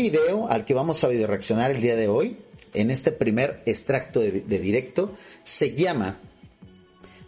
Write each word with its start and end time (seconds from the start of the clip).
Video 0.00 0.48
al 0.48 0.64
que 0.64 0.74
vamos 0.74 1.04
a 1.04 1.08
video 1.08 1.26
reaccionar 1.26 1.70
el 1.70 1.80
día 1.80 1.94
de 1.94 2.08
hoy, 2.08 2.38
en 2.72 2.90
este 2.90 3.12
primer 3.12 3.62
extracto 3.66 4.20
de, 4.20 4.40
directo, 4.40 5.14
se 5.44 5.74
llama 5.74 6.18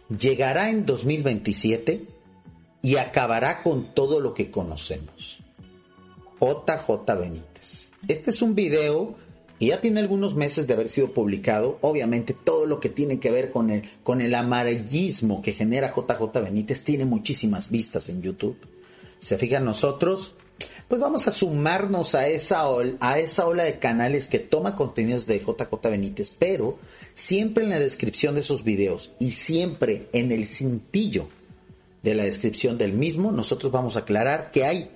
Llegará 0.09 0.69
en 0.69 0.85
2027 0.85 2.07
y 2.81 2.97
acabará 2.97 3.61
con 3.61 3.93
todo 3.93 4.19
lo 4.19 4.33
que 4.33 4.49
conocemos. 4.49 5.39
JJ 6.39 7.19
Benítez. 7.19 7.91
Este 8.07 8.31
es 8.31 8.41
un 8.41 8.55
video 8.55 9.15
y 9.59 9.67
ya 9.67 9.79
tiene 9.79 9.99
algunos 9.99 10.35
meses 10.35 10.67
de 10.67 10.73
haber 10.73 10.89
sido 10.89 11.13
publicado. 11.13 11.77
Obviamente 11.81 12.33
todo 12.33 12.65
lo 12.65 12.79
que 12.79 12.89
tiene 12.89 13.19
que 13.19 13.31
ver 13.31 13.51
con 13.51 13.69
el, 13.69 13.89
con 14.03 14.19
el 14.19 14.35
amarillismo 14.35 15.41
que 15.41 15.53
genera 15.53 15.93
JJ 15.95 16.41
Benítez 16.41 16.83
tiene 16.83 17.05
muchísimas 17.05 17.69
vistas 17.69 18.09
en 18.09 18.21
YouTube. 18.21 18.57
Se 19.19 19.37
fijan 19.37 19.63
nosotros, 19.63 20.35
pues 20.87 21.01
vamos 21.01 21.27
a 21.27 21.31
sumarnos 21.31 22.13
a 22.15 22.27
esa, 22.27 22.63
a 22.99 23.19
esa 23.19 23.47
ola 23.47 23.63
de 23.63 23.79
canales 23.79 24.27
que 24.27 24.39
toma 24.39 24.75
contenidos 24.75 25.25
de 25.25 25.39
JJ 25.39 25.89
Benítez, 25.89 26.29
pero 26.37 26.77
siempre 27.15 27.63
en 27.63 27.71
la 27.71 27.79
descripción 27.79 28.35
de 28.35 28.41
esos 28.41 28.63
videos 28.63 29.11
y 29.19 29.31
siempre 29.31 30.07
en 30.13 30.31
el 30.31 30.45
cintillo 30.45 31.27
de 32.03 32.15
la 32.15 32.23
descripción 32.25 32.77
del 32.77 32.93
mismo, 32.93 33.31
nosotros 33.31 33.71
vamos 33.71 33.95
a 33.95 33.99
aclarar 33.99 34.51
que 34.51 34.65
hay 34.65 34.91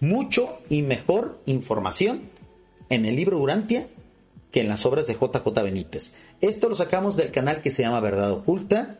mucho 0.00 0.58
y 0.68 0.82
mejor 0.82 1.40
información 1.46 2.30
en 2.88 3.06
el 3.06 3.16
libro 3.16 3.38
Urantia 3.38 3.88
que 4.50 4.60
en 4.60 4.68
las 4.68 4.84
obras 4.84 5.06
de 5.06 5.14
JJ 5.14 5.48
Benítez. 5.62 6.12
Esto 6.40 6.68
lo 6.68 6.74
sacamos 6.74 7.16
del 7.16 7.30
canal 7.30 7.62
que 7.62 7.70
se 7.70 7.82
llama 7.82 8.00
Verdad 8.00 8.32
Oculta. 8.32 8.98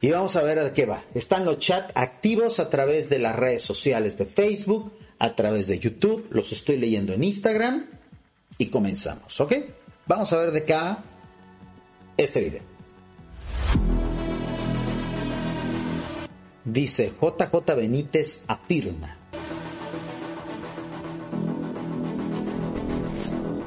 Y 0.00 0.10
vamos 0.10 0.36
a 0.36 0.42
ver 0.42 0.62
de 0.62 0.72
qué 0.72 0.86
va. 0.86 1.04
Están 1.14 1.44
los 1.44 1.58
chats 1.58 1.92
activos 1.94 2.60
a 2.60 2.70
través 2.70 3.08
de 3.08 3.18
las 3.18 3.36
redes 3.36 3.62
sociales 3.62 4.18
de 4.18 4.26
Facebook, 4.26 4.92
a 5.24 5.34
través 5.34 5.66
de 5.68 5.78
YouTube. 5.78 6.26
Los 6.30 6.52
estoy 6.52 6.76
leyendo 6.76 7.14
en 7.14 7.24
Instagram. 7.24 7.86
Y 8.58 8.66
comenzamos, 8.66 9.40
¿ok? 9.40 9.54
Vamos 10.06 10.30
a 10.32 10.36
ver 10.36 10.50
de 10.52 10.64
va 10.66 11.02
este 12.16 12.40
video. 12.40 12.62
Dice 16.64 17.10
JJ 17.20 17.74
Benítez 17.74 18.42
afirma. 18.46 19.16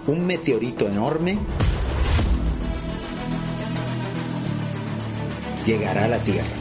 Un 0.06 0.26
meteorito 0.26 0.88
enorme 0.88 1.40
llegará 5.66 6.06
a 6.06 6.08
la 6.08 6.20
Tierra. 6.20 6.57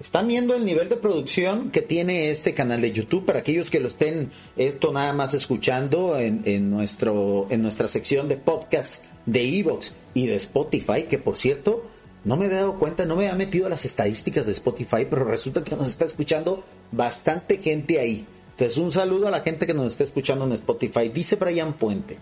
Están 0.00 0.28
viendo 0.28 0.54
el 0.54 0.64
nivel 0.64 0.88
de 0.88 0.96
producción 0.96 1.70
que 1.70 1.82
tiene 1.82 2.30
este 2.30 2.54
canal 2.54 2.80
de 2.80 2.90
YouTube 2.90 3.26
para 3.26 3.40
aquellos 3.40 3.68
que 3.68 3.80
lo 3.80 3.88
estén 3.88 4.30
esto 4.56 4.94
nada 4.94 5.12
más 5.12 5.34
escuchando 5.34 6.18
en, 6.18 6.70
nuestro, 6.70 7.46
en 7.50 7.60
nuestra 7.60 7.86
sección 7.86 8.26
de 8.26 8.38
podcast 8.38 9.04
de 9.26 9.58
Evox 9.58 9.92
y 10.14 10.26
de 10.26 10.36
Spotify, 10.36 11.02
que 11.02 11.18
por 11.18 11.36
cierto, 11.36 11.84
no 12.24 12.38
me 12.38 12.46
había 12.46 12.60
dado 12.60 12.78
cuenta, 12.78 13.04
no 13.04 13.14
me 13.14 13.26
había 13.26 13.36
metido 13.36 13.68
las 13.68 13.84
estadísticas 13.84 14.46
de 14.46 14.52
Spotify, 14.52 15.06
pero 15.08 15.24
resulta 15.24 15.62
que 15.62 15.76
nos 15.76 15.88
está 15.88 16.06
escuchando 16.06 16.64
bastante 16.90 17.58
gente 17.58 18.00
ahí. 18.00 18.26
Entonces, 18.52 18.78
un 18.78 18.92
saludo 18.92 19.28
a 19.28 19.30
la 19.30 19.42
gente 19.42 19.66
que 19.66 19.74
nos 19.74 19.88
está 19.88 20.04
escuchando 20.04 20.46
en 20.46 20.52
Spotify. 20.52 21.10
Dice 21.10 21.36
Brian 21.36 21.74
Puente. 21.74 22.16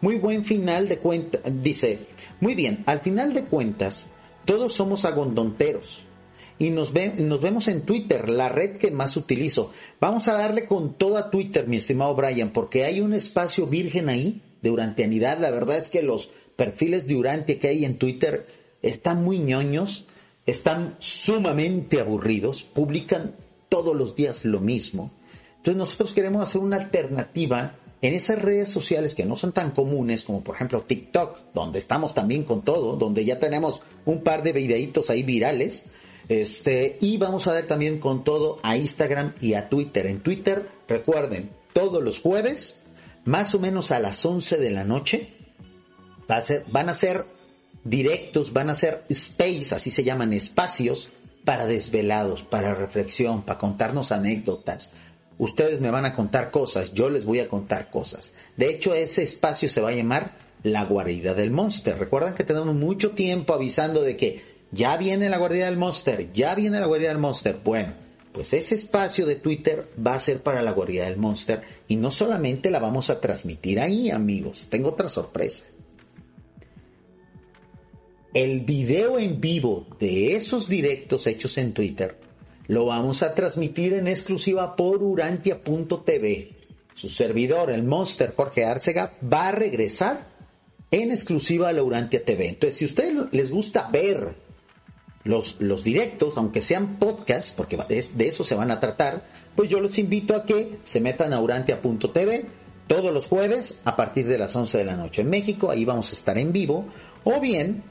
Muy 0.00 0.16
buen 0.16 0.42
final 0.46 0.88
de 0.88 0.96
cuentas. 0.96 1.42
Dice, 1.62 1.98
muy 2.40 2.54
bien, 2.54 2.82
al 2.86 3.00
final 3.00 3.34
de 3.34 3.44
cuentas, 3.44 4.06
todos 4.46 4.72
somos 4.72 5.04
agondonteros. 5.04 6.04
Y 6.60 6.70
nos, 6.70 6.92
ve, 6.92 7.14
nos 7.16 7.40
vemos 7.40 7.68
en 7.68 7.82
Twitter, 7.82 8.28
la 8.28 8.50
red 8.50 8.76
que 8.76 8.90
más 8.90 9.16
utilizo. 9.16 9.72
Vamos 9.98 10.28
a 10.28 10.34
darle 10.34 10.66
con 10.66 10.92
toda 10.92 11.30
Twitter, 11.30 11.66
mi 11.66 11.78
estimado 11.78 12.14
Brian, 12.14 12.52
porque 12.52 12.84
hay 12.84 13.00
un 13.00 13.14
espacio 13.14 13.66
virgen 13.66 14.10
ahí 14.10 14.42
de 14.60 14.70
urantianidad. 14.70 15.38
La 15.40 15.50
verdad 15.50 15.78
es 15.78 15.88
que 15.88 16.02
los 16.02 16.30
perfiles 16.56 17.06
de 17.06 17.16
Urantia 17.16 17.58
que 17.58 17.68
hay 17.68 17.86
en 17.86 17.96
Twitter 17.96 18.46
están 18.82 19.24
muy 19.24 19.38
ñoños, 19.38 20.04
están 20.44 20.96
sumamente 20.98 21.98
aburridos, 21.98 22.62
publican 22.62 23.34
todos 23.70 23.96
los 23.96 24.14
días 24.14 24.44
lo 24.44 24.60
mismo. 24.60 25.10
Entonces 25.56 25.78
nosotros 25.78 26.12
queremos 26.12 26.42
hacer 26.42 26.60
una 26.60 26.76
alternativa 26.76 27.76
en 28.02 28.14
esas 28.14 28.40
redes 28.40 28.68
sociales 28.68 29.14
que 29.14 29.24
no 29.24 29.36
son 29.36 29.52
tan 29.52 29.70
comunes 29.70 30.24
como 30.24 30.42
por 30.42 30.56
ejemplo 30.56 30.82
TikTok, 30.82 31.38
donde 31.54 31.78
estamos 31.78 32.12
también 32.12 32.44
con 32.44 32.62
todo, 32.62 32.96
donde 32.96 33.24
ya 33.24 33.38
tenemos 33.38 33.80
un 34.04 34.22
par 34.22 34.42
de 34.42 34.52
videitos 34.52 35.08
ahí 35.08 35.22
virales. 35.22 35.86
Este, 36.30 36.96
y 37.00 37.18
vamos 37.18 37.48
a 37.48 37.54
dar 37.54 37.64
también 37.64 37.98
con 37.98 38.22
todo 38.22 38.60
a 38.62 38.76
Instagram 38.76 39.34
y 39.40 39.54
a 39.54 39.68
Twitter. 39.68 40.06
En 40.06 40.20
Twitter, 40.20 40.64
recuerden, 40.86 41.50
todos 41.72 42.00
los 42.04 42.20
jueves, 42.20 42.76
más 43.24 43.52
o 43.56 43.58
menos 43.58 43.90
a 43.90 43.98
las 43.98 44.24
11 44.24 44.58
de 44.58 44.70
la 44.70 44.84
noche, 44.84 45.32
van 46.68 46.88
a 46.88 46.94
ser 46.94 47.26
directos, 47.82 48.52
van 48.52 48.70
a 48.70 48.76
ser 48.76 49.02
space, 49.08 49.74
así 49.74 49.90
se 49.90 50.04
llaman 50.04 50.32
espacios, 50.32 51.08
para 51.44 51.66
desvelados, 51.66 52.44
para 52.44 52.76
reflexión, 52.76 53.42
para 53.42 53.58
contarnos 53.58 54.12
anécdotas. 54.12 54.92
Ustedes 55.36 55.80
me 55.80 55.90
van 55.90 56.04
a 56.04 56.14
contar 56.14 56.52
cosas, 56.52 56.92
yo 56.92 57.10
les 57.10 57.24
voy 57.24 57.40
a 57.40 57.48
contar 57.48 57.90
cosas. 57.90 58.30
De 58.56 58.70
hecho, 58.70 58.94
ese 58.94 59.24
espacio 59.24 59.68
se 59.68 59.80
va 59.80 59.88
a 59.88 59.94
llamar 59.94 60.36
la 60.62 60.84
guarida 60.84 61.34
del 61.34 61.50
monster. 61.50 61.98
Recuerdan 61.98 62.34
que 62.34 62.44
tenemos 62.44 62.76
mucho 62.76 63.10
tiempo 63.10 63.52
avisando 63.52 64.02
de 64.02 64.16
que 64.16 64.49
ya 64.72 64.96
viene 64.96 65.28
la 65.28 65.38
guarida 65.38 65.66
del 65.66 65.76
monster, 65.76 66.32
ya 66.32 66.54
viene 66.54 66.80
la 66.80 66.86
guarida 66.86 67.08
del 67.08 67.18
monster. 67.18 67.58
Bueno, 67.64 67.92
pues 68.32 68.52
ese 68.52 68.74
espacio 68.74 69.26
de 69.26 69.36
Twitter 69.36 69.88
va 70.04 70.14
a 70.14 70.20
ser 70.20 70.40
para 70.40 70.62
la 70.62 70.72
guarida 70.72 71.04
del 71.04 71.16
monster 71.16 71.62
y 71.88 71.96
no 71.96 72.10
solamente 72.10 72.70
la 72.70 72.78
vamos 72.78 73.10
a 73.10 73.20
transmitir 73.20 73.80
ahí, 73.80 74.10
amigos. 74.10 74.66
Tengo 74.70 74.90
otra 74.90 75.08
sorpresa 75.08 75.64
el 78.32 78.60
video 78.60 79.18
en 79.18 79.40
vivo 79.40 79.86
de 79.98 80.36
esos 80.36 80.68
directos 80.68 81.26
hechos 81.26 81.58
en 81.58 81.72
Twitter 81.72 82.16
lo 82.68 82.84
vamos 82.86 83.24
a 83.24 83.34
transmitir 83.34 83.94
en 83.94 84.06
exclusiva 84.06 84.76
por 84.76 85.02
urantia.tv. 85.02 86.52
Su 86.94 87.08
servidor, 87.08 87.70
el 87.70 87.82
Monster 87.82 88.32
Jorge 88.36 88.64
Arcega, 88.64 89.14
va 89.20 89.48
a 89.48 89.52
regresar 89.52 90.28
en 90.92 91.10
exclusiva 91.10 91.68
a 91.68 91.72
la 91.72 91.82
Urantia 91.82 92.24
TV. 92.24 92.48
Entonces, 92.48 92.78
si 92.78 92.84
a 92.84 92.88
ustedes 92.88 93.14
les 93.32 93.50
gusta 93.50 93.88
ver 93.90 94.36
los, 95.24 95.60
los 95.60 95.84
directos, 95.84 96.34
aunque 96.36 96.62
sean 96.62 96.96
podcasts, 96.96 97.52
porque 97.52 97.76
de 97.76 98.28
eso 98.28 98.44
se 98.44 98.54
van 98.54 98.70
a 98.70 98.80
tratar, 98.80 99.22
pues 99.54 99.68
yo 99.68 99.80
los 99.80 99.98
invito 99.98 100.34
a 100.34 100.44
que 100.44 100.78
se 100.84 101.00
metan 101.00 101.32
a 101.32 101.40
urantia.tv 101.40 102.46
todos 102.86 103.12
los 103.12 103.26
jueves 103.26 103.78
a 103.84 103.96
partir 103.96 104.26
de 104.26 104.38
las 104.38 104.56
11 104.56 104.78
de 104.78 104.84
la 104.84 104.96
noche 104.96 105.22
en 105.22 105.30
México. 105.30 105.70
Ahí 105.70 105.84
vamos 105.84 106.10
a 106.10 106.14
estar 106.14 106.36
en 106.38 106.52
vivo. 106.52 106.86
O 107.22 107.40
bien 107.40 107.82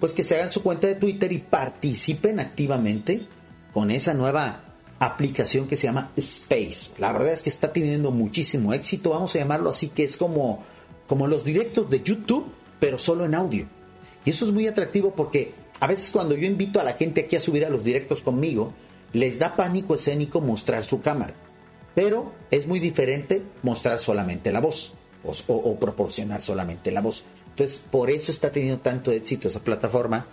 pues 0.00 0.12
que 0.12 0.22
se 0.22 0.36
hagan 0.36 0.50
su 0.50 0.62
cuenta 0.62 0.86
de 0.86 0.94
Twitter 0.94 1.32
y 1.32 1.38
participen 1.38 2.40
activamente 2.40 3.26
con 3.72 3.90
esa 3.90 4.14
nueva 4.14 4.60
aplicación 4.98 5.66
que 5.66 5.76
se 5.76 5.86
llama 5.86 6.12
Space. 6.16 6.92
La 6.98 7.12
verdad 7.12 7.32
es 7.32 7.42
que 7.42 7.50
está 7.50 7.72
teniendo 7.72 8.10
muchísimo 8.10 8.72
éxito, 8.72 9.10
vamos 9.10 9.34
a 9.34 9.38
llamarlo 9.38 9.70
así, 9.70 9.88
que 9.88 10.04
es 10.04 10.16
como, 10.16 10.64
como 11.06 11.26
los 11.26 11.44
directos 11.44 11.90
de 11.90 12.02
YouTube, 12.02 12.46
pero 12.80 12.98
solo 12.98 13.24
en 13.24 13.34
audio. 13.34 13.66
Y 14.24 14.30
eso 14.30 14.44
es 14.44 14.52
muy 14.52 14.66
atractivo 14.66 15.12
porque 15.14 15.52
a 15.80 15.86
veces 15.86 16.10
cuando 16.10 16.34
yo 16.34 16.46
invito 16.46 16.80
a 16.80 16.84
la 16.84 16.94
gente 16.94 17.22
aquí 17.22 17.36
a 17.36 17.40
subir 17.40 17.64
a 17.64 17.70
los 17.70 17.84
directos 17.84 18.22
conmigo, 18.22 18.72
les 19.12 19.38
da 19.38 19.56
pánico 19.56 19.94
escénico 19.94 20.40
mostrar 20.40 20.84
su 20.84 21.00
cámara. 21.00 21.34
Pero 21.94 22.32
es 22.50 22.66
muy 22.66 22.80
diferente 22.80 23.42
mostrar 23.62 23.98
solamente 23.98 24.52
la 24.52 24.60
voz 24.60 24.94
o, 25.24 25.76
proporcionar 25.76 26.42
solamente 26.42 26.90
la 26.90 27.00
voz. 27.00 27.24
Entonces, 27.50 27.80
por 27.90 28.10
eso 28.10 28.30
está 28.30 28.50
teniendo 28.50 28.80
tanto 28.80 29.10
éxito 29.10 29.48
esa 29.48 29.60
plataforma. 29.60 30.26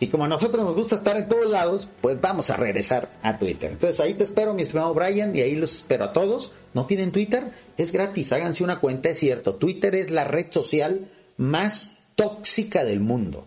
Y 0.00 0.08
como 0.08 0.24
a 0.24 0.28
nosotros 0.28 0.64
nos 0.64 0.74
gusta 0.74 0.96
estar 0.96 1.16
en 1.16 1.28
todos 1.28 1.48
lados, 1.48 1.88
pues 2.00 2.20
vamos 2.20 2.50
a 2.50 2.56
regresar 2.56 3.08
a 3.22 3.38
Twitter. 3.38 3.72
Entonces 3.72 4.00
ahí 4.00 4.14
te 4.14 4.24
espero, 4.24 4.52
mi 4.52 4.62
estimado 4.62 4.92
Brian, 4.92 5.34
y 5.36 5.40
ahí 5.40 5.54
los 5.54 5.76
espero 5.76 6.04
a 6.04 6.12
todos. 6.12 6.52
¿No 6.72 6.86
tienen 6.86 7.12
Twitter? 7.12 7.52
Es 7.76 7.92
gratis, 7.92 8.32
háganse 8.32 8.64
una 8.64 8.80
cuenta, 8.80 9.10
es 9.10 9.18
cierto. 9.18 9.54
Twitter 9.54 9.94
es 9.94 10.10
la 10.10 10.24
red 10.24 10.46
social 10.50 11.10
más 11.36 11.90
tóxica 12.16 12.84
del 12.84 13.00
mundo. 13.00 13.46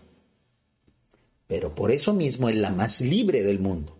Pero 1.48 1.74
por 1.74 1.90
eso 1.90 2.12
mismo 2.12 2.48
es 2.48 2.56
la 2.56 2.70
más 2.70 3.00
libre 3.00 3.42
del 3.42 3.58
mundo. 3.58 3.96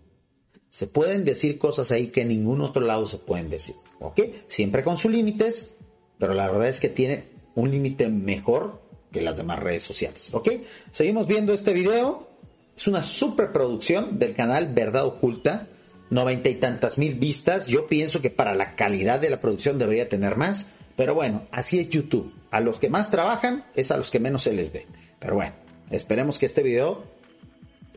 Se 0.68 0.86
pueden 0.86 1.24
decir 1.24 1.58
cosas 1.58 1.90
ahí 1.90 2.08
que 2.08 2.20
en 2.20 2.28
ningún 2.28 2.60
otro 2.60 2.82
lado 2.82 3.06
se 3.06 3.16
pueden 3.16 3.50
decir. 3.50 3.74
¿Ok? 3.98 4.20
Siempre 4.46 4.84
con 4.84 4.98
sus 4.98 5.10
límites, 5.10 5.70
pero 6.18 6.34
la 6.34 6.48
verdad 6.48 6.68
es 6.68 6.78
que 6.78 6.90
tiene 6.90 7.24
un 7.54 7.70
límite 7.70 8.08
mejor 8.08 8.80
que 9.10 9.22
las 9.22 9.36
demás 9.36 9.58
redes 9.58 9.82
sociales. 9.82 10.28
¿Ok? 10.32 10.50
Seguimos 10.92 11.26
viendo 11.26 11.54
este 11.54 11.72
video. 11.72 12.28
Es 12.76 12.86
una 12.86 13.02
superproducción 13.02 14.18
del 14.18 14.34
canal 14.34 14.72
Verdad 14.72 15.06
Oculta. 15.06 15.68
Noventa 16.10 16.48
y 16.48 16.54
tantas 16.54 16.96
mil 16.96 17.14
vistas. 17.14 17.66
Yo 17.66 17.86
pienso 17.86 18.20
que 18.20 18.30
para 18.30 18.54
la 18.54 18.76
calidad 18.76 19.20
de 19.20 19.30
la 19.30 19.40
producción 19.40 19.78
debería 19.78 20.08
tener 20.08 20.36
más. 20.36 20.66
Pero 20.96 21.14
bueno, 21.14 21.46
así 21.50 21.78
es 21.78 21.88
YouTube. 21.88 22.32
A 22.50 22.60
los 22.60 22.78
que 22.78 22.90
más 22.90 23.10
trabajan 23.10 23.64
es 23.74 23.90
a 23.90 23.96
los 23.96 24.10
que 24.10 24.20
menos 24.20 24.42
se 24.42 24.52
les 24.52 24.70
ve. 24.72 24.86
Pero 25.18 25.34
bueno, 25.34 25.52
esperemos 25.90 26.38
que 26.38 26.46
este 26.46 26.62
video 26.62 27.04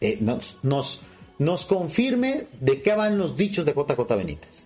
eh, 0.01 0.17
nos, 0.19 0.57
nos, 0.63 0.99
nos 1.37 1.65
confirme 1.65 2.47
de 2.59 2.81
qué 2.81 2.95
van 2.95 3.17
los 3.17 3.37
dichos 3.37 3.65
de 3.65 3.73
JJ 3.73 4.15
Benítez. 4.17 4.65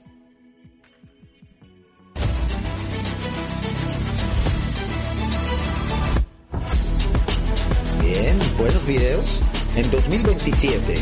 Bien, 8.02 8.40
buenos 8.58 8.86
videos 8.86 9.42
en 9.76 9.92
2027. 9.92 10.96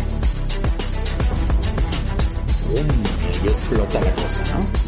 y 3.44 3.48
explota 3.48 4.00
la 4.00 4.12
cosa, 4.14 4.44
¿no? 4.58 4.83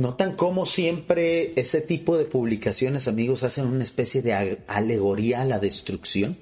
¿Notan 0.00 0.34
cómo 0.34 0.64
siempre 0.64 1.52
ese 1.60 1.82
tipo 1.82 2.16
de 2.16 2.24
publicaciones, 2.24 3.06
amigos, 3.06 3.42
hacen 3.42 3.66
una 3.66 3.84
especie 3.84 4.22
de 4.22 4.62
alegoría 4.66 5.42
a 5.42 5.44
la 5.44 5.58
destrucción? 5.58 6.38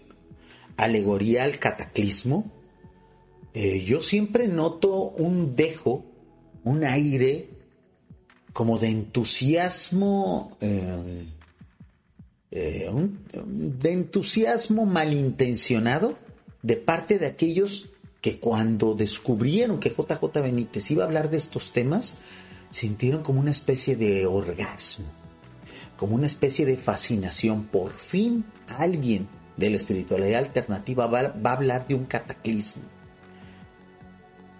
¿Alegoría 0.76 1.42
al 1.42 1.58
cataclismo? 1.58 2.52
Eh, 3.54 3.82
yo 3.84 4.00
siempre 4.00 4.46
noto 4.46 5.10
un 5.10 5.56
dejo, 5.56 6.04
un 6.62 6.84
aire 6.84 7.48
como 8.52 8.78
de 8.78 8.90
entusiasmo. 8.90 10.56
Eh, 10.60 11.26
eh, 12.52 12.88
de 13.44 13.92
entusiasmo 13.92 14.86
malintencionado 14.86 16.16
de 16.62 16.76
parte 16.76 17.18
de 17.18 17.26
aquellos 17.26 17.88
que 18.20 18.38
cuando 18.38 18.94
descubrieron 18.94 19.80
que 19.80 19.90
JJ 19.90 20.42
Benítez 20.42 20.92
iba 20.92 21.02
a 21.02 21.06
hablar 21.06 21.28
de 21.28 21.38
estos 21.38 21.72
temas, 21.72 22.18
sintieron 22.70 23.22
como 23.22 23.40
una 23.40 23.50
especie 23.50 23.96
de 23.96 24.26
orgasmo, 24.26 25.06
como 25.96 26.14
una 26.14 26.26
especie 26.26 26.66
de 26.66 26.76
fascinación. 26.76 27.64
Por 27.64 27.92
fin 27.92 28.44
alguien 28.76 29.28
de 29.56 29.70
la 29.70 29.76
espiritualidad 29.76 30.40
alternativa 30.40 31.06
va, 31.06 31.20
a 31.20 31.52
hablar 31.52 31.86
de 31.86 31.94
un 31.94 32.04
cataclismo. 32.04 32.82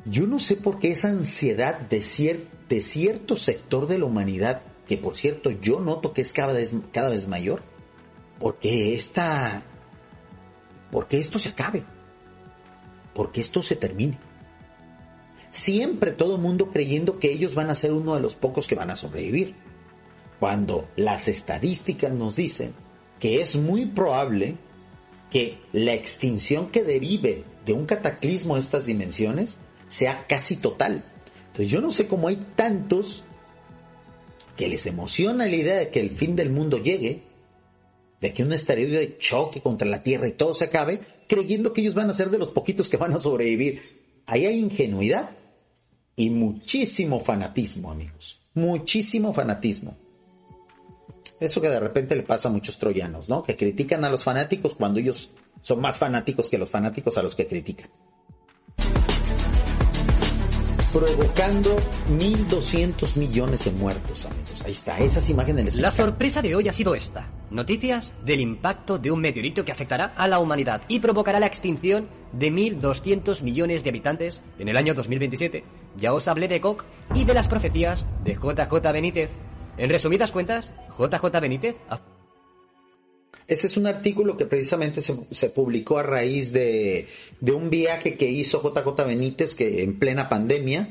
Yo 0.04 0.26
no 0.26 0.38
sé 0.38 0.56
por 0.56 0.78
qué 0.78 0.90
esa 0.90 1.08
ansiedad 1.08 1.78
de, 1.78 2.00
cierto 2.00 3.36
sector 3.36 3.86
de 3.86 3.98
la 3.98 4.06
humanidad, 4.06 4.62
que 4.86 4.96
por 4.96 5.16
cierto 5.16 5.50
yo 5.50 5.80
noto 5.80 6.12
que 6.12 6.22
es 6.22 6.32
cada 6.32 6.52
vez, 6.52 6.72
cada 6.92 7.10
vez 7.10 7.28
mayor, 7.28 7.62
porque 8.38 8.94
esta, 8.94 9.62
porque 10.90 11.18
esto 11.20 11.38
se 11.38 11.50
acabe, 11.50 11.84
porque 13.14 13.40
esto 13.40 13.62
se 13.62 13.76
termine. 13.76 14.18
Siempre 15.50 16.12
todo 16.12 16.36
el 16.36 16.42
mundo 16.42 16.70
creyendo 16.70 17.18
que 17.18 17.32
ellos 17.32 17.54
van 17.54 17.70
a 17.70 17.74
ser 17.74 17.92
uno 17.92 18.14
de 18.14 18.20
los 18.20 18.34
pocos 18.34 18.66
que 18.66 18.74
van 18.74 18.90
a 18.90 18.96
sobrevivir, 18.96 19.54
cuando 20.38 20.88
las 20.96 21.28
estadísticas 21.28 22.12
nos 22.12 22.36
dicen 22.36 22.72
que 23.18 23.40
es 23.40 23.56
muy 23.56 23.86
probable 23.86 24.56
que 25.30 25.58
la 25.72 25.94
extinción 25.94 26.68
que 26.68 26.84
derive 26.84 27.44
de 27.66 27.72
un 27.72 27.86
cataclismo 27.86 28.54
de 28.54 28.60
estas 28.60 28.86
dimensiones 28.86 29.58
sea 29.88 30.26
casi 30.28 30.56
total. 30.56 31.04
Entonces 31.48 31.70
yo 31.70 31.80
no 31.80 31.90
sé 31.90 32.06
cómo 32.06 32.28
hay 32.28 32.36
tantos 32.54 33.24
que 34.56 34.68
les 34.68 34.86
emociona 34.86 35.46
la 35.46 35.56
idea 35.56 35.76
de 35.76 35.90
que 35.90 36.00
el 36.00 36.10
fin 36.10 36.36
del 36.36 36.50
mundo 36.50 36.78
llegue 36.78 37.22
de 38.20 38.32
que 38.32 38.42
un 38.42 38.50
de 38.50 39.16
choque 39.18 39.60
contra 39.60 39.88
la 39.88 40.02
Tierra 40.02 40.28
y 40.28 40.32
todo 40.32 40.54
se 40.54 40.64
acabe, 40.64 41.00
creyendo 41.28 41.72
que 41.72 41.82
ellos 41.82 41.94
van 41.94 42.10
a 42.10 42.14
ser 42.14 42.30
de 42.30 42.38
los 42.38 42.50
poquitos 42.50 42.88
que 42.88 42.96
van 42.96 43.14
a 43.14 43.18
sobrevivir. 43.18 43.97
Ahí 44.28 44.44
hay 44.44 44.60
ingenuidad 44.60 45.30
y 46.14 46.28
muchísimo 46.28 47.18
fanatismo, 47.18 47.90
amigos. 47.90 48.38
Muchísimo 48.52 49.32
fanatismo. 49.32 49.96
Eso 51.40 51.62
que 51.62 51.70
de 51.70 51.80
repente 51.80 52.14
le 52.14 52.24
pasa 52.24 52.48
a 52.48 52.52
muchos 52.52 52.78
troyanos, 52.78 53.30
¿no? 53.30 53.42
Que 53.42 53.56
critican 53.56 54.04
a 54.04 54.10
los 54.10 54.22
fanáticos 54.22 54.74
cuando 54.74 55.00
ellos 55.00 55.30
son 55.62 55.80
más 55.80 55.96
fanáticos 55.96 56.50
que 56.50 56.58
los 56.58 56.68
fanáticos 56.68 57.16
a 57.16 57.22
los 57.22 57.34
que 57.34 57.46
critican 57.46 57.88
provocando 60.92 61.76
1.200 62.18 63.16
millones 63.16 63.64
de 63.64 63.70
muertos, 63.72 64.24
amigos. 64.24 64.62
Ahí 64.64 64.72
está, 64.72 64.98
esas 64.98 65.28
imágenes. 65.28 65.76
La 65.76 65.90
sorpresa 65.90 66.42
de 66.42 66.54
hoy 66.54 66.68
ha 66.68 66.72
sido 66.72 66.94
esta. 66.94 67.26
Noticias 67.50 68.12
del 68.24 68.40
impacto 68.40 68.98
de 68.98 69.10
un 69.10 69.20
meteorito 69.20 69.64
que 69.64 69.72
afectará 69.72 70.12
a 70.16 70.28
la 70.28 70.38
humanidad 70.38 70.82
y 70.86 71.00
provocará 71.00 71.40
la 71.40 71.46
extinción 71.46 72.06
de 72.32 72.52
1.200 72.52 73.42
millones 73.42 73.82
de 73.82 73.90
habitantes 73.90 74.42
en 74.58 74.68
el 74.68 74.76
año 74.76 74.94
2027. 74.94 75.64
Ya 75.96 76.12
os 76.12 76.28
hablé 76.28 76.46
de 76.48 76.60
Koch 76.60 76.84
y 77.14 77.24
de 77.24 77.34
las 77.34 77.48
profecías 77.48 78.04
de 78.22 78.34
JJ 78.34 78.92
Benítez. 78.92 79.30
En 79.78 79.90
resumidas 79.90 80.32
cuentas, 80.32 80.72
JJ 80.98 81.40
Benítez... 81.40 81.76
Ese 83.46 83.66
es 83.66 83.78
un 83.78 83.86
artículo 83.86 84.36
que 84.36 84.44
precisamente 84.44 85.00
se, 85.00 85.48
publicó 85.48 85.98
a 85.98 86.02
raíz 86.02 86.52
de, 86.52 87.08
un 87.40 87.70
viaje 87.70 88.14
que 88.14 88.28
hizo 88.28 88.62
JJ 88.62 89.06
Benítez 89.06 89.54
que 89.54 89.82
en 89.82 89.98
plena 89.98 90.28
pandemia, 90.28 90.90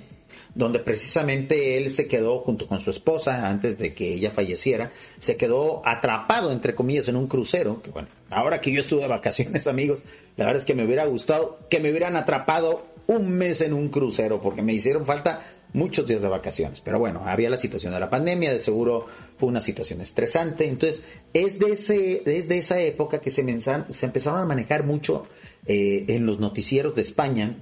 donde 0.58 0.80
precisamente 0.80 1.78
él 1.78 1.92
se 1.92 2.08
quedó 2.08 2.40
junto 2.40 2.68
con 2.68 2.80
su 2.80 2.90
esposa 2.90 3.48
antes 3.48 3.78
de 3.78 3.94
que 3.94 4.14
ella 4.14 4.32
falleciera, 4.32 4.92
se 5.20 5.38
quedó 5.38 5.84
atrapado 5.86 6.52
entre 6.52 6.74
comillas 6.74 7.08
en 7.08 7.16
un 7.16 7.28
crucero, 7.28 7.82
que 7.84 7.92
bueno, 7.92 8.08
ahora 8.32 8.60
que 8.60 8.72
yo 8.72 8.82
estuve 8.82 9.02
de 9.02 9.08
vacaciones 9.08 9.68
amigos, 9.68 10.02
la 10.36 10.46
verdad 10.46 10.60
es 10.60 10.66
que 10.66 10.74
me 10.74 10.84
hubiera 10.84 11.06
gustado 11.06 11.60
que 11.70 11.80
me 11.80 11.92
hubieran 11.92 12.16
atrapado 12.16 12.88
un 13.06 13.30
mes 13.30 13.62
en 13.62 13.74
un 13.74 13.90
crucero 13.90 14.42
porque 14.42 14.64
me 14.64 14.74
hicieron 14.74 15.06
falta 15.06 15.46
muchos 15.74 16.08
días 16.08 16.22
de 16.22 16.28
vacaciones. 16.28 16.82
Pero 16.82 16.98
bueno, 16.98 17.22
había 17.26 17.50
la 17.50 17.58
situación 17.58 17.94
de 17.94 18.00
la 18.00 18.10
pandemia, 18.10 18.52
de 18.52 18.60
seguro 18.60 19.06
fue 19.38 19.50
una 19.50 19.62
situación 19.62 20.02
estresante. 20.02 20.68
Entonces, 20.68 21.04
es 21.34 21.60
de 21.60 21.72
ese, 21.74 22.24
desde 22.26 22.58
esa 22.58 22.82
época 22.82 23.20
que 23.20 23.30
se, 23.30 23.46
se 23.62 24.06
empezaron 24.06 24.42
a 24.42 24.46
manejar 24.46 24.86
mucho 24.86 25.28
eh, 25.68 26.06
en 26.08 26.26
los 26.26 26.40
noticieros 26.40 26.96
de 26.96 27.04
España, 27.04 27.58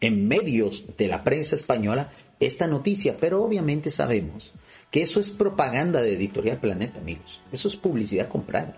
en 0.00 0.28
medios 0.28 0.84
de 0.96 1.08
la 1.08 1.24
prensa 1.24 1.54
española, 1.54 2.12
esta 2.40 2.66
noticia. 2.66 3.16
Pero 3.18 3.42
obviamente 3.42 3.90
sabemos 3.90 4.52
que 4.90 5.02
eso 5.02 5.20
es 5.20 5.30
propaganda 5.30 6.00
de 6.00 6.14
Editorial 6.14 6.58
Planeta, 6.58 7.00
amigos. 7.00 7.40
Eso 7.52 7.68
es 7.68 7.76
publicidad 7.76 8.28
comprada. 8.28 8.76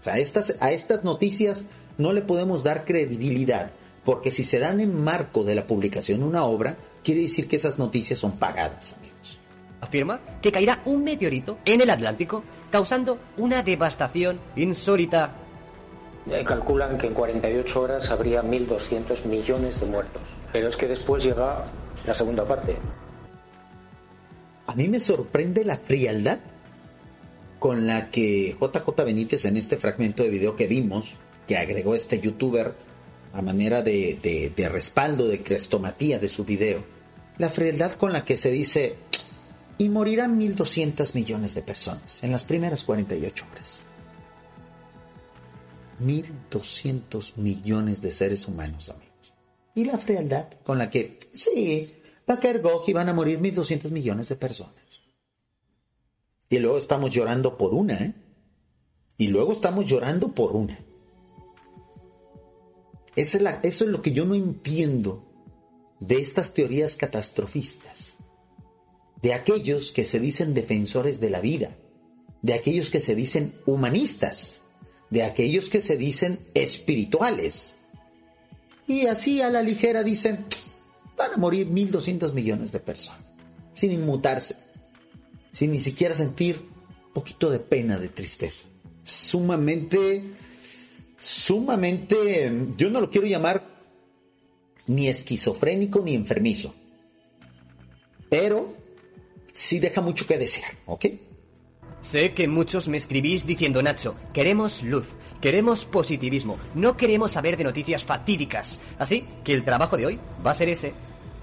O 0.00 0.02
sea, 0.02 0.18
estas, 0.18 0.56
a 0.60 0.72
estas 0.72 1.04
noticias 1.04 1.64
no 1.98 2.12
le 2.12 2.22
podemos 2.22 2.64
dar 2.64 2.84
credibilidad, 2.84 3.70
porque 4.04 4.30
si 4.30 4.44
se 4.44 4.58
dan 4.58 4.80
en 4.80 5.02
marco 5.02 5.44
de 5.44 5.54
la 5.54 5.66
publicación 5.66 6.20
de 6.20 6.26
una 6.26 6.44
obra, 6.44 6.76
quiere 7.04 7.22
decir 7.22 7.48
que 7.48 7.56
esas 7.56 7.78
noticias 7.78 8.18
son 8.18 8.38
pagadas, 8.38 8.94
amigos. 8.94 9.38
Afirma 9.80 10.20
que 10.40 10.52
caerá 10.52 10.82
un 10.84 11.04
meteorito 11.04 11.58
en 11.64 11.80
el 11.80 11.90
Atlántico, 11.90 12.42
causando 12.70 13.18
una 13.36 13.62
devastación 13.62 14.40
insólita. 14.56 15.34
Eh, 16.30 16.44
calculan 16.44 16.98
que 16.98 17.08
en 17.08 17.14
48 17.14 17.80
horas 17.80 18.10
habría 18.10 18.42
1.200 18.42 19.24
millones 19.26 19.80
de 19.80 19.86
muertos. 19.86 20.22
Pero 20.52 20.68
es 20.68 20.76
que 20.76 20.86
después 20.86 21.24
llega 21.24 21.64
la 22.06 22.14
segunda 22.14 22.44
parte. 22.44 22.76
A 24.72 24.74
mí 24.74 24.88
me 24.88 25.00
sorprende 25.00 25.66
la 25.66 25.76
frialdad 25.76 26.38
con 27.58 27.86
la 27.86 28.10
que 28.10 28.56
JJ 28.58 29.04
Benítez 29.04 29.44
en 29.44 29.58
este 29.58 29.76
fragmento 29.76 30.22
de 30.22 30.30
video 30.30 30.56
que 30.56 30.66
vimos, 30.66 31.12
que 31.46 31.58
agregó 31.58 31.94
este 31.94 32.20
youtuber 32.20 32.74
a 33.34 33.42
manera 33.42 33.82
de, 33.82 34.50
de, 34.56 34.68
respaldo, 34.70 35.28
de 35.28 35.42
crestomatía 35.42 36.18
de 36.18 36.28
su 36.28 36.46
video, 36.46 36.82
la 37.36 37.50
frialdad 37.50 37.92
con 37.92 38.14
la 38.14 38.24
que 38.24 38.38
se 38.38 38.50
dice, 38.50 38.94
y 39.76 39.90
morirán 39.90 40.40
1.200 40.40 41.14
millones 41.16 41.54
de 41.54 41.60
personas 41.60 42.24
en 42.24 42.32
las 42.32 42.44
primeras 42.44 42.84
48 42.84 43.44
horas. 43.52 43.82
1.200 46.02 47.36
millones 47.36 48.00
de 48.00 48.10
seres 48.10 48.48
humanos, 48.48 48.88
amigos. 48.88 49.34
Y 49.74 49.84
la 49.84 49.98
frialdad 49.98 50.46
con 50.64 50.78
la 50.78 50.88
que, 50.88 51.18
sí, 51.34 52.01
caer 52.26 52.60
Gog 52.62 52.84
y 52.86 52.92
van 52.92 53.08
a 53.08 53.12
morir 53.14 53.40
1.200 53.40 53.90
millones 53.90 54.28
de 54.28 54.36
personas. 54.36 54.74
Y 56.48 56.58
luego 56.58 56.78
estamos 56.78 57.10
llorando 57.10 57.56
por 57.56 57.74
una, 57.74 57.94
¿eh? 57.94 58.14
Y 59.18 59.28
luego 59.28 59.52
estamos 59.52 59.84
llorando 59.86 60.28
por 60.32 60.56
una. 60.56 60.78
Esa 63.14 63.36
es 63.36 63.42
la- 63.42 63.60
eso 63.62 63.84
es 63.84 63.90
lo 63.90 64.02
que 64.02 64.12
yo 64.12 64.24
no 64.24 64.34
entiendo 64.34 65.24
de 66.00 66.18
estas 66.20 66.54
teorías 66.54 66.96
catastrofistas, 66.96 68.14
de 69.20 69.34
aquellos 69.34 69.92
que 69.92 70.04
se 70.04 70.18
dicen 70.18 70.54
defensores 70.54 71.20
de 71.20 71.30
la 71.30 71.40
vida, 71.40 71.76
de 72.40 72.54
aquellos 72.54 72.90
que 72.90 73.00
se 73.00 73.14
dicen 73.14 73.54
humanistas, 73.66 74.60
de 75.10 75.22
aquellos 75.22 75.68
que 75.68 75.80
se 75.80 75.96
dicen 75.96 76.38
espirituales. 76.54 77.74
Y 78.88 79.06
así 79.06 79.42
a 79.42 79.50
la 79.50 79.62
ligera 79.62 80.02
dicen, 80.02 80.44
van 81.16 81.32
a 81.34 81.36
morir 81.36 81.68
1.200 81.68 82.32
millones 82.32 82.72
de 82.72 82.80
personas, 82.80 83.24
sin 83.74 83.92
inmutarse, 83.92 84.56
sin 85.50 85.72
ni 85.72 85.80
siquiera 85.80 86.14
sentir 86.14 86.60
un 87.06 87.12
poquito 87.12 87.50
de 87.50 87.58
pena, 87.58 87.98
de 87.98 88.08
tristeza. 88.08 88.68
Sumamente, 89.04 90.22
sumamente, 91.18 92.52
yo 92.76 92.90
no 92.90 93.00
lo 93.00 93.10
quiero 93.10 93.26
llamar 93.26 93.66
ni 94.86 95.08
esquizofrénico 95.08 96.00
ni 96.00 96.14
enfermizo, 96.14 96.74
pero 98.28 98.76
sí 99.52 99.78
deja 99.78 100.00
mucho 100.00 100.26
que 100.26 100.38
desear, 100.38 100.72
¿ok? 100.86 101.06
Sé 102.00 102.32
que 102.32 102.48
muchos 102.48 102.88
me 102.88 102.96
escribís 102.96 103.46
diciendo, 103.46 103.80
Nacho, 103.82 104.16
queremos 104.32 104.82
luz, 104.82 105.06
queremos 105.42 105.84
positivismo, 105.84 106.58
no 106.74 106.96
queremos 106.96 107.32
saber 107.32 107.58
de 107.58 107.64
noticias 107.64 108.02
fatídicas. 108.04 108.80
Así 108.98 109.24
que 109.44 109.52
el 109.52 109.64
trabajo 109.64 109.98
de 109.98 110.06
hoy 110.06 110.18
va 110.44 110.52
a 110.52 110.54
ser 110.54 110.70
ese. 110.70 110.94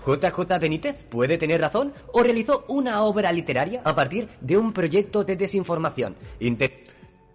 JJ 0.08 0.58
Benítez 0.60 0.96
puede 1.10 1.38
tener 1.38 1.62
razón 1.62 1.94
o 2.14 2.24
realizó 2.24 2.66
una 2.70 3.04
obra 3.04 3.32
literaria 3.32 3.82
a 3.84 3.94
partir 3.94 4.30
de 4.42 4.58
un 4.58 4.74
proyecto 4.74 5.24
de 5.24 5.36
desinformación. 5.36 6.16
Inte- 6.40 6.84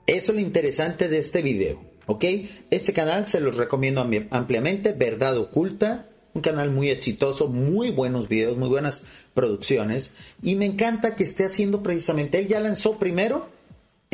Eso 0.07 0.33
es 0.33 0.35
lo 0.37 0.41
interesante 0.41 1.09
de 1.09 1.19
este 1.19 1.43
video, 1.43 1.81
¿ok? 2.07 2.25
Este 2.71 2.93
canal 2.93 3.29
se 3.29 3.41
los 3.41 3.57
recomiendo 3.57 4.01
ampliamente, 4.31 4.93
Verdad 4.93 5.37
Oculta, 5.39 6.09
un 6.33 6.41
canal 6.43 6.71
muy 6.71 6.89
exitoso, 6.91 7.49
muy 7.49 7.91
buenos 7.91 8.29
videos, 8.29 8.57
muy 8.57 8.69
buenas 8.69 9.03
producciones, 9.35 10.13
y 10.43 10.57
me 10.57 10.65
encanta 10.67 11.15
que 11.17 11.25
esté 11.25 11.45
haciendo 11.45 11.83
precisamente, 11.83 12.39
él 12.39 12.49
ya 12.49 12.59
lanzó 12.61 12.99
primero 12.99 13.49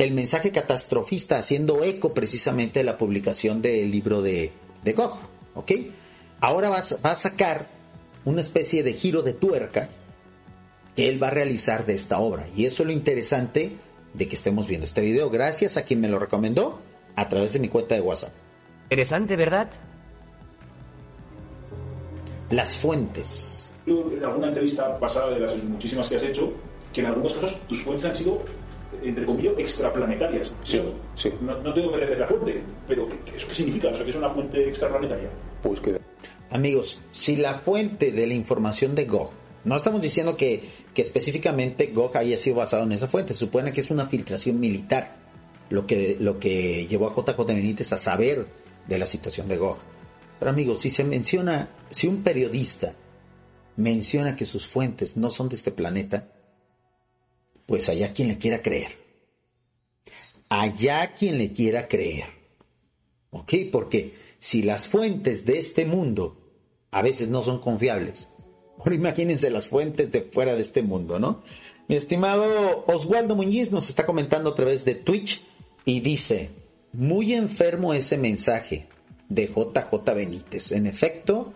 el 0.03 0.11
mensaje 0.13 0.51
catastrofista, 0.51 1.37
haciendo 1.37 1.83
eco 1.83 2.13
precisamente 2.13 2.79
de 2.79 2.83
la 2.85 2.97
publicación 2.97 3.61
del 3.61 3.91
libro 3.91 4.21
de, 4.21 4.51
de 4.83 4.93
Gog, 4.93 5.17
¿ok? 5.55 5.71
Ahora 6.39 6.69
va, 6.69 6.77
a- 6.79 6.97
va 7.05 7.11
a 7.11 7.15
sacar 7.15 7.67
una 8.25 8.41
especie 8.41 8.83
de 8.83 8.93
giro 8.93 9.21
de 9.21 9.33
tuerca 9.33 9.89
que 10.95 11.07
él 11.07 11.21
va 11.21 11.27
a 11.27 11.31
realizar 11.31 11.85
de 11.85 11.93
esta 11.93 12.19
obra. 12.19 12.47
Y 12.55 12.65
eso 12.65 12.83
es 12.83 12.87
lo 12.87 12.93
interesante 12.93 13.77
de 14.13 14.27
que 14.27 14.35
estemos 14.35 14.67
viendo 14.67 14.85
este 14.85 15.01
video. 15.01 15.29
Gracias 15.29 15.77
a 15.77 15.83
quien 15.83 16.01
me 16.01 16.07
lo 16.09 16.19
recomendó 16.19 16.79
a 17.15 17.29
través 17.29 17.53
de 17.53 17.59
mi 17.59 17.67
cuenta 17.69 17.95
de 17.95 18.01
WhatsApp. 18.01 18.31
Interesante, 18.85 19.35
¿verdad? 19.35 19.69
Las 22.49 22.75
fuentes. 22.77 23.69
en 23.85 24.23
alguna 24.23 24.47
entrevista 24.47 24.97
pasada 24.99 25.29
de 25.31 25.39
las 25.39 25.63
muchísimas 25.63 26.09
que 26.09 26.15
has 26.17 26.23
hecho, 26.23 26.53
que 26.93 27.01
en 27.01 27.07
algunos 27.07 27.33
casos 27.33 27.59
tus 27.67 27.81
fuentes 27.83 28.05
han 28.05 28.15
sido, 28.15 28.43
entre 29.03 29.25
comillas, 29.25 29.53
extraplanetarias. 29.57 30.53
Sí, 30.63 30.81
sí. 31.15 31.31
No, 31.41 31.57
no 31.59 31.73
tengo 31.73 31.91
que 31.91 31.97
leer 31.97 32.19
la 32.19 32.27
fuente, 32.27 32.61
pero 32.87 33.07
¿qué, 33.07 33.37
¿eso 33.37 33.47
qué 33.47 33.55
significa? 33.55 33.89
O 33.89 33.93
sea, 33.93 34.03
que 34.03 34.09
es 34.11 34.15
una 34.15 34.29
fuente 34.29 34.67
extraplanetaria. 34.67 35.29
Pues 35.61 35.79
que 35.79 35.99
Amigos, 36.51 36.99
si 37.11 37.37
la 37.37 37.53
fuente 37.53 38.11
de 38.11 38.27
la 38.27 38.33
información 38.33 38.93
de 38.93 39.05
Gog, 39.05 39.31
no 39.63 39.77
estamos 39.77 40.01
diciendo 40.01 40.35
que, 40.35 40.69
que 40.93 41.01
específicamente 41.01 41.87
Gog 41.87 42.17
haya 42.17 42.37
sido 42.37 42.57
basado 42.57 42.83
en 42.83 42.91
esa 42.91 43.07
fuente, 43.07 43.33
se 43.33 43.39
supone 43.39 43.71
que 43.71 43.79
es 43.79 43.89
una 43.89 44.07
filtración 44.07 44.59
militar, 44.59 45.15
lo 45.69 45.87
que, 45.87 46.17
lo 46.19 46.39
que 46.39 46.87
llevó 46.87 47.07
a 47.07 47.15
JJ 47.15 47.45
Benítez 47.45 47.93
a 47.93 47.97
saber 47.97 48.47
de 48.85 48.97
la 48.97 49.05
situación 49.05 49.47
de 49.47 49.57
Gog. 49.57 49.77
Pero 50.39 50.51
amigos, 50.51 50.81
si 50.81 50.89
se 50.89 51.05
menciona, 51.05 51.69
si 51.89 52.07
un 52.07 52.21
periodista 52.21 52.95
menciona 53.77 54.35
que 54.35 54.43
sus 54.45 54.67
fuentes 54.67 55.15
no 55.15 55.31
son 55.31 55.47
de 55.47 55.55
este 55.55 55.71
planeta, 55.71 56.27
pues 57.65 57.89
allá 57.89 58.13
quien 58.13 58.27
le 58.27 58.37
quiera 58.37 58.61
creer. 58.61 58.91
Allá 60.49 61.13
quien 61.13 61.37
le 61.37 61.53
quiera 61.53 61.87
creer. 61.87 62.25
¿Ok? 63.29 63.53
Porque 63.71 64.15
si 64.39 64.63
las 64.63 64.87
fuentes 64.87 65.45
de 65.45 65.57
este 65.57 65.85
mundo 65.85 66.37
a 66.91 67.01
veces 67.01 67.29
no 67.29 67.41
son 67.41 67.59
confiables, 67.59 68.27
ahora 68.77 68.95
imagínense 68.95 69.49
las 69.49 69.67
fuentes 69.67 70.11
de 70.11 70.21
fuera 70.23 70.55
de 70.55 70.61
este 70.61 70.81
mundo, 70.81 71.19
¿no? 71.19 71.41
Mi 71.87 71.95
estimado 71.95 72.85
Oswaldo 72.87 73.35
Muñiz 73.35 73.71
nos 73.71 73.89
está 73.89 74.05
comentando 74.05 74.51
a 74.51 74.55
través 74.55 74.85
de 74.85 74.95
Twitch 74.95 75.43
y 75.85 75.99
dice, 75.99 76.49
muy 76.93 77.33
enfermo 77.33 77.93
ese 77.93 78.17
mensaje 78.17 78.87
de 79.29 79.47
JJ 79.47 80.13
Benítez. 80.15 80.71
En 80.71 80.85
efecto, 80.85 81.53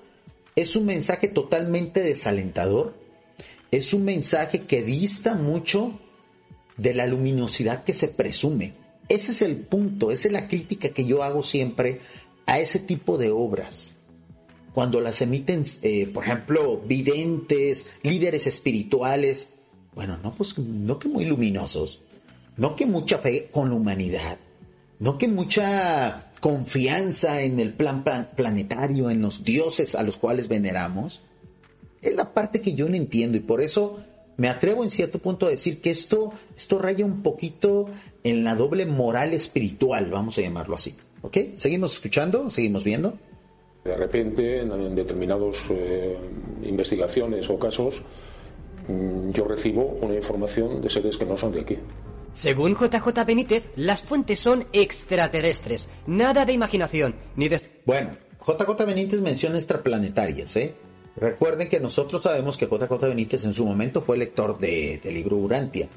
es 0.55 0.75
un 0.75 0.85
mensaje 0.85 1.27
totalmente 1.27 2.01
desalentador. 2.01 2.93
Es 3.75 3.93
un 3.93 4.05
mensaje 4.05 4.61
que 4.61 4.83
dista 4.83 5.33
mucho 5.33 5.99
de 6.77 6.93
la 6.93 7.05
luminosidad 7.07 7.83
que 7.83 7.91
se 7.91 8.07
presume. 8.07 8.73
Ese 9.09 9.33
es 9.33 9.41
el 9.41 9.57
punto, 9.57 10.11
esa 10.11 10.29
es 10.29 10.31
la 10.31 10.47
crítica 10.47 10.89
que 10.89 11.03
yo 11.03 11.23
hago 11.23 11.43
siempre 11.43 11.99
a 12.45 12.57
ese 12.57 12.79
tipo 12.79 13.17
de 13.17 13.31
obras. 13.31 13.95
Cuando 14.73 15.01
las 15.01 15.21
emiten, 15.21 15.65
eh, 15.81 16.07
por 16.07 16.23
ejemplo, 16.23 16.77
videntes, 16.85 17.87
líderes 18.01 18.47
espirituales, 18.47 19.49
bueno, 19.93 20.17
no, 20.23 20.33
pues 20.33 20.57
no 20.57 20.97
que 20.97 21.09
muy 21.09 21.25
luminosos, 21.25 21.99
no 22.55 22.77
que 22.77 22.85
mucha 22.85 23.17
fe 23.17 23.49
con 23.51 23.71
la 23.71 23.75
humanidad, 23.75 24.37
no 24.99 25.17
que 25.17 25.27
mucha 25.27 26.31
confianza 26.39 27.41
en 27.41 27.59
el 27.59 27.73
plan, 27.73 28.05
plan 28.05 28.29
planetario, 28.37 29.09
en 29.09 29.21
los 29.21 29.43
dioses 29.43 29.95
a 29.95 30.03
los 30.03 30.15
cuales 30.15 30.47
veneramos. 30.47 31.21
Es 32.01 32.15
la 32.15 32.33
parte 32.33 32.61
que 32.61 32.73
yo 32.73 32.87
no 32.87 32.95
entiendo 32.95 33.37
y 33.37 33.41
por 33.41 33.61
eso 33.61 33.99
me 34.37 34.49
atrevo 34.49 34.83
en 34.83 34.89
cierto 34.89 35.19
punto 35.19 35.47
a 35.47 35.49
decir 35.49 35.81
que 35.81 35.91
esto, 35.91 36.33
esto 36.55 36.79
raya 36.79 37.05
un 37.05 37.21
poquito 37.21 37.87
en 38.23 38.43
la 38.43 38.55
doble 38.55 38.85
moral 38.85 39.33
espiritual, 39.33 40.09
vamos 40.09 40.37
a 40.37 40.41
llamarlo 40.41 40.75
así. 40.75 40.95
¿Ok? 41.21 41.37
Seguimos 41.55 41.93
escuchando, 41.93 42.49
seguimos 42.49 42.83
viendo. 42.83 43.17
de 43.83 43.95
repente 43.95 44.61
en, 44.61 44.95
determinadas 44.95 45.69
investigaciones 46.63 47.49
o 47.49 47.57
casos 47.57 48.01
mm, 48.87 49.29
yo 49.29 49.45
recibo 49.45 49.83
una 50.01 50.15
información 50.15 50.81
de 50.81 50.89
seres 50.89 51.17
que 51.17 51.25
no 51.25 51.37
son 51.37 51.51
de 51.53 51.61
aquí. 51.61 51.77
Según 52.33 52.75
JJ 52.75 53.25
Benítez, 53.25 53.69
las 53.77 54.03
fuentes 54.03 54.41
son 54.41 54.67
extraterrestres. 54.73 55.87
Nada 56.05 56.43
de 56.45 56.51
imaginación, 56.51 57.15
ni 57.37 57.47
de... 57.47 57.61
Bueno, 57.85 58.17
JJ 58.45 58.85
Benítez 58.85 59.21
menciona 59.21 59.55
extraplanetarias, 59.55 60.55
¿eh? 60.57 60.75
Recuerden 61.15 61.69
que 61.69 61.79
nosotros 61.79 62.23
sabemos 62.23 62.57
que 62.57 62.65
JJ 62.67 63.07
Benítez 63.07 63.45
en 63.45 63.53
su 63.53 63.65
momento 63.65 64.01
fue 64.01 64.17
lector 64.17 64.59
de- 64.59 64.99
del 65.03 65.13
libro 65.13 65.37
Urantia. 65.37 65.87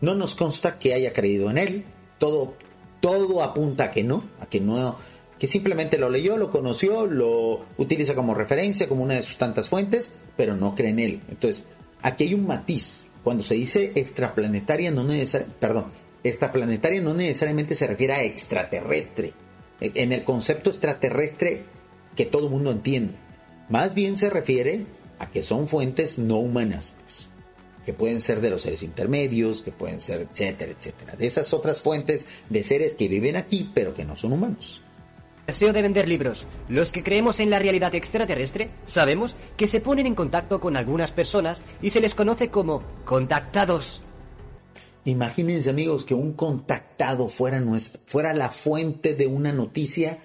No 0.00 0.14
nos 0.14 0.34
consta 0.34 0.78
que 0.78 0.92
haya 0.92 1.12
creído 1.12 1.50
en 1.50 1.58
él. 1.58 1.84
Todo, 2.18 2.54
todo 3.00 3.42
apunta 3.42 3.84
a 3.84 3.90
que 3.90 4.04
no, 4.04 4.24
a 4.40 4.46
que 4.46 4.60
no, 4.60 4.96
que 5.38 5.46
simplemente 5.46 5.96
lo 5.98 6.10
leyó, 6.10 6.36
lo 6.36 6.50
conoció, 6.50 7.06
lo 7.06 7.64
utiliza 7.78 8.14
como 8.14 8.34
referencia, 8.34 8.88
como 8.88 9.02
una 9.02 9.14
de 9.14 9.22
sus 9.22 9.38
tantas 9.38 9.68
fuentes, 9.68 10.10
pero 10.36 10.56
no 10.56 10.74
cree 10.74 10.90
en 10.90 10.98
él. 10.98 11.20
Entonces, 11.28 11.64
aquí 12.02 12.24
hay 12.24 12.34
un 12.34 12.46
matiz. 12.46 13.06
Cuando 13.24 13.42
se 13.44 13.54
dice 13.54 13.92
extraplanetaria, 13.94 14.90
no 14.90 15.02
necesariamente, 15.04 15.58
perdón, 15.58 15.86
extraplanetaria 16.22 17.00
no 17.00 17.14
necesariamente 17.14 17.74
se 17.74 17.86
refiere 17.86 18.12
a 18.12 18.22
extraterrestre. 18.24 19.32
En 19.80 20.12
el 20.12 20.24
concepto 20.24 20.70
extraterrestre 20.70 21.64
que 22.14 22.24
todo 22.26 22.44
el 22.46 22.50
mundo 22.52 22.70
entiende. 22.70 23.14
Más 23.68 23.94
bien 23.94 24.16
se 24.16 24.30
refiere 24.30 24.86
a 25.18 25.30
que 25.30 25.42
son 25.42 25.66
fuentes 25.66 26.18
no 26.18 26.38
humanas, 26.38 26.94
pues, 27.00 27.30
que 27.84 27.92
pueden 27.92 28.20
ser 28.20 28.40
de 28.40 28.50
los 28.50 28.62
seres 28.62 28.82
intermedios, 28.82 29.62
que 29.62 29.72
pueden 29.72 30.00
ser, 30.00 30.28
etcétera, 30.30 30.72
etcétera. 30.72 31.16
De 31.16 31.26
esas 31.26 31.52
otras 31.52 31.80
fuentes 31.80 32.26
de 32.48 32.62
seres 32.62 32.94
que 32.94 33.08
viven 33.08 33.36
aquí, 33.36 33.70
pero 33.74 33.94
que 33.94 34.04
no 34.04 34.16
son 34.16 34.32
humanos. 34.32 34.82
deseo 35.46 35.72
de 35.72 35.82
vender 35.82 36.08
libros. 36.08 36.46
Los 36.68 36.90
que 36.90 37.04
creemos 37.04 37.38
en 37.38 37.50
la 37.50 37.60
realidad 37.60 37.94
extraterrestre 37.94 38.70
sabemos 38.86 39.36
que 39.56 39.68
se 39.68 39.80
ponen 39.80 40.06
en 40.06 40.16
contacto 40.16 40.58
con 40.60 40.76
algunas 40.76 41.12
personas 41.12 41.62
y 41.80 41.90
se 41.90 42.00
les 42.00 42.16
conoce 42.16 42.50
como 42.50 42.82
contactados. 43.04 44.02
Imagínense 45.04 45.70
amigos 45.70 46.04
que 46.04 46.14
un 46.14 46.32
contactado 46.32 47.28
fuera, 47.28 47.60
nuestra, 47.60 48.00
fuera 48.06 48.34
la 48.34 48.50
fuente 48.50 49.14
de 49.14 49.28
una 49.28 49.52
noticia 49.52 50.18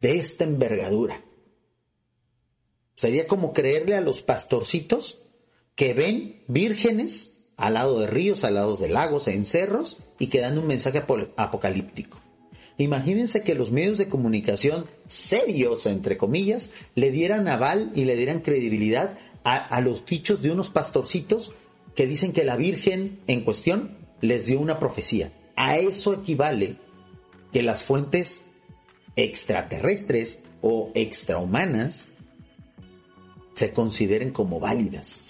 de 0.00 0.18
esta 0.18 0.44
envergadura. 0.44 1.20
Sería 3.00 3.26
como 3.26 3.54
creerle 3.54 3.94
a 3.96 4.02
los 4.02 4.20
pastorcitos 4.20 5.16
que 5.74 5.94
ven 5.94 6.42
vírgenes 6.48 7.38
al 7.56 7.72
lado 7.72 7.98
de 7.98 8.06
ríos, 8.06 8.44
al 8.44 8.56
lado 8.56 8.76
de 8.76 8.90
lagos, 8.90 9.26
en 9.26 9.46
cerros 9.46 9.96
y 10.18 10.26
que 10.26 10.40
dan 10.40 10.58
un 10.58 10.66
mensaje 10.66 10.98
apo- 10.98 11.30
apocalíptico. 11.38 12.20
Imagínense 12.76 13.42
que 13.42 13.54
los 13.54 13.70
medios 13.70 13.96
de 13.96 14.08
comunicación 14.08 14.84
serios, 15.08 15.86
entre 15.86 16.18
comillas, 16.18 16.72
le 16.94 17.10
dieran 17.10 17.48
aval 17.48 17.90
y 17.94 18.04
le 18.04 18.16
dieran 18.16 18.40
credibilidad 18.40 19.18
a, 19.44 19.56
a 19.56 19.80
los 19.80 20.04
dichos 20.04 20.42
de 20.42 20.50
unos 20.50 20.68
pastorcitos 20.68 21.52
que 21.94 22.06
dicen 22.06 22.34
que 22.34 22.44
la 22.44 22.56
Virgen 22.56 23.20
en 23.28 23.44
cuestión 23.44 23.96
les 24.20 24.44
dio 24.44 24.60
una 24.60 24.78
profecía. 24.78 25.32
A 25.56 25.78
eso 25.78 26.12
equivale 26.12 26.76
que 27.50 27.62
las 27.62 27.82
fuentes 27.82 28.40
extraterrestres 29.16 30.40
o 30.60 30.90
extrahumanas 30.94 32.08
se 33.54 33.72
consideren 33.72 34.30
como 34.30 34.60
válidas. 34.60 35.20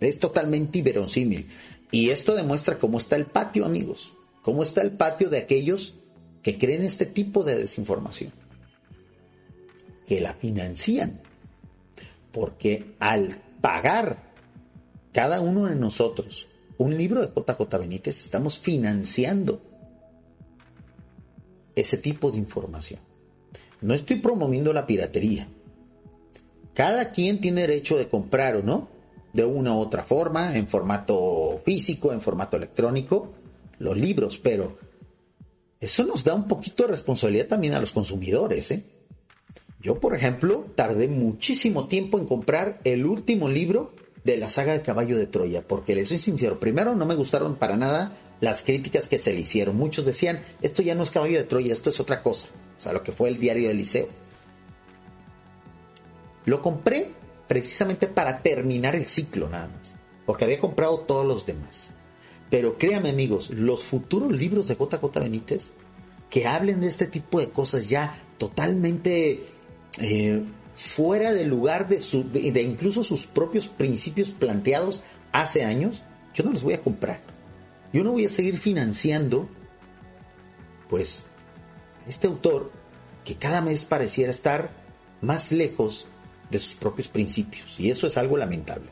Es 0.00 0.18
totalmente 0.18 0.78
inverosímil. 0.78 1.48
Y 1.90 2.10
esto 2.10 2.34
demuestra 2.34 2.78
cómo 2.78 2.98
está 2.98 3.16
el 3.16 3.26
patio, 3.26 3.64
amigos. 3.64 4.12
Cómo 4.42 4.62
está 4.62 4.82
el 4.82 4.92
patio 4.92 5.30
de 5.30 5.38
aquellos 5.38 5.94
que 6.42 6.58
creen 6.58 6.82
este 6.82 7.06
tipo 7.06 7.42
de 7.44 7.56
desinformación. 7.56 8.32
Que 10.06 10.20
la 10.20 10.34
financian. 10.34 11.20
Porque 12.32 12.94
al 12.98 13.40
pagar 13.60 14.32
cada 15.12 15.40
uno 15.40 15.66
de 15.66 15.76
nosotros 15.76 16.46
un 16.78 16.96
libro 16.96 17.20
de 17.26 17.28
JJ 17.28 17.78
Benítez, 17.78 18.20
estamos 18.20 18.58
financiando 18.58 19.62
ese 21.74 21.96
tipo 21.96 22.30
de 22.30 22.38
información. 22.38 23.00
No 23.80 23.94
estoy 23.94 24.16
promoviendo 24.16 24.72
la 24.72 24.86
piratería. 24.86 25.48
Cada 26.76 27.10
quien 27.10 27.40
tiene 27.40 27.62
derecho 27.62 27.96
de 27.96 28.06
comprar 28.06 28.54
o 28.56 28.62
no, 28.62 28.90
de 29.32 29.46
una 29.46 29.74
u 29.74 29.78
otra 29.78 30.04
forma, 30.04 30.54
en 30.58 30.68
formato 30.68 31.58
físico, 31.64 32.12
en 32.12 32.20
formato 32.20 32.58
electrónico, 32.58 33.32
los 33.78 33.96
libros, 33.96 34.38
pero 34.38 34.76
eso 35.80 36.04
nos 36.04 36.22
da 36.22 36.34
un 36.34 36.46
poquito 36.46 36.82
de 36.82 36.90
responsabilidad 36.90 37.46
también 37.46 37.72
a 37.72 37.80
los 37.80 37.92
consumidores. 37.92 38.70
¿eh? 38.72 38.82
Yo, 39.80 39.94
por 39.94 40.14
ejemplo, 40.14 40.66
tardé 40.74 41.08
muchísimo 41.08 41.88
tiempo 41.88 42.18
en 42.18 42.26
comprar 42.26 42.78
el 42.84 43.06
último 43.06 43.48
libro 43.48 43.94
de 44.22 44.36
la 44.36 44.50
saga 44.50 44.74
de 44.74 44.82
Caballo 44.82 45.16
de 45.16 45.26
Troya, 45.26 45.66
porque 45.66 45.94
les 45.94 46.08
soy 46.08 46.18
sincero, 46.18 46.60
primero 46.60 46.94
no 46.94 47.06
me 47.06 47.14
gustaron 47.14 47.56
para 47.56 47.78
nada 47.78 48.12
las 48.40 48.60
críticas 48.60 49.08
que 49.08 49.16
se 49.16 49.32
le 49.32 49.40
hicieron. 49.40 49.76
Muchos 49.76 50.04
decían, 50.04 50.42
esto 50.60 50.82
ya 50.82 50.94
no 50.94 51.04
es 51.04 51.10
Caballo 51.10 51.38
de 51.38 51.44
Troya, 51.44 51.72
esto 51.72 51.88
es 51.88 52.00
otra 52.00 52.22
cosa. 52.22 52.48
O 52.76 52.80
sea, 52.82 52.92
lo 52.92 53.02
que 53.02 53.12
fue 53.12 53.30
el 53.30 53.38
diario 53.38 53.68
del 53.68 53.78
liceo. 53.78 54.25
Lo 56.46 56.62
compré 56.62 57.12
precisamente 57.48 58.06
para 58.06 58.42
terminar 58.42 58.96
el 58.96 59.06
ciclo 59.06 59.48
nada 59.48 59.68
más, 59.68 59.94
porque 60.24 60.44
había 60.44 60.60
comprado 60.60 61.00
todos 61.00 61.26
los 61.26 61.44
demás. 61.44 61.90
Pero 62.48 62.78
créanme 62.78 63.10
amigos, 63.10 63.50
los 63.50 63.84
futuros 63.84 64.32
libros 64.32 64.68
de 64.68 64.76
JJ 64.76 65.20
Benítez 65.20 65.72
que 66.30 66.46
hablen 66.46 66.80
de 66.80 66.86
este 66.86 67.06
tipo 67.06 67.40
de 67.40 67.50
cosas 67.50 67.88
ya 67.88 68.22
totalmente 68.38 69.44
eh, 69.98 70.42
fuera 70.74 71.32
del 71.32 71.48
lugar 71.48 71.88
de, 71.88 72.00
su, 72.00 72.30
de 72.30 72.62
incluso 72.62 73.04
sus 73.04 73.26
propios 73.26 73.68
principios 73.68 74.30
planteados 74.30 75.02
hace 75.32 75.64
años, 75.64 76.02
yo 76.34 76.44
no 76.44 76.52
los 76.52 76.62
voy 76.62 76.74
a 76.74 76.82
comprar. 76.82 77.20
Yo 77.92 78.04
no 78.04 78.12
voy 78.12 78.26
a 78.26 78.30
seguir 78.30 78.58
financiando, 78.58 79.48
pues, 80.88 81.24
este 82.06 82.26
autor 82.26 82.70
que 83.24 83.36
cada 83.36 83.62
mes 83.62 83.84
pareciera 83.84 84.30
estar 84.30 84.70
más 85.20 85.50
lejos 85.50 86.06
de 86.50 86.58
sus 86.58 86.74
propios 86.74 87.08
principios. 87.08 87.78
Y 87.78 87.90
eso 87.90 88.06
es 88.06 88.16
algo 88.16 88.36
lamentable. 88.36 88.86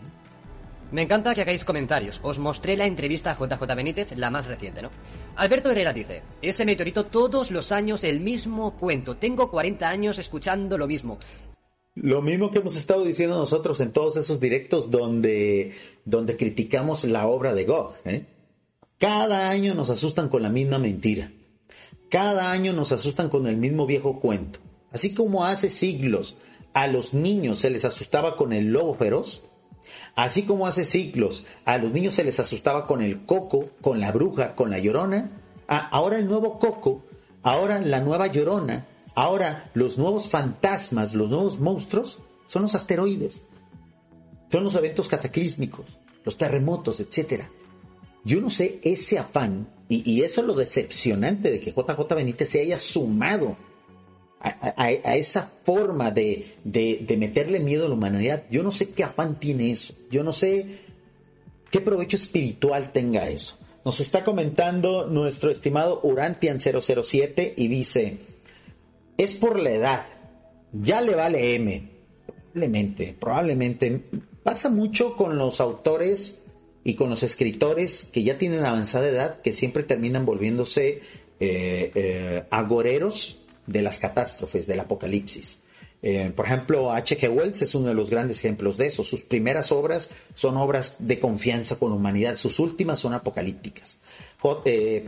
Me 0.90 1.02
encanta 1.02 1.34
que 1.34 1.40
hagáis 1.40 1.64
comentarios. 1.64 2.20
Os 2.22 2.38
mostré 2.38 2.76
la 2.76 2.86
entrevista 2.86 3.32
a 3.32 3.34
JJ 3.34 3.74
Benítez, 3.74 4.16
la 4.16 4.30
más 4.30 4.46
reciente, 4.46 4.80
¿no? 4.80 4.90
Alberto 5.36 5.70
Herrera 5.70 5.92
dice, 5.92 6.22
ese 6.40 6.64
meteorito 6.64 7.06
todos 7.06 7.50
los 7.50 7.72
años 7.72 8.04
el 8.04 8.20
mismo 8.20 8.76
cuento. 8.76 9.16
Tengo 9.16 9.50
40 9.50 9.88
años 9.88 10.18
escuchando 10.18 10.78
lo 10.78 10.86
mismo. 10.86 11.18
Lo 11.96 12.22
mismo 12.22 12.50
que 12.50 12.58
hemos 12.58 12.76
estado 12.76 13.04
diciendo 13.04 13.36
nosotros 13.36 13.80
en 13.80 13.92
todos 13.92 14.16
esos 14.16 14.40
directos 14.40 14.90
donde, 14.90 15.74
donde 16.04 16.36
criticamos 16.36 17.04
la 17.04 17.26
obra 17.26 17.54
de 17.54 17.64
Gogh. 17.64 17.94
¿eh? 18.04 18.26
Cada 18.98 19.50
año 19.50 19.74
nos 19.74 19.90
asustan 19.90 20.28
con 20.28 20.42
la 20.42 20.48
misma 20.48 20.78
mentira. 20.78 21.32
Cada 22.08 22.52
año 22.52 22.72
nos 22.72 22.92
asustan 22.92 23.28
con 23.28 23.46
el 23.46 23.56
mismo 23.56 23.86
viejo 23.86 24.20
cuento. 24.20 24.60
Así 24.92 25.12
como 25.12 25.44
hace 25.44 25.70
siglos 25.70 26.36
a 26.74 26.88
los 26.88 27.14
niños 27.14 27.60
se 27.60 27.70
les 27.70 27.84
asustaba 27.84 28.36
con 28.36 28.52
el 28.52 28.72
lobo 28.72 28.94
feroz, 28.94 29.42
así 30.16 30.42
como 30.42 30.66
hace 30.66 30.84
siglos 30.84 31.44
a 31.64 31.78
los 31.78 31.92
niños 31.92 32.14
se 32.14 32.24
les 32.24 32.40
asustaba 32.40 32.84
con 32.84 33.00
el 33.00 33.24
coco, 33.24 33.70
con 33.80 34.00
la 34.00 34.12
bruja, 34.12 34.54
con 34.54 34.70
la 34.70 34.78
llorona, 34.78 35.30
ahora 35.66 36.18
el 36.18 36.26
nuevo 36.26 36.58
coco, 36.58 37.04
ahora 37.42 37.80
la 37.80 38.00
nueva 38.00 38.26
llorona, 38.26 38.86
ahora 39.14 39.70
los 39.74 39.96
nuevos 39.96 40.28
fantasmas, 40.28 41.14
los 41.14 41.30
nuevos 41.30 41.58
monstruos 41.58 42.18
son 42.46 42.62
los 42.62 42.74
asteroides, 42.74 43.42
son 44.50 44.64
los 44.64 44.74
eventos 44.74 45.08
cataclísmicos, 45.08 45.86
los 46.24 46.36
terremotos, 46.36 47.00
etc. 47.00 47.44
Yo 48.24 48.40
no 48.40 48.50
sé 48.50 48.80
ese 48.82 49.18
afán, 49.18 49.68
y, 49.88 50.22
eso 50.22 50.40
es 50.40 50.46
lo 50.46 50.54
decepcionante 50.54 51.50
de 51.50 51.60
que 51.60 51.72
JJ 51.72 52.14
Benítez 52.14 52.48
se 52.48 52.60
haya 52.60 52.78
sumado 52.78 53.56
a, 54.44 55.16
esa 55.16 55.50
forma 55.64 56.10
de, 56.10 56.56
de, 56.64 57.16
meterle 57.16 57.60
miedo 57.60 57.86
a 57.86 57.88
la 57.88 57.94
humanidad. 57.94 58.44
Yo 58.50 58.62
no 58.62 58.70
sé 58.70 58.90
qué 58.90 59.04
afán 59.04 59.40
tiene 59.40 59.70
eso. 59.70 59.94
Yo 60.10 60.22
no 60.22 60.32
sé 60.32 60.80
qué 61.70 61.80
provecho 61.80 62.16
espiritual 62.16 62.92
tenga 62.92 63.28
eso. 63.28 63.56
Nos 63.84 64.00
está 64.00 64.22
comentando 64.22 65.06
nuestro 65.06 65.50
estimado 65.50 66.00
Urantian 66.02 66.58
007 66.60 67.54
y 67.56 67.68
dice, 67.68 68.18
es 69.16 69.34
por 69.34 69.58
la 69.58 69.70
edad, 69.70 70.06
ya 70.72 71.00
le 71.00 71.14
vale 71.14 71.54
M. 71.54 71.90
Probablemente, 72.52 73.16
probablemente. 73.18 74.02
Pasa 74.42 74.68
mucho 74.68 75.16
con 75.16 75.38
los 75.38 75.60
autores 75.60 76.38
y 76.84 76.94
con 76.94 77.08
los 77.08 77.22
escritores 77.22 78.04
que 78.04 78.22
ya 78.22 78.36
tienen 78.36 78.64
avanzada 78.64 79.08
edad, 79.08 79.40
que 79.40 79.54
siempre 79.54 79.84
terminan 79.84 80.26
volviéndose 80.26 81.00
eh, 81.40 81.90
eh, 81.94 82.44
agoreros 82.50 83.43
de 83.66 83.82
las 83.82 83.98
catástrofes, 83.98 84.66
del 84.66 84.80
apocalipsis. 84.80 85.58
Eh, 86.06 86.30
por 86.36 86.44
ejemplo, 86.44 86.92
H.G. 86.92 87.30
Wells 87.30 87.62
es 87.62 87.74
uno 87.74 87.88
de 87.88 87.94
los 87.94 88.10
grandes 88.10 88.38
ejemplos 88.38 88.76
de 88.76 88.88
eso. 88.88 89.02
Sus 89.04 89.22
primeras 89.22 89.72
obras 89.72 90.10
son 90.34 90.58
obras 90.58 90.96
de 90.98 91.18
confianza 91.18 91.76
con 91.76 91.88
la 91.90 91.96
humanidad, 91.96 92.36
sus 92.36 92.58
últimas 92.58 92.98
son 92.98 93.14
apocalípticas. 93.14 93.96
J. 94.38 94.62
Eh. 94.66 95.04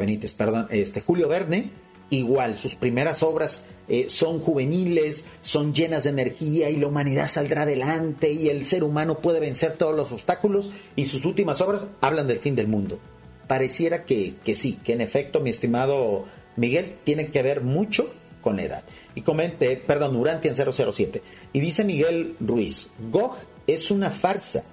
Benítez, 0.00 0.32
perdón, 0.32 0.66
este, 0.70 1.02
Julio 1.02 1.28
Verne, 1.28 1.70
igual, 2.08 2.56
sus 2.56 2.74
primeras 2.74 3.22
obras 3.22 3.62
eh, 3.88 4.06
son 4.08 4.40
juveniles, 4.40 5.26
son 5.42 5.74
llenas 5.74 6.04
de 6.04 6.10
energía 6.10 6.70
y 6.70 6.76
la 6.76 6.86
humanidad 6.86 7.28
saldrá 7.28 7.64
adelante 7.64 8.32
y 8.32 8.48
el 8.48 8.64
ser 8.64 8.84
humano 8.84 9.18
puede 9.18 9.40
vencer 9.40 9.72
todos 9.72 9.94
los 9.94 10.12
obstáculos 10.12 10.70
y 10.96 11.04
sus 11.04 11.26
últimas 11.26 11.60
obras 11.60 11.88
hablan 12.00 12.26
del 12.26 12.38
fin 12.38 12.56
del 12.56 12.68
mundo. 12.68 12.98
Pareciera 13.46 14.06
que, 14.06 14.36
que 14.42 14.54
sí, 14.54 14.78
que 14.82 14.94
en 14.94 15.02
efecto, 15.02 15.40
mi 15.40 15.50
estimado 15.50 16.24
Miguel, 16.58 16.96
tiene 17.04 17.28
que 17.28 17.42
ver 17.42 17.62
mucho 17.62 18.12
con 18.40 18.56
la 18.56 18.62
edad. 18.64 18.84
Y 19.14 19.22
comente, 19.22 19.76
perdón, 19.76 20.16
Urantian 20.16 20.54
007. 20.54 21.22
Y 21.52 21.60
dice 21.60 21.84
Miguel 21.84 22.36
Ruiz, 22.40 22.90
Gog 23.10 23.36
es 23.66 23.90
una 23.90 24.10
farsa. 24.10 24.64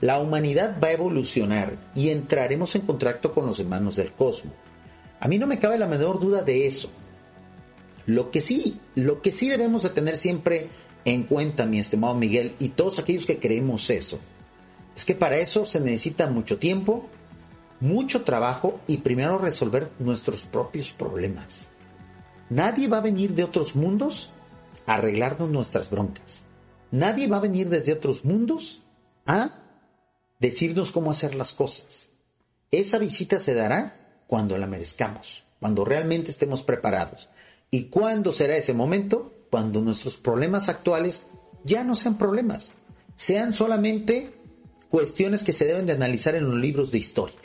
La 0.00 0.18
humanidad 0.18 0.76
va 0.82 0.88
a 0.88 0.92
evolucionar 0.92 1.76
y 1.94 2.10
entraremos 2.10 2.74
en 2.74 2.82
contacto 2.82 3.32
con 3.32 3.46
los 3.46 3.58
hermanos 3.58 3.96
del 3.96 4.12
cosmos. 4.12 4.52
A 5.18 5.28
mí 5.28 5.38
no 5.38 5.46
me 5.46 5.58
cabe 5.58 5.78
la 5.78 5.86
menor 5.86 6.20
duda 6.20 6.42
de 6.42 6.66
eso. 6.66 6.90
Lo 8.06 8.30
que 8.30 8.42
sí, 8.42 8.78
lo 8.94 9.22
que 9.22 9.32
sí 9.32 9.48
debemos 9.48 9.82
de 9.82 9.90
tener 9.90 10.16
siempre 10.16 10.68
en 11.06 11.22
cuenta, 11.22 11.64
mi 11.64 11.78
estimado 11.78 12.14
Miguel, 12.14 12.54
y 12.58 12.70
todos 12.70 12.98
aquellos 12.98 13.24
que 13.24 13.38
creemos 13.38 13.88
eso, 13.88 14.18
es 14.94 15.04
que 15.06 15.14
para 15.14 15.38
eso 15.38 15.64
se 15.64 15.80
necesita 15.80 16.28
mucho 16.28 16.58
tiempo, 16.58 17.08
mucho 17.80 18.22
trabajo 18.22 18.80
y 18.86 18.98
primero 18.98 19.38
resolver 19.38 19.90
nuestros 19.98 20.42
propios 20.42 20.90
problemas. 20.90 21.68
Nadie 22.50 22.88
va 22.88 22.98
a 22.98 23.02
venir 23.02 23.34
de 23.34 23.44
otros 23.44 23.74
mundos 23.74 24.30
a 24.86 24.94
arreglarnos 24.94 25.50
nuestras 25.50 25.90
broncas. 25.90 26.44
Nadie 26.90 27.26
va 27.26 27.38
a 27.38 27.40
venir 27.40 27.68
desde 27.68 27.92
otros 27.92 28.24
mundos 28.24 28.82
a 29.26 29.62
decirnos 30.38 30.92
cómo 30.92 31.10
hacer 31.10 31.34
las 31.34 31.52
cosas. 31.52 32.08
Esa 32.70 32.98
visita 32.98 33.40
se 33.40 33.54
dará 33.54 34.22
cuando 34.26 34.56
la 34.58 34.66
merezcamos, 34.66 35.44
cuando 35.60 35.84
realmente 35.84 36.30
estemos 36.30 36.62
preparados. 36.62 37.28
¿Y 37.70 37.84
cuándo 37.84 38.32
será 38.32 38.56
ese 38.56 38.74
momento? 38.74 39.46
Cuando 39.50 39.80
nuestros 39.80 40.16
problemas 40.16 40.68
actuales 40.68 41.22
ya 41.64 41.82
no 41.82 41.94
sean 41.94 42.18
problemas, 42.18 42.72
sean 43.16 43.52
solamente 43.52 44.34
cuestiones 44.88 45.42
que 45.42 45.52
se 45.52 45.64
deben 45.64 45.86
de 45.86 45.92
analizar 45.92 46.34
en 46.34 46.44
los 46.44 46.58
libros 46.58 46.90
de 46.90 46.98
historia 46.98 47.43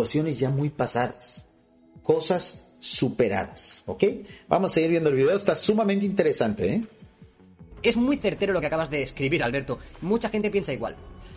cuestiones 0.00 0.38
ya 0.38 0.48
muy 0.48 0.70
pasadas, 0.70 1.46
cosas 2.02 2.58
superadas, 2.78 3.82
¿ok? 3.84 4.02
Vamos 4.48 4.70
a 4.70 4.74
seguir 4.76 4.92
viendo 4.92 5.10
el 5.10 5.16
video, 5.16 5.36
está 5.36 5.54
sumamente 5.54 6.06
interesante, 6.06 6.72
¿eh? 6.72 6.82
Es 7.82 7.98
muy 7.98 8.16
certero 8.16 8.54
lo 8.54 8.62
que 8.62 8.66
acabas 8.66 8.88
de 8.88 9.02
escribir, 9.02 9.42
Alberto. 9.42 9.78
Mucha 10.00 10.30
gente 10.30 10.50
piensa 10.50 10.72
igual. 10.72 10.96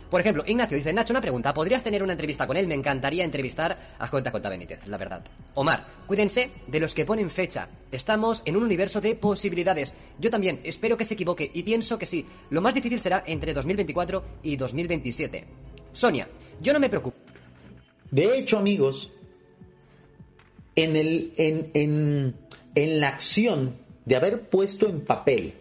Por 0.09 0.21
ejemplo, 0.21 0.45
Ignacio 0.47 0.77
dice, 0.77 0.93
Nacho, 0.93 1.11
una 1.11 1.19
pregunta. 1.19 1.53
¿Podrías 1.53 1.83
tener 1.83 2.03
una 2.03 2.13
entrevista 2.13 2.47
con 2.47 2.55
él? 2.55 2.67
Me 2.67 2.75
encantaría 2.75 3.25
entrevistar 3.25 3.95
a 3.99 4.05
JJ 4.05 4.33
Benítez, 4.49 4.87
la 4.87 4.97
verdad. 4.97 5.25
Omar, 5.55 5.85
cuídense 6.07 6.51
de 6.65 6.79
los 6.79 6.93
que 6.93 7.03
ponen 7.03 7.29
fecha. 7.29 7.67
Estamos 7.91 8.43
en 8.45 8.55
un 8.55 8.63
universo 8.63 9.01
de 9.01 9.15
posibilidades. 9.15 9.93
Yo 10.19 10.31
también 10.31 10.61
espero 10.63 10.95
que 10.95 11.03
se 11.03 11.15
equivoque 11.15 11.51
y 11.53 11.63
pienso 11.63 11.97
que 11.97 12.05
sí. 12.05 12.25
Lo 12.49 12.61
más 12.61 12.73
difícil 12.73 13.01
será 13.01 13.25
entre 13.27 13.53
2024 13.53 14.23
y 14.41 14.55
2027. 14.55 15.43
Sonia, 15.91 16.29
yo 16.61 16.71
no 16.71 16.79
me 16.79 16.87
preocupo. 16.87 17.32
De 18.13 18.37
hecho, 18.37 18.59
amigos, 18.59 19.11
en, 20.75 20.95
el, 20.95 21.33
en, 21.35 21.71
en, 21.73 22.35
en 22.75 22.99
la 22.99 23.07
acción 23.07 23.75
de 24.05 24.15
haber 24.15 24.49
puesto 24.49 24.87
en 24.87 25.01
papel, 25.01 25.55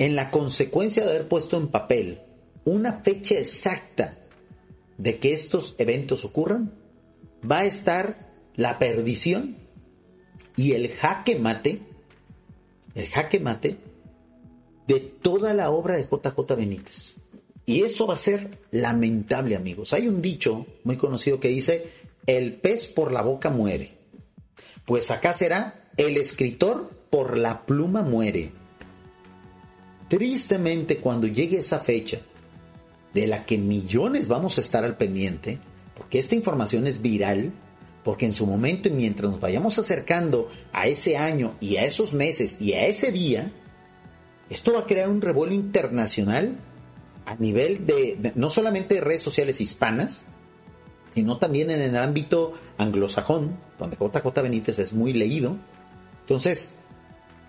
en 0.00 0.16
la 0.16 0.32
consecuencia 0.32 1.04
de 1.04 1.10
haber 1.10 1.28
puesto 1.28 1.56
en 1.56 1.68
papel 1.68 2.18
una 2.64 2.94
fecha 2.94 3.36
exacta 3.36 4.18
de 4.98 5.20
que 5.20 5.32
estos 5.32 5.76
eventos 5.78 6.24
ocurran, 6.24 6.72
va 7.48 7.60
a 7.60 7.66
estar 7.66 8.32
la 8.56 8.80
perdición 8.80 9.56
y 10.56 10.72
el 10.72 10.88
jaque 10.88 11.36
mate, 11.36 11.80
el 12.96 13.06
jaque 13.06 13.38
mate 13.38 13.76
de 14.88 14.98
toda 14.98 15.54
la 15.54 15.70
obra 15.70 15.94
de 15.94 16.08
JJ 16.10 16.56
Benítez. 16.56 17.14
Y 17.66 17.82
eso 17.82 18.06
va 18.06 18.14
a 18.14 18.18
ser 18.18 18.58
lamentable, 18.70 19.56
amigos. 19.56 19.92
Hay 19.92 20.06
un 20.08 20.20
dicho 20.20 20.66
muy 20.84 20.96
conocido 20.96 21.40
que 21.40 21.48
dice, 21.48 21.90
el 22.26 22.54
pez 22.54 22.86
por 22.88 23.12
la 23.12 23.22
boca 23.22 23.50
muere. 23.50 23.92
Pues 24.84 25.10
acá 25.10 25.32
será, 25.32 25.88
el 25.96 26.16
escritor 26.16 26.90
por 27.10 27.38
la 27.38 27.64
pluma 27.64 28.02
muere. 28.02 28.52
Tristemente, 30.08 30.98
cuando 30.98 31.26
llegue 31.26 31.58
esa 31.58 31.78
fecha, 31.78 32.20
de 33.14 33.26
la 33.28 33.46
que 33.46 33.56
millones 33.56 34.28
vamos 34.28 34.58
a 34.58 34.60
estar 34.60 34.84
al 34.84 34.96
pendiente, 34.96 35.58
porque 35.94 36.18
esta 36.18 36.34
información 36.34 36.86
es 36.86 37.00
viral, 37.00 37.52
porque 38.02 38.26
en 38.26 38.34
su 38.34 38.46
momento 38.46 38.88
y 38.88 38.92
mientras 38.92 39.30
nos 39.30 39.40
vayamos 39.40 39.78
acercando 39.78 40.50
a 40.72 40.88
ese 40.88 41.16
año 41.16 41.56
y 41.60 41.76
a 41.76 41.84
esos 41.84 42.12
meses 42.12 42.60
y 42.60 42.74
a 42.74 42.86
ese 42.86 43.12
día, 43.12 43.52
esto 44.50 44.74
va 44.74 44.80
a 44.80 44.86
crear 44.86 45.08
un 45.08 45.22
revuelo 45.22 45.54
internacional 45.54 46.58
a 47.26 47.36
nivel 47.36 47.86
de, 47.86 48.32
no 48.34 48.50
solamente 48.50 48.96
de 48.96 49.00
redes 49.00 49.22
sociales 49.22 49.60
hispanas, 49.60 50.24
sino 51.14 51.38
también 51.38 51.70
en 51.70 51.80
el 51.80 51.96
ámbito 51.96 52.54
anglosajón, 52.76 53.56
donde 53.78 53.96
JJ 53.96 54.42
Benítez 54.42 54.78
es 54.78 54.92
muy 54.92 55.12
leído. 55.12 55.56
Entonces, 56.22 56.72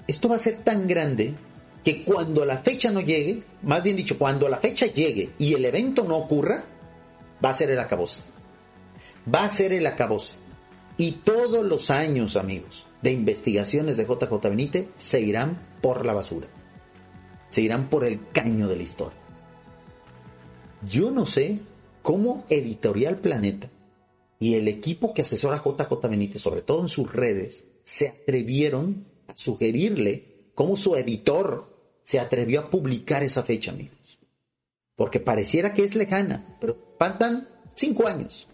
esto 0.07 0.29
va 0.29 0.35
a 0.35 0.39
ser 0.39 0.57
tan 0.57 0.87
grande 0.87 1.33
que 1.83 2.03
cuando 2.03 2.45
la 2.45 2.59
fecha 2.59 2.91
no 2.91 3.01
llegue, 3.01 3.43
más 3.63 3.83
bien 3.83 3.95
dicho, 3.95 4.17
cuando 4.17 4.47
la 4.47 4.57
fecha 4.57 4.85
llegue 4.87 5.31
y 5.37 5.53
el 5.53 5.65
evento 5.65 6.03
no 6.03 6.17
ocurra, 6.17 6.63
va 7.43 7.49
a 7.49 7.53
ser 7.53 7.71
el 7.71 7.79
acabose. 7.79 8.21
Va 9.33 9.43
a 9.43 9.49
ser 9.49 9.73
el 9.73 9.85
acabose. 9.87 10.33
Y 10.97 11.11
todos 11.23 11.65
los 11.65 11.89
años, 11.89 12.37
amigos, 12.37 12.85
de 13.01 13.11
investigaciones 13.11 13.97
de 13.97 14.05
JJ 14.05 14.31
Benítez 14.43 14.87
se 14.95 15.21
irán 15.21 15.59
por 15.81 16.05
la 16.05 16.13
basura. 16.13 16.47
Se 17.49 17.61
irán 17.61 17.89
por 17.89 18.05
el 18.05 18.29
caño 18.31 18.67
de 18.67 18.77
la 18.77 18.83
historia. 18.83 19.24
Yo 20.85 21.11
no 21.11 21.25
sé 21.25 21.59
cómo 22.01 22.45
Editorial 22.49 23.17
Planeta 23.17 23.69
y 24.39 24.55
el 24.55 24.67
equipo 24.67 25.13
que 25.13 25.23
asesora 25.23 25.63
JJ 25.63 26.07
Benítez, 26.09 26.41
sobre 26.41 26.61
todo 26.61 26.81
en 26.81 26.89
sus 26.89 27.11
redes, 27.11 27.63
se 27.83 28.09
atrevieron 28.09 29.05
a 29.27 29.35
sugerirle 29.35 30.49
cómo 30.53 30.77
su 30.77 30.95
editor 30.95 31.73
se 32.03 32.19
atrevió 32.19 32.59
a 32.59 32.69
publicar 32.69 33.23
esa 33.23 33.43
fecha, 33.43 33.71
amigos. 33.71 34.19
Porque 34.95 35.19
pareciera 35.19 35.73
que 35.73 35.83
es 35.83 35.95
lejana, 35.95 36.57
pero 36.59 36.95
faltan 36.99 37.47
cinco 37.73 38.07
años. 38.07 38.47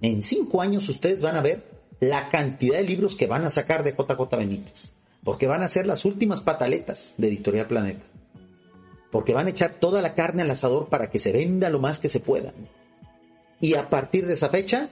En 0.00 0.22
cinco 0.22 0.60
años 0.60 0.88
ustedes 0.88 1.22
van 1.22 1.36
a 1.36 1.42
ver 1.42 1.64
la 2.00 2.28
cantidad 2.28 2.78
de 2.78 2.84
libros 2.84 3.14
que 3.14 3.26
van 3.28 3.44
a 3.44 3.50
sacar 3.50 3.84
de 3.84 3.92
JJ 3.92 4.36
Benítez. 4.36 4.88
Porque 5.22 5.46
van 5.46 5.62
a 5.62 5.68
ser 5.68 5.86
las 5.86 6.04
últimas 6.04 6.40
pataletas 6.40 7.12
de 7.16 7.28
Editorial 7.28 7.68
Planeta 7.68 8.11
porque 9.12 9.34
van 9.34 9.46
a 9.46 9.50
echar 9.50 9.74
toda 9.74 10.02
la 10.02 10.14
carne 10.14 10.42
al 10.42 10.50
asador 10.50 10.88
para 10.88 11.10
que 11.10 11.18
se 11.20 11.30
venda 11.30 11.70
lo 11.70 11.78
más 11.78 11.98
que 11.98 12.08
se 12.08 12.18
pueda. 12.18 12.54
Y 13.60 13.74
a 13.74 13.90
partir 13.90 14.26
de 14.26 14.32
esa 14.32 14.48
fecha 14.48 14.88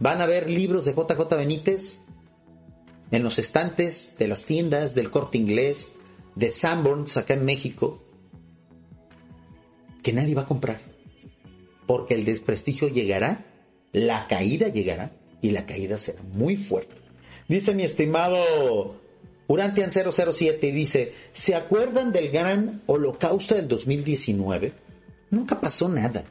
van 0.00 0.22
a 0.22 0.26
ver 0.26 0.50
libros 0.50 0.86
de 0.86 0.94
JJ 0.94 1.36
Benítez 1.36 1.98
en 3.12 3.22
los 3.22 3.38
estantes 3.38 4.10
de 4.18 4.26
las 4.26 4.46
tiendas 4.46 4.94
del 4.94 5.10
corte 5.10 5.36
inglés, 5.36 5.90
de 6.34 6.48
Sanborns 6.48 7.18
acá 7.18 7.34
en 7.34 7.44
México, 7.44 8.02
que 10.02 10.14
nadie 10.14 10.34
va 10.34 10.42
a 10.42 10.46
comprar. 10.46 10.80
Porque 11.86 12.14
el 12.14 12.24
desprestigio 12.24 12.88
llegará, 12.88 13.44
la 13.92 14.28
caída 14.28 14.68
llegará 14.68 15.12
y 15.42 15.50
la 15.50 15.66
caída 15.66 15.98
será 15.98 16.22
muy 16.22 16.56
fuerte. 16.56 17.02
Dice 17.48 17.74
mi 17.74 17.82
estimado 17.82 19.01
Urantian 19.52 19.90
007 19.92 20.72
dice, 20.72 21.12
¿se 21.30 21.54
acuerdan 21.54 22.10
del 22.10 22.30
gran 22.30 22.80
holocausto 22.86 23.54
del 23.54 23.68
2019? 23.68 24.72
Nunca 25.28 25.60
pasó 25.60 25.90
nada, 25.90 26.24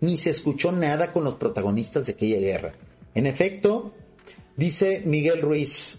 ni 0.00 0.16
se 0.16 0.30
escuchó 0.30 0.70
nada 0.70 1.12
con 1.12 1.24
los 1.24 1.34
protagonistas 1.34 2.06
de 2.06 2.12
aquella 2.12 2.38
guerra. 2.38 2.74
En 3.16 3.26
efecto, 3.26 3.94
dice 4.56 5.02
Miguel 5.04 5.42
Ruiz, 5.42 5.98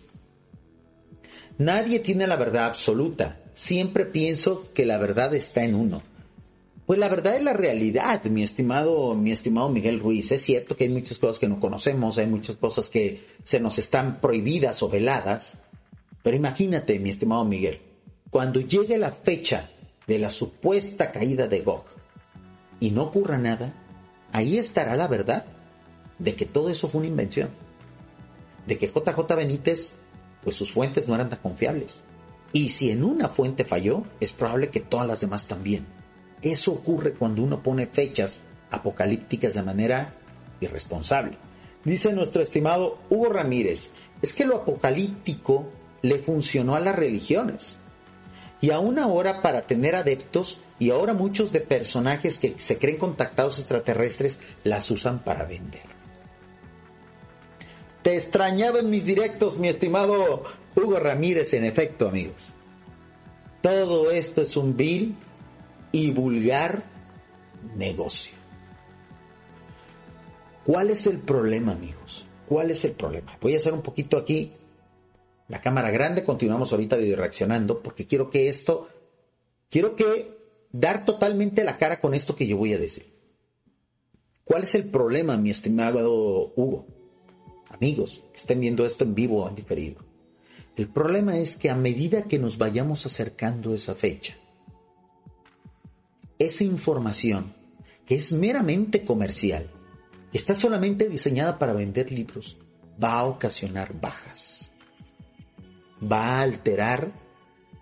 nadie 1.57 1.99
tiene 1.99 2.27
la 2.27 2.37
verdad 2.37 2.67
absoluta, 2.67 3.41
siempre 3.51 4.05
pienso 4.05 4.69
que 4.73 4.85
la 4.85 4.97
verdad 4.97 5.35
está 5.35 5.65
en 5.65 5.75
uno. 5.75 6.01
Pues 6.85 6.97
la 6.97 7.09
verdad 7.09 7.35
es 7.35 7.43
la 7.43 7.51
realidad, 7.51 8.23
mi 8.23 8.41
estimado, 8.41 9.15
mi 9.15 9.33
estimado 9.33 9.67
Miguel 9.67 9.99
Ruiz. 9.99 10.31
Es 10.31 10.43
cierto 10.43 10.77
que 10.77 10.85
hay 10.85 10.89
muchas 10.89 11.19
cosas 11.19 11.39
que 11.39 11.49
no 11.49 11.59
conocemos, 11.59 12.17
hay 12.17 12.27
muchas 12.27 12.55
cosas 12.55 12.89
que 12.89 13.25
se 13.43 13.59
nos 13.59 13.77
están 13.79 14.21
prohibidas 14.21 14.81
o 14.81 14.87
veladas, 14.87 15.57
pero 16.21 16.35
imagínate, 16.35 16.99
mi 16.99 17.09
estimado 17.09 17.45
Miguel, 17.45 17.81
cuando 18.29 18.59
llegue 18.59 18.97
la 18.97 19.11
fecha 19.11 19.69
de 20.07 20.19
la 20.19 20.29
supuesta 20.29 21.11
caída 21.11 21.47
de 21.47 21.61
Gog 21.61 21.85
y 22.79 22.91
no 22.91 23.03
ocurra 23.03 23.37
nada, 23.37 23.73
ahí 24.31 24.57
estará 24.57 24.95
la 24.95 25.07
verdad 25.07 25.45
de 26.17 26.35
que 26.35 26.45
todo 26.45 26.69
eso 26.69 26.87
fue 26.87 26.99
una 26.99 27.07
invención. 27.07 27.49
De 28.67 28.77
que 28.77 28.87
JJ 28.87 29.35
Benítez, 29.35 29.91
pues 30.43 30.55
sus 30.55 30.71
fuentes 30.71 31.07
no 31.07 31.15
eran 31.15 31.29
tan 31.29 31.39
confiables. 31.39 32.03
Y 32.51 32.69
si 32.69 32.91
en 32.91 33.03
una 33.03 33.29
fuente 33.29 33.63
falló, 33.63 34.03
es 34.19 34.31
probable 34.31 34.69
que 34.69 34.79
todas 34.79 35.07
las 35.07 35.21
demás 35.21 35.45
también. 35.45 35.87
Eso 36.41 36.71
ocurre 36.71 37.13
cuando 37.13 37.43
uno 37.43 37.63
pone 37.63 37.87
fechas 37.87 38.39
apocalípticas 38.71 39.53
de 39.53 39.63
manera 39.63 40.15
irresponsable. 40.59 41.37
Dice 41.83 42.13
nuestro 42.13 42.41
estimado 42.41 42.97
Hugo 43.09 43.29
Ramírez, 43.29 43.91
es 44.21 44.33
que 44.33 44.45
lo 44.45 44.57
apocalíptico 44.57 45.69
le 46.01 46.19
funcionó 46.19 46.75
a 46.75 46.79
las 46.79 46.95
religiones. 46.95 47.75
Y 48.61 48.71
aún 48.71 48.99
ahora 48.99 49.41
para 49.41 49.61
tener 49.61 49.95
adeptos, 49.95 50.59
y 50.79 50.91
ahora 50.91 51.13
muchos 51.13 51.51
de 51.51 51.61
personajes 51.61 52.37
que 52.37 52.55
se 52.57 52.77
creen 52.77 52.97
contactados 52.97 53.59
extraterrestres 53.59 54.39
las 54.63 54.89
usan 54.91 55.19
para 55.19 55.45
vender. 55.45 55.83
Te 58.01 58.15
extrañaba 58.15 58.79
en 58.79 58.89
mis 58.89 59.03
directos, 59.03 59.57
mi 59.57 59.67
estimado 59.67 60.43
Hugo 60.75 60.99
Ramírez, 60.99 61.53
en 61.53 61.65
efecto, 61.65 62.07
amigos. 62.07 62.51
Todo 63.61 64.09
esto 64.11 64.41
es 64.41 64.55
un 64.55 64.77
vil 64.77 65.15
y 65.91 66.11
vulgar 66.11 66.83
negocio. 67.75 68.33
¿Cuál 70.65 70.91
es 70.91 71.07
el 71.07 71.17
problema, 71.17 71.73
amigos? 71.73 72.25
¿Cuál 72.47 72.71
es 72.71 72.85
el 72.85 72.91
problema? 72.91 73.37
Voy 73.41 73.55
a 73.55 73.57
hacer 73.57 73.73
un 73.73 73.81
poquito 73.81 74.17
aquí 74.17 74.53
la 75.49 75.59
cámara 75.61 75.89
grande, 75.89 76.23
continuamos 76.23 76.71
ahorita 76.71 76.95
video 76.95 77.17
reaccionando, 77.17 77.81
porque 77.81 78.05
quiero 78.05 78.29
que 78.29 78.49
esto, 78.49 78.87
quiero 79.69 79.95
que 79.95 80.37
dar 80.71 81.05
totalmente 81.05 81.63
la 81.63 81.77
cara 81.77 81.99
con 81.99 82.13
esto 82.13 82.35
que 82.35 82.47
yo 82.47 82.55
voy 82.55 82.73
a 82.73 82.77
decir. 82.77 83.07
¿Cuál 84.45 84.63
es 84.63 84.75
el 84.75 84.85
problema, 84.85 85.37
mi 85.37 85.49
estimado 85.49 86.53
Hugo? 86.55 86.85
Amigos 87.69 88.23
que 88.31 88.37
estén 88.37 88.59
viendo 88.59 88.85
esto 88.85 89.03
en 89.03 89.15
vivo 89.15 89.43
o 89.43 89.49
en 89.49 89.55
diferido. 89.55 89.97
El 90.75 90.87
problema 90.87 91.37
es 91.37 91.57
que 91.57 91.69
a 91.69 91.75
medida 91.75 92.23
que 92.23 92.39
nos 92.39 92.57
vayamos 92.57 93.05
acercando 93.05 93.71
a 93.71 93.75
esa 93.75 93.95
fecha, 93.95 94.37
esa 96.37 96.63
información 96.63 97.53
que 98.05 98.15
es 98.15 98.31
meramente 98.31 99.03
comercial, 99.03 99.67
que 100.31 100.37
está 100.37 100.53
solamente 100.53 101.09
diseñada 101.09 101.57
para 101.57 101.73
vender 101.73 102.11
libros, 102.11 102.55
va 103.03 103.19
a 103.19 103.25
ocasionar 103.25 103.99
bajas 103.99 104.68
va 106.01 106.37
a 106.37 106.41
alterar 106.41 107.11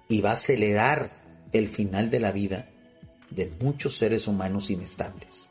y 0.08 0.22
va 0.22 0.32
a 0.32 0.34
acelerar 0.34 1.12
el 1.52 1.68
final 1.68 2.10
de 2.10 2.20
la 2.20 2.32
vida 2.32 2.70
de 3.30 3.52
muchos 3.62 3.98
seres 3.98 4.28
humanos 4.28 4.70
inestables. 4.70 5.50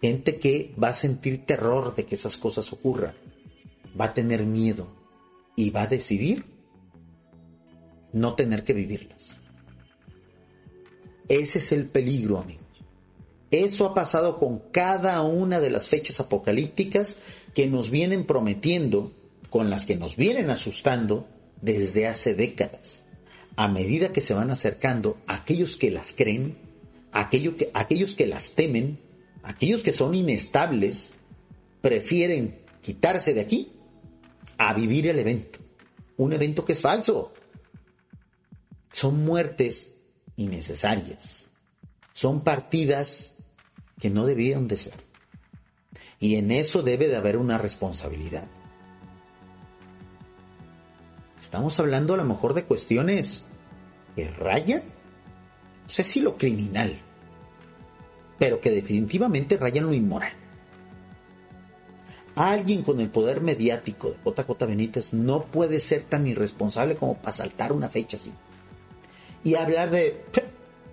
Gente 0.00 0.38
que 0.38 0.74
va 0.82 0.88
a 0.88 0.94
sentir 0.94 1.44
terror 1.44 1.94
de 1.94 2.06
que 2.06 2.14
esas 2.14 2.36
cosas 2.36 2.72
ocurran, 2.72 3.14
va 3.98 4.06
a 4.06 4.14
tener 4.14 4.44
miedo 4.44 4.86
y 5.56 5.70
va 5.70 5.82
a 5.82 5.86
decidir 5.86 6.44
no 8.12 8.34
tener 8.34 8.64
que 8.64 8.72
vivirlas. 8.72 9.38
Ese 11.28 11.58
es 11.58 11.72
el 11.72 11.86
peligro, 11.86 12.38
amigos. 12.38 12.64
Eso 13.50 13.86
ha 13.86 13.94
pasado 13.94 14.38
con 14.38 14.60
cada 14.70 15.20
una 15.22 15.60
de 15.60 15.70
las 15.70 15.88
fechas 15.88 16.20
apocalípticas 16.20 17.16
que 17.54 17.66
nos 17.66 17.90
vienen 17.90 18.24
prometiendo, 18.24 19.12
con 19.50 19.70
las 19.70 19.84
que 19.84 19.96
nos 19.96 20.16
vienen 20.16 20.50
asustando 20.50 21.26
desde 21.60 22.06
hace 22.06 22.34
décadas. 22.34 23.04
A 23.56 23.68
medida 23.68 24.12
que 24.12 24.20
se 24.20 24.34
van 24.34 24.50
acercando, 24.50 25.18
aquellos 25.26 25.76
que 25.76 25.90
las 25.90 26.12
creen, 26.12 26.56
que, 27.30 27.70
aquellos 27.74 28.14
que 28.14 28.26
las 28.26 28.52
temen, 28.52 29.00
aquellos 29.42 29.82
que 29.82 29.92
son 29.92 30.14
inestables, 30.14 31.12
prefieren 31.80 32.60
quitarse 32.82 33.34
de 33.34 33.40
aquí 33.40 33.72
a 34.56 34.74
vivir 34.74 35.06
el 35.08 35.18
evento. 35.18 35.58
un 36.16 36.32
evento 36.32 36.64
que 36.64 36.72
es 36.72 36.80
falso. 36.80 37.32
Son 38.90 39.24
muertes 39.24 39.90
innecesarias. 40.36 41.44
Son 42.12 42.42
partidas 42.42 43.34
que 44.00 44.10
no 44.10 44.26
debían 44.26 44.66
de 44.66 44.76
ser. 44.78 44.94
Y 46.18 46.34
en 46.34 46.50
eso 46.50 46.82
debe 46.82 47.06
de 47.06 47.16
haber 47.16 47.36
una 47.36 47.58
responsabilidad. 47.58 48.48
Estamos 51.48 51.80
hablando 51.80 52.12
a 52.12 52.18
lo 52.18 52.26
mejor 52.26 52.52
de 52.52 52.64
cuestiones 52.64 53.42
que 54.14 54.28
rayan, 54.28 54.82
no 54.82 55.88
sé 55.88 56.04
si 56.04 56.20
lo 56.20 56.36
criminal, 56.36 57.00
pero 58.38 58.60
que 58.60 58.70
definitivamente 58.70 59.56
rayan 59.56 59.86
lo 59.86 59.94
inmoral. 59.94 60.34
Alguien 62.36 62.82
con 62.82 63.00
el 63.00 63.08
poder 63.08 63.40
mediático 63.40 64.10
de 64.10 64.16
JJ 64.26 64.66
Benítez 64.66 65.14
no 65.14 65.46
puede 65.46 65.80
ser 65.80 66.02
tan 66.02 66.26
irresponsable 66.26 66.96
como 66.96 67.16
para 67.16 67.32
saltar 67.32 67.72
una 67.72 67.88
fecha 67.88 68.18
así. 68.18 68.30
Y 69.42 69.54
hablar 69.54 69.88
de 69.88 70.26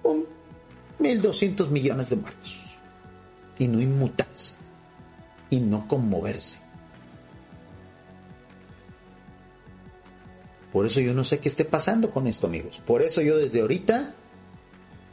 un 0.04 0.26
1.200 1.02 1.68
millones 1.68 2.10
de 2.12 2.16
muertos. 2.16 2.58
Y 3.60 3.68
no 3.68 3.82
inmutarse. 3.82 4.54
Y 5.50 5.60
no 5.60 5.86
conmoverse. 5.86 6.65
Por 10.76 10.86
eso 10.86 11.00
yo 11.00 11.14
no 11.14 11.24
sé 11.24 11.40
qué 11.40 11.48
esté 11.48 11.64
pasando 11.64 12.12
con 12.12 12.28
esto, 12.28 12.48
amigos. 12.48 12.82
Por 12.86 13.02
eso 13.02 13.22
yo 13.22 13.38
desde 13.38 13.62
ahorita, 13.62 14.14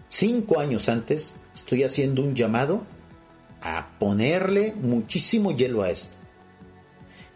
cinco 0.09 0.59
años 0.59 0.89
antes, 0.89 1.35
estoy 1.55 1.85
haciendo 1.85 2.21
un 2.21 2.35
llamado 2.35 2.85
a 3.61 3.97
ponerle 4.01 4.75
muchísimo 4.75 5.57
hielo 5.57 5.83
a 5.83 5.91
esto. 5.91 6.17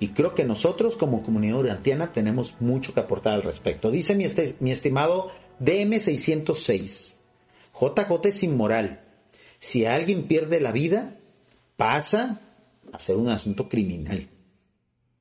Y 0.01 0.09
creo 0.09 0.35
que 0.35 0.45
nosotros 0.45 0.97
como 0.97 1.23
comunidad 1.23 1.61
urantiana 1.61 2.13
tenemos 2.13 2.61
mucho 2.61 2.93
que 2.95 2.99
aportar 2.99 3.35
al 3.35 3.45
respecto. 3.45 3.93
Dice 3.93 4.17
mi, 4.17 4.25
este, 4.25 4.57
mi 4.59 4.73
estimado 4.73 5.31
DM606, 5.61 7.13
JJ 7.81 8.29
es 8.29 8.43
inmoral. 8.43 9.05
Si 9.61 9.87
alguien 9.87 10.25
pierde 10.25 10.61
la 10.61 10.73
vida, 10.73 11.17
pasa 11.77 12.41
a 12.93 12.99
ser 12.99 13.19
un 13.19 13.29
asunto 13.29 13.69
criminal. 13.69 14.29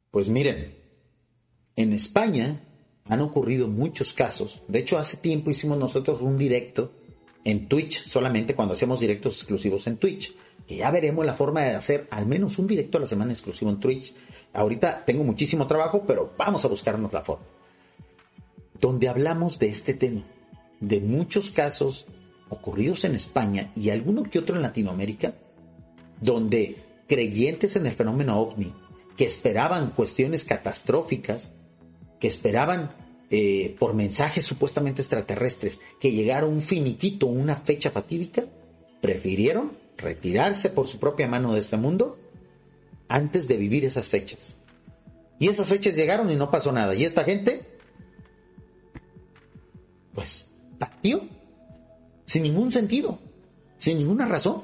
Pues 0.10 0.28
miren, 0.28 0.74
en 1.76 1.94
España 1.94 2.65
han 3.08 3.22
ocurrido 3.22 3.68
muchos 3.68 4.14
casos. 4.14 4.62
De 4.68 4.80
hecho, 4.80 4.98
hace 4.98 5.18
tiempo 5.18 5.52
hicimos 5.52 5.78
nosotros 5.78 6.22
un 6.22 6.38
directo 6.38 6.92
en 7.44 7.68
Twitch, 7.68 8.04
solamente 8.06 8.56
cuando 8.56 8.74
hacíamos 8.74 9.00
directos 9.00 9.38
exclusivos 9.38 9.88
en 9.88 9.98
Twitch. 9.98 10.36
Que 10.68 10.78
ya 10.78 10.90
veremos 10.90 11.26
la 11.26 11.36
forma 11.36 11.62
de 11.62 11.76
hacer 11.76 12.08
al 12.10 12.26
menos 12.26 12.58
un 12.58 12.66
directo 12.66 12.98
a 12.98 13.02
la 13.02 13.08
semana 13.08 13.32
exclusivo 13.32 13.70
en 13.70 13.80
Twitch 13.80 14.16
Ahorita 14.56 15.04
tengo 15.04 15.24
muchísimo 15.26 15.68
trabajo, 15.68 16.04
pero 16.08 16.34
vamos 16.38 16.64
a 16.64 16.70
buscarnos 16.70 17.12
la 17.12 17.24
forma. 17.24 17.46
Donde 18.80 19.10
hablamos 19.10 19.60
de 19.60 19.68
este 19.68 19.94
tema, 19.94 20.24
de 20.80 21.02
muchos 21.02 21.52
casos 21.52 22.06
ocurridos 22.50 23.04
en 23.04 23.16
España 23.16 23.72
y 23.76 23.90
alguno 23.90 24.24
que 24.24 24.40
otro 24.40 24.56
en 24.56 24.62
Latinoamérica, 24.62 25.36
donde 26.22 26.84
creyentes 27.08 27.76
en 27.76 27.86
el 27.86 27.94
fenómeno 27.94 28.40
ovni, 28.40 28.74
que 29.18 29.26
esperaban 29.26 29.92
cuestiones 29.92 30.46
catastróficas, 30.46 31.52
que 32.20 32.28
esperaban 32.28 32.92
eh, 33.30 33.76
por 33.80 33.94
mensajes 33.94 34.44
supuestamente 34.44 35.02
extraterrestres, 35.02 35.80
que 36.00 36.12
llegara 36.12 36.46
un 36.46 36.62
finiquito, 36.62 37.28
una 37.28 37.56
fecha 37.56 37.92
fatídica, 37.92 38.46
prefirieron 39.02 39.78
retirarse 39.98 40.70
por 40.70 40.88
su 40.88 41.00
propia 41.00 41.28
mano 41.28 41.54
de 41.54 41.60
este 41.60 41.78
mundo 41.78 42.18
antes 43.08 43.48
de 43.48 43.58
vivir 43.58 43.86
esas 43.86 44.08
fechas. 44.08 44.58
Y 45.40 45.50
esas 45.50 45.68
fechas 45.68 45.96
llegaron 45.96 46.30
y 46.30 46.36
no 46.36 46.50
pasó 46.50 46.72
nada. 46.72 46.96
Y 46.96 47.04
esta 47.04 47.24
gente, 47.24 47.62
pues, 50.14 50.46
partió. 50.80 51.22
Sin 52.26 52.44
ningún 52.44 52.72
sentido. 52.72 53.20
Sin 53.78 53.98
ninguna 53.98 54.26
razón. 54.26 54.64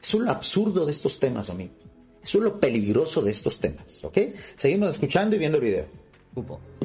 Eso 0.00 0.18
es 0.18 0.22
lo 0.22 0.30
absurdo 0.30 0.86
de 0.86 0.92
estos 0.92 1.18
temas, 1.18 1.50
amigos. 1.50 1.76
Eso 2.22 2.38
es 2.38 2.44
lo 2.44 2.60
peligroso 2.60 3.22
de 3.22 3.30
estos 3.30 3.58
temas. 3.60 4.02
¿Ok? 4.04 4.18
Seguimos 4.56 4.90
escuchando 4.92 5.36
y 5.36 5.38
viendo 5.38 5.58
el 5.58 5.64
video. 5.64 5.86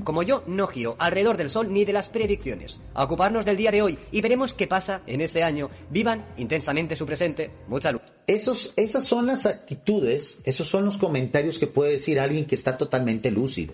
Como 0.04 0.24
yo, 0.24 0.44
no 0.48 0.68
giro 0.68 0.96
alrededor 0.98 1.36
del 1.36 1.50
sol 1.50 1.74
ni 1.74 1.84
de 1.84 1.94
las 1.94 2.10
predicciones. 2.10 2.80
A 2.94 3.04
ocuparnos 3.04 3.44
del 3.44 3.58
día 3.58 3.72
de 3.72 3.82
hoy 3.82 4.00
y 4.12 4.22
veremos 4.22 4.54
qué 4.54 4.68
pasa 4.68 5.02
en 5.06 5.22
ese 5.22 5.44
año. 5.44 5.70
Vivan 5.90 6.26
intensamente 6.38 6.96
su 6.96 7.06
presente. 7.06 7.52
Mucha 7.68 7.92
luz. 7.92 8.02
Esos, 8.28 8.74
esas 8.78 9.04
son 9.04 9.28
las 9.28 9.46
actitudes, 9.46 10.40
esos 10.46 10.68
son 10.68 10.86
los 10.86 10.98
comentarios 10.98 11.60
que 11.60 11.68
puede 11.68 11.94
decir 11.94 12.20
alguien 12.20 12.46
que 12.46 12.56
está 12.56 12.78
totalmente 12.78 13.30
lúcido. 13.30 13.74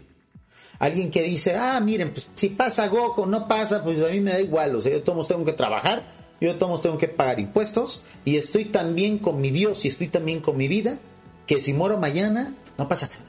Alguien 0.80 1.12
que 1.12 1.24
dice, 1.24 1.56
ah, 1.56 1.80
miren, 1.80 2.12
pues 2.12 2.28
si 2.36 2.50
pasa 2.50 2.88
Goku, 2.88 3.26
no 3.26 3.48
pasa, 3.48 3.84
pues 3.84 4.00
a 4.00 4.10
mí 4.12 4.20
me 4.20 4.32
da 4.32 4.42
igual. 4.42 4.76
O 4.76 4.82
sea, 4.82 4.92
yo 4.92 5.04
todos 5.04 5.28
tengo 5.28 5.46
que 5.46 5.54
trabajar, 5.54 6.04
yo 6.42 6.56
todos 6.58 6.82
tengo 6.82 6.98
que 6.98 7.08
pagar 7.08 7.40
impuestos 7.40 8.02
y 8.26 8.38
estoy 8.38 8.66
también 8.66 9.20
con 9.20 9.42
mi 9.42 9.50
Dios 9.52 9.86
y 9.86 9.88
estoy 9.88 10.08
también 10.08 10.40
con 10.40 10.58
mi 10.58 10.68
vida, 10.68 11.00
que 11.46 11.62
si 11.62 11.74
muero 11.74 11.98
mañana, 11.98 12.54
no 12.78 12.88
pasa 12.88 13.10
nada 13.12 13.27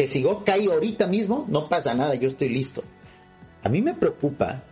que 0.00 0.08
si 0.08 0.22
yo 0.22 0.44
caigo 0.46 0.72
ahorita 0.72 1.06
mismo, 1.06 1.44
no 1.50 1.68
pasa 1.68 1.92
nada, 1.94 2.14
yo 2.14 2.26
estoy 2.26 2.48
listo. 2.48 2.82
A 3.62 3.68
mí 3.68 3.82
me 3.82 3.92
preocupa, 3.92 4.62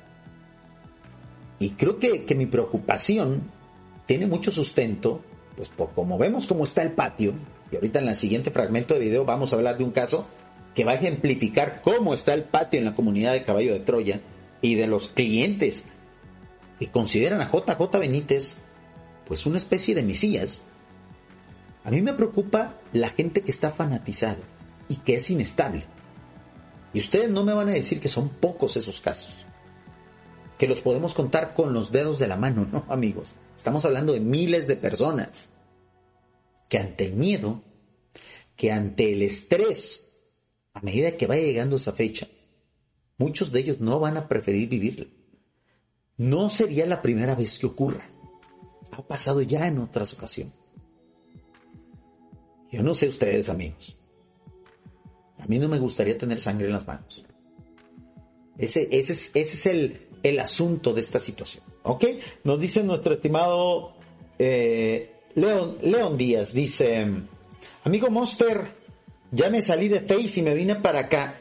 y 1.58 1.68
creo 1.72 1.98
que, 1.98 2.34
mi 2.34 2.46
preocupación 2.46 3.42
tiene 4.06 4.26
mucho 4.26 4.50
sustento, 4.50 5.20
pues 5.54 5.68
por 5.68 5.90
como 5.92 6.16
vemos 6.16 6.46
cómo 6.46 6.64
está 6.64 6.80
el 6.80 6.92
patio, 6.92 7.34
y 7.70 7.74
ahorita 7.74 7.98
en 7.98 8.08
el 8.08 8.16
siguiente 8.16 8.50
fragmento 8.50 8.94
de 8.94 9.00
video 9.00 9.26
vamos 9.26 9.52
a 9.52 9.56
hablar 9.56 9.76
de 9.76 9.84
un 9.84 9.90
caso 9.90 10.26
que 10.74 10.84
va 10.86 10.92
a 10.92 10.94
ejemplificar 10.94 11.82
cómo 11.82 12.14
está 12.14 12.32
el 12.32 12.44
patio 12.44 12.78
en 12.78 12.86
la 12.86 12.94
comunidad 12.94 13.34
de 13.34 13.44
Caballo 13.44 13.74
de 13.74 13.80
Troya 13.80 14.22
y 14.62 14.76
de 14.76 14.86
los 14.86 15.08
clientes 15.08 15.84
que 16.78 16.90
consideran 16.90 17.42
a 17.42 17.52
JJ 17.52 17.98
Benítez 17.98 18.56
pues 19.26 19.44
una 19.44 19.58
especie 19.58 19.94
de 19.94 20.04
mesías. 20.04 20.62
A 21.84 21.90
mí 21.90 22.00
me 22.00 22.14
preocupa 22.14 22.76
la 22.94 23.10
gente 23.10 23.42
que 23.42 23.50
está 23.50 23.72
fanatizada 23.72 24.38
y 24.88 24.96
que 24.96 25.14
es 25.14 25.30
inestable. 25.30 25.84
Y 26.92 27.00
ustedes 27.00 27.30
no 27.30 27.44
me 27.44 27.52
van 27.52 27.68
a 27.68 27.72
decir 27.72 28.00
que 28.00 28.08
son 28.08 28.28
pocos 28.28 28.76
esos 28.76 29.00
casos, 29.00 29.46
que 30.56 30.66
los 30.66 30.80
podemos 30.80 31.14
contar 31.14 31.54
con 31.54 31.72
los 31.72 31.92
dedos 31.92 32.18
de 32.18 32.28
la 32.28 32.36
mano, 32.36 32.66
no 32.70 32.84
amigos. 32.88 33.32
Estamos 33.56 33.84
hablando 33.84 34.12
de 34.12 34.20
miles 34.20 34.66
de 34.66 34.76
personas 34.76 35.48
que 36.68 36.78
ante 36.78 37.06
el 37.06 37.14
miedo, 37.14 37.62
que 38.56 38.72
ante 38.72 39.12
el 39.12 39.22
estrés, 39.22 40.08
a 40.72 40.80
medida 40.80 41.16
que 41.16 41.26
vaya 41.26 41.42
llegando 41.42 41.76
esa 41.76 41.92
fecha, 41.92 42.28
muchos 43.18 43.52
de 43.52 43.60
ellos 43.60 43.80
no 43.80 44.00
van 44.00 44.16
a 44.16 44.28
preferir 44.28 44.68
vivirlo. 44.68 45.06
No 46.16 46.50
sería 46.50 46.86
la 46.86 47.02
primera 47.02 47.34
vez 47.34 47.58
que 47.58 47.66
ocurra. 47.66 48.08
Ha 48.90 49.02
pasado 49.06 49.42
ya 49.42 49.68
en 49.68 49.78
otras 49.78 50.12
ocasiones. 50.14 50.54
Yo 52.70 52.82
no 52.82 52.94
sé 52.94 53.08
ustedes, 53.08 53.48
amigos. 53.48 53.97
A 55.38 55.46
mí 55.46 55.58
no 55.58 55.68
me 55.68 55.78
gustaría 55.78 56.18
tener 56.18 56.38
sangre 56.38 56.66
en 56.66 56.72
las 56.72 56.86
manos. 56.86 57.24
Ese, 58.56 58.88
ese 58.90 59.12
es, 59.34 59.66
el, 59.66 60.40
asunto 60.40 60.92
de 60.92 61.00
esta 61.00 61.20
situación. 61.20 61.62
¿Ok? 61.84 62.04
Nos 62.44 62.60
dice 62.60 62.82
nuestro 62.82 63.14
estimado 63.14 63.94
eh, 64.38 65.12
León, 65.36 65.76
León 65.82 66.18
Díaz. 66.18 66.52
Dice, 66.52 67.06
amigo 67.84 68.10
Monster, 68.10 68.72
ya 69.30 69.48
me 69.48 69.62
salí 69.62 69.88
de 69.88 70.00
Face 70.00 70.40
y 70.40 70.42
me 70.42 70.54
vine 70.54 70.76
para 70.76 71.00
acá. 71.00 71.38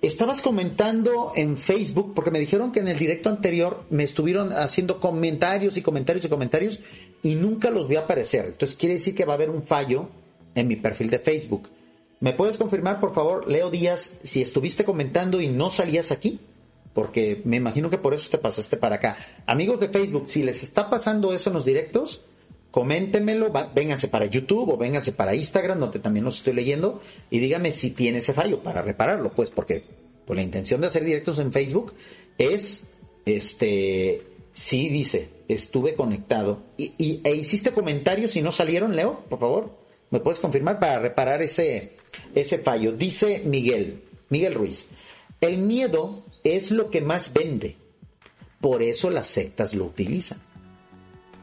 Estabas 0.00 0.42
comentando 0.42 1.32
en 1.34 1.56
Facebook, 1.56 2.12
porque 2.14 2.30
me 2.30 2.38
dijeron 2.38 2.70
que 2.70 2.80
en 2.80 2.88
el 2.88 2.98
directo 2.98 3.30
anterior 3.30 3.84
me 3.90 4.04
estuvieron 4.04 4.52
haciendo 4.52 5.00
comentarios 5.00 5.76
y 5.76 5.82
comentarios 5.82 6.24
y 6.24 6.28
comentarios 6.28 6.80
y 7.22 7.34
nunca 7.34 7.70
los 7.70 7.88
vi 7.88 7.96
aparecer. 7.96 8.44
Entonces 8.46 8.76
quiere 8.76 8.94
decir 8.94 9.14
que 9.14 9.24
va 9.24 9.32
a 9.32 9.36
haber 9.36 9.50
un 9.50 9.64
fallo 9.64 10.08
en 10.54 10.68
mi 10.68 10.76
perfil 10.76 11.10
de 11.10 11.18
Facebook. 11.18 11.68
¿Me 12.20 12.32
puedes 12.32 12.56
confirmar, 12.56 12.98
por 12.98 13.14
favor, 13.14 13.48
Leo 13.48 13.70
Díaz, 13.70 14.14
si 14.24 14.42
estuviste 14.42 14.84
comentando 14.84 15.40
y 15.40 15.46
no 15.46 15.70
salías 15.70 16.10
aquí? 16.10 16.40
Porque 16.92 17.42
me 17.44 17.56
imagino 17.56 17.90
que 17.90 17.98
por 17.98 18.12
eso 18.12 18.28
te 18.28 18.38
pasaste 18.38 18.76
para 18.76 18.96
acá. 18.96 19.16
Amigos 19.46 19.78
de 19.78 19.88
Facebook, 19.88 20.24
si 20.26 20.42
les 20.42 20.64
está 20.64 20.90
pasando 20.90 21.32
eso 21.32 21.50
en 21.50 21.54
los 21.54 21.64
directos, 21.64 22.22
coméntenmelo, 22.72 23.52
vénganse 23.72 24.08
para 24.08 24.26
YouTube 24.26 24.70
o 24.70 24.76
vénganse 24.76 25.12
para 25.12 25.36
Instagram, 25.36 25.78
donde 25.78 26.00
también 26.00 26.24
los 26.24 26.38
estoy 26.38 26.54
leyendo, 26.54 27.00
y 27.30 27.38
dígame 27.38 27.70
si 27.70 27.90
tiene 27.90 28.18
ese 28.18 28.32
fallo 28.32 28.64
para 28.64 28.82
repararlo, 28.82 29.30
pues, 29.30 29.50
porque 29.50 29.84
pues, 30.24 30.36
la 30.36 30.42
intención 30.42 30.80
de 30.80 30.88
hacer 30.88 31.04
directos 31.04 31.38
en 31.38 31.52
Facebook 31.52 31.94
es, 32.36 32.86
este, 33.26 34.26
sí 34.52 34.88
dice, 34.88 35.28
estuve 35.46 35.94
conectado. 35.94 36.64
¿Y, 36.76 36.94
y 36.98 37.20
e 37.22 37.36
hiciste 37.36 37.70
comentarios 37.70 38.34
y 38.34 38.42
no 38.42 38.50
salieron, 38.50 38.96
Leo? 38.96 39.24
Por 39.28 39.38
favor, 39.38 39.78
¿me 40.10 40.18
puedes 40.18 40.40
confirmar 40.40 40.80
para 40.80 40.98
reparar 40.98 41.42
ese, 41.42 41.97
ese 42.34 42.58
fallo. 42.58 42.92
Dice 42.92 43.42
Miguel, 43.44 44.02
Miguel 44.28 44.54
Ruiz, 44.54 44.86
el 45.40 45.58
miedo 45.58 46.24
es 46.44 46.70
lo 46.70 46.90
que 46.90 47.00
más 47.00 47.32
vende. 47.32 47.76
Por 48.60 48.82
eso 48.82 49.10
las 49.10 49.26
sectas 49.26 49.74
lo 49.74 49.84
utilizan. 49.84 50.40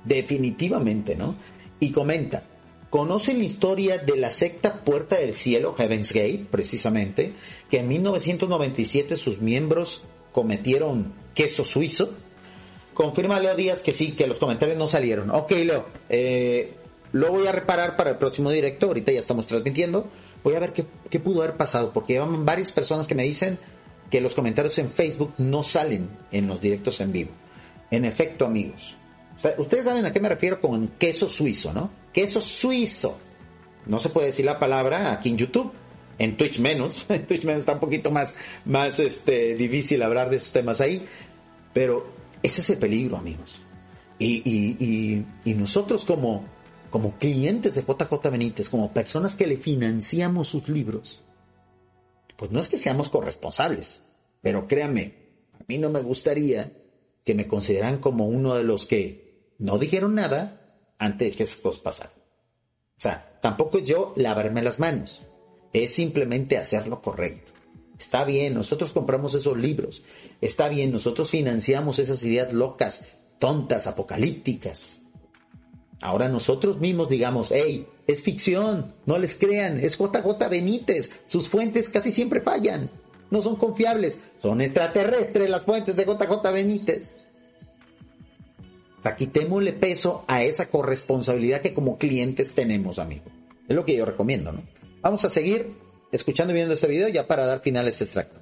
Definitivamente, 0.04 1.15
¿no? 1.15 1.36
Y 1.80 1.91
comenta, 1.91 2.43
conocen 2.89 3.39
la 3.39 3.45
historia 3.45 3.97
de 3.97 4.17
la 4.17 4.32
secta 4.32 4.84
Puerta 4.84 5.17
del 5.17 5.36
Cielo, 5.36 5.73
Heaven's 5.78 6.12
Gate, 6.12 6.45
precisamente, 6.49 7.34
que 7.69 7.80
en 7.80 7.88
1997 7.88 9.17
sus 9.17 9.41
miembros 9.41 10.04
cometieron 10.32 11.13
queso 11.34 11.63
suizo. 11.63 12.12
Confirma 12.93 13.39
Leo 13.39 13.56
Díaz 13.56 13.82
que 13.82 13.93
sí, 13.93 14.12
que 14.12 14.28
los 14.28 14.38
comentarios 14.38 14.78
no 14.78 14.88
salieron. 14.88 15.30
Ok, 15.32 15.51
Leo, 15.51 15.88
eh, 16.10 16.73
lo 17.12 17.32
voy 17.32 17.47
a 17.47 17.51
reparar 17.51 17.97
para 17.97 18.12
el 18.12 18.17
próximo 18.17 18.51
directo. 18.51 18.88
Ahorita 18.88 19.12
ya 19.12 19.19
estamos 19.19 19.47
transmitiendo. 19.47 20.08
Voy 20.45 20.55
a 20.55 20.60
ver 20.60 20.71
qué, 20.71 20.86
qué 21.10 21.19
pudo 21.19 21.41
haber 21.41 21.58
pasado, 21.58 21.91
porque 21.91 22.13
llevan 22.13 22.45
varias 22.45 22.71
personas 22.71 23.08
que 23.08 23.15
me 23.15 23.23
dicen 23.23 23.58
que 24.10 24.21
los 24.21 24.34
comentarios 24.34 24.77
en 24.77 24.89
Facebook 24.89 25.34
no 25.39 25.63
salen 25.63 26.08
en 26.31 26.47
los 26.47 26.62
directos 26.62 27.01
en 27.01 27.12
vivo. 27.12 27.31
En 27.91 28.05
efecto, 28.05 28.45
amigos, 28.45 28.95
ustedes 29.58 29.86
saben 29.86 30.05
a 30.05 30.13
qué 30.13 30.19
me 30.19 30.29
refiero 30.29 30.62
con 30.62 30.89
queso 30.99 31.27
suizo, 31.27 31.73
¿no? 31.73 31.89
Queso 32.13 32.39
suizo. 32.41 33.17
No 33.86 33.99
se 33.99 34.10
puede 34.10 34.27
decir 34.27 34.45
la 34.45 34.60
palabra 34.60 35.12
aquí 35.12 35.29
en 35.29 35.38
YouTube. 35.38 35.71
En 36.17 36.38
Twitch 36.38 36.60
menos. 36.60 37.05
En 37.10 37.25
Twitch 37.25 37.43
menos 37.43 37.62
está 37.62 37.73
un 37.73 37.79
poquito 37.79 38.12
más, 38.12 38.36
más 38.65 38.99
este, 38.99 39.55
difícil 39.55 40.01
hablar 40.01 40.29
de 40.29 40.38
esos 40.38 40.51
temas 40.51 40.79
ahí. 40.79 41.05
Pero 41.73 42.08
ese 42.41 42.62
es 42.62 42.69
el 42.69 42.77
peligro, 42.77 43.17
amigos. 43.17 43.60
Y, 44.17 45.25
y, 45.43 45.53
nosotros 45.53 46.05
como, 46.05 46.45
como 46.95 47.17
clientes 47.17 47.75
de 47.75 47.81
JJ 47.81 48.31
Benítez, 48.31 48.69
como 48.69 48.93
personas 48.93 49.36
que 49.36 49.45
le 49.45 49.58
financiamos 49.58 50.47
sus 50.47 50.69
libros, 50.69 51.19
pues 52.38 52.51
no 52.51 52.60
es 52.62 52.69
que 52.69 52.77
seamos 52.77 53.10
corresponsables, 53.10 54.01
pero 54.39 54.65
créanme, 54.65 55.13
a 55.60 55.65
mí 55.67 55.77
no 55.77 55.89
me 55.89 55.99
gustaría 55.99 56.71
que 57.25 57.36
me 57.36 57.49
consideran 57.49 57.97
como 57.97 58.27
uno 58.27 58.55
de 58.55 58.63
los 58.63 58.86
que 58.86 59.51
no 59.58 59.77
dijeron 59.77 60.15
nada 60.15 60.71
antes 60.97 61.31
de 61.31 61.36
que 61.36 61.43
esas 61.43 61.60
cosas 61.60 61.81
pasaran. 61.81 62.13
O 62.97 63.01
sea, 63.01 63.39
tampoco 63.41 63.79
es 63.79 63.88
yo 63.89 64.13
lavarme 64.15 64.62
las 64.62 64.79
manos, 64.79 65.23
es 65.73 65.93
simplemente 65.93 66.58
hacer 66.58 66.88
lo 66.88 67.01
correcto. 67.01 67.51
Está 67.99 68.23
bien, 68.23 68.53
nosotros 68.53 68.93
compramos 68.93 69.36
esos 69.36 69.58
libros, 69.58 70.01
está 70.39 70.69
bien, 70.69 70.93
nosotros 70.93 71.29
financiamos 71.29 71.99
esas 71.99 72.23
ideas 72.23 72.53
locas, 72.53 73.03
tontas, 73.38 73.86
apocalípticas. 73.86 74.99
Ahora 76.01 76.29
nosotros 76.29 76.79
mismos 76.79 77.10
digamos, 77.10 77.49
hey, 77.51 77.88
es 78.08 78.21
ficción, 78.21 78.93
no 79.05 79.17
les 79.17 79.36
crean, 79.36 79.79
es 79.79 79.97
JJ 79.97 80.49
Benítez, 80.49 81.12
sus 81.27 81.49
fuentes 81.49 81.89
casi 81.89 82.12
siempre 82.12 82.41
fallan, 82.41 82.89
no 83.31 83.41
son 83.41 83.55
confiables, 83.55 84.19
son 84.38 84.62
extraterrestres 84.62 85.49
las 85.49 85.63
fuentes 85.63 85.95
de 85.95 86.05
JJ 86.05 86.51
Benítez. 86.51 87.15
O 88.99 89.01
sea, 89.01 89.15
quitémosle 89.15 89.73
peso 89.73 90.25
a 90.27 90.43
esa 90.43 90.69
corresponsabilidad 90.69 91.62
que 91.62 91.73
como 91.73 91.97
clientes 91.97 92.53
tenemos, 92.53 92.99
amigo. 92.99 93.25
Es 93.67 93.75
lo 93.75 93.86
que 93.86 93.95
yo 93.95 94.05
recomiendo, 94.05 94.51
¿no? 94.51 94.63
Vamos 95.01 95.23
a 95.25 95.29
seguir 95.29 95.73
escuchando 96.12 96.53
y 96.53 96.55
viendo 96.55 96.73
este 96.73 96.88
video 96.88 97.08
ya 97.08 97.27
para 97.27 97.45
dar 97.45 97.62
final 97.62 97.86
a 97.86 97.89
este 97.89 98.03
extracto. 98.03 98.39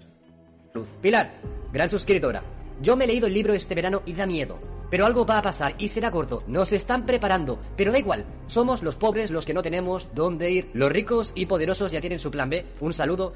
Pilar, 1.02 1.34
gran 1.72 1.90
suscriptora. 1.90 2.44
Yo 2.82 2.96
me 2.96 3.06
he 3.06 3.08
leído 3.08 3.28
el 3.28 3.34
libro 3.34 3.54
este 3.54 3.76
verano 3.76 4.02
y 4.06 4.14
da 4.14 4.26
miedo. 4.26 4.73
Pero 4.90 5.06
algo 5.06 5.26
va 5.26 5.40
a 5.40 5.42
pasar 5.42 5.76
y 5.78 5.88
será 5.88 6.12
corto. 6.12 6.44
Nos 6.48 6.72
están 6.72 7.06
preparando. 7.06 7.60
Pero 7.76 7.92
da 7.92 8.00
igual. 8.00 8.26
Somos 8.48 8.84
los 8.84 8.96
pobres 8.96 9.32
los 9.32 9.46
que 9.46 9.54
no 9.54 9.64
tenemos 9.64 10.10
dónde 10.14 10.52
ir. 10.52 10.70
Los 10.74 10.92
ricos 10.92 11.32
y 11.36 11.46
poderosos 11.46 11.92
ya 11.92 12.02
tienen 12.02 12.20
su 12.20 12.32
plan 12.32 12.50
B. 12.50 12.66
Un 12.80 12.94
saludo. 12.94 13.34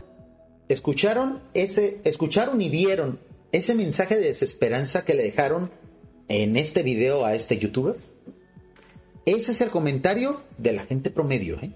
¿Escucharon 0.69 1.41
ese, 1.53 2.01
escucharon 2.03 2.61
y 2.61 2.69
vieron 2.69 3.19
ese 3.51 3.73
mensaje 3.73 4.15
de 4.15 4.27
desesperanza 4.27 5.05
que 5.05 5.13
le 5.13 5.23
dejaron 5.23 5.71
en 6.27 6.57
este 6.57 6.83
video 6.83 7.25
a 7.25 7.35
este 7.35 7.57
youtuber? 7.57 7.95
Ese 9.25 9.51
es 9.51 9.61
el 9.61 9.69
comentario 9.69 10.41
de 10.57 10.73
la 10.73 10.85
gente 10.85 11.09
promedio, 11.09 11.59
¿eh? 11.61 11.71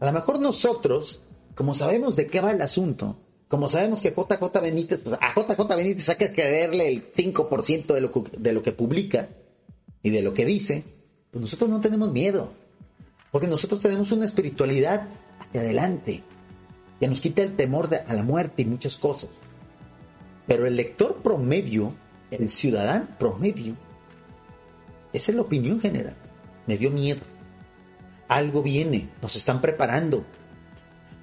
A 0.00 0.06
lo 0.06 0.12
mejor 0.12 0.40
nosotros, 0.40 1.22
como 1.54 1.74
sabemos 1.74 2.16
de 2.16 2.26
qué 2.26 2.40
va 2.40 2.50
el 2.50 2.60
asunto, 2.60 3.18
como 3.48 3.68
sabemos 3.68 4.00
que 4.00 4.10
JJ 4.10 4.60
Benítez, 4.60 5.00
pues 5.00 5.16
a 5.20 5.32
JJ 5.34 5.68
Benítez 5.76 6.08
hay 6.08 6.16
que 6.16 6.32
creerle 6.32 6.88
el 6.88 7.12
5% 7.12 7.86
de 7.94 8.00
lo, 8.00 8.12
de 8.36 8.52
lo 8.52 8.62
que 8.62 8.72
publica 8.72 9.28
y 10.02 10.10
de 10.10 10.22
lo 10.22 10.34
que 10.34 10.44
dice, 10.44 10.82
pues 11.30 11.42
nosotros 11.42 11.70
no 11.70 11.80
tenemos 11.80 12.12
miedo. 12.12 12.52
Porque 13.30 13.46
nosotros 13.46 13.80
tenemos 13.80 14.10
una 14.12 14.24
espiritualidad 14.24 15.08
hacia 15.38 15.60
adelante, 15.60 16.22
que 16.98 17.08
nos 17.08 17.20
quita 17.20 17.42
el 17.42 17.54
temor 17.54 17.88
de, 17.88 17.98
a 17.98 18.14
la 18.14 18.22
muerte 18.22 18.62
y 18.62 18.64
muchas 18.64 18.96
cosas. 18.96 19.40
Pero 20.46 20.66
el 20.66 20.76
lector 20.76 21.22
promedio, 21.22 21.94
el 22.30 22.50
ciudadano 22.50 23.08
promedio, 23.18 23.76
esa 25.12 25.30
es 25.30 25.36
la 25.36 25.42
opinión 25.42 25.80
general. 25.80 26.16
Me 26.66 26.78
dio 26.78 26.90
miedo. 26.90 27.20
Algo 28.28 28.62
viene, 28.62 29.08
nos 29.22 29.36
están 29.36 29.60
preparando. 29.60 30.24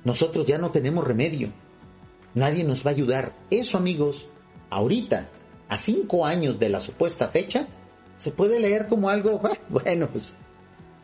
Nosotros 0.06 0.46
ya 0.46 0.58
no 0.58 0.72
tenemos 0.72 1.06
remedio 1.06 1.50
Nadie 2.36 2.64
nos 2.64 2.86
va 2.86 2.92
a 2.92 2.94
ayudar. 2.94 3.34
Eso, 3.50 3.78
amigos, 3.78 4.28
ahorita, 4.70 5.30
a 5.70 5.78
cinco 5.78 6.26
años 6.26 6.60
de 6.60 6.70
la 6.70 6.80
supuesta 6.80 7.28
fecha, 7.30 7.68
se 8.18 8.32
puede 8.32 8.60
leer 8.60 8.88
como 8.88 9.10
algo, 9.10 9.42
bueno, 9.70 10.08
pues 10.08 10.34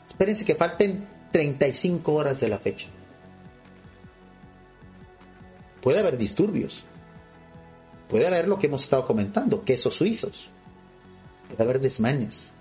espérense 0.07 0.45
que 0.45 0.55
falten 0.55 1.07
35 1.31 2.13
horas 2.13 2.39
de 2.39 2.49
la 2.49 2.57
fecha. 2.57 2.87
Puede 5.81 5.99
haber 5.99 6.17
disturbios. 6.17 6.83
Puede 8.07 8.27
haber 8.27 8.47
lo 8.47 8.57
que 8.57 8.67
hemos 8.67 8.83
estado 8.83 9.05
comentando, 9.05 9.63
quesos 9.63 9.93
suizos. 9.93 10.49
Puede 11.47 11.63
haber 11.63 11.79
desmanes. 11.79 12.51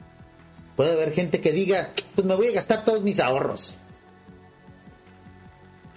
Puede 0.76 0.92
haber 0.92 1.12
gente 1.12 1.40
que 1.40 1.52
diga, 1.52 1.92
pues 2.14 2.26
me 2.26 2.34
voy 2.34 2.48
a 2.48 2.52
gastar 2.52 2.84
todos 2.84 3.02
mis 3.02 3.18
ahorros. 3.18 3.74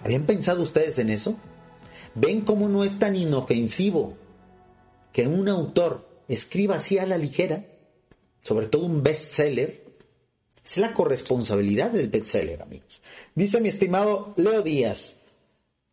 ¿Habían 0.02 0.24
pensado 0.24 0.62
ustedes 0.62 0.98
en 0.98 1.10
eso? 1.10 1.36
Ven 2.14 2.42
cómo 2.42 2.68
no 2.68 2.84
es 2.84 2.98
tan 2.98 3.16
inofensivo 3.16 4.16
que 5.12 5.26
un 5.26 5.48
autor 5.48 6.08
escriba 6.28 6.76
así 6.76 6.98
a 6.98 7.06
la 7.06 7.18
ligera, 7.18 7.64
sobre 8.40 8.66
todo 8.66 8.86
un 8.86 9.02
bestseller, 9.02 9.82
es 10.64 10.76
la 10.76 10.94
corresponsabilidad 10.94 11.90
del 11.90 12.08
bestseller, 12.08 12.62
amigos. 12.62 13.02
Dice 13.34 13.60
mi 13.60 13.68
estimado 13.68 14.32
Leo 14.36 14.62
Díaz, 14.62 15.22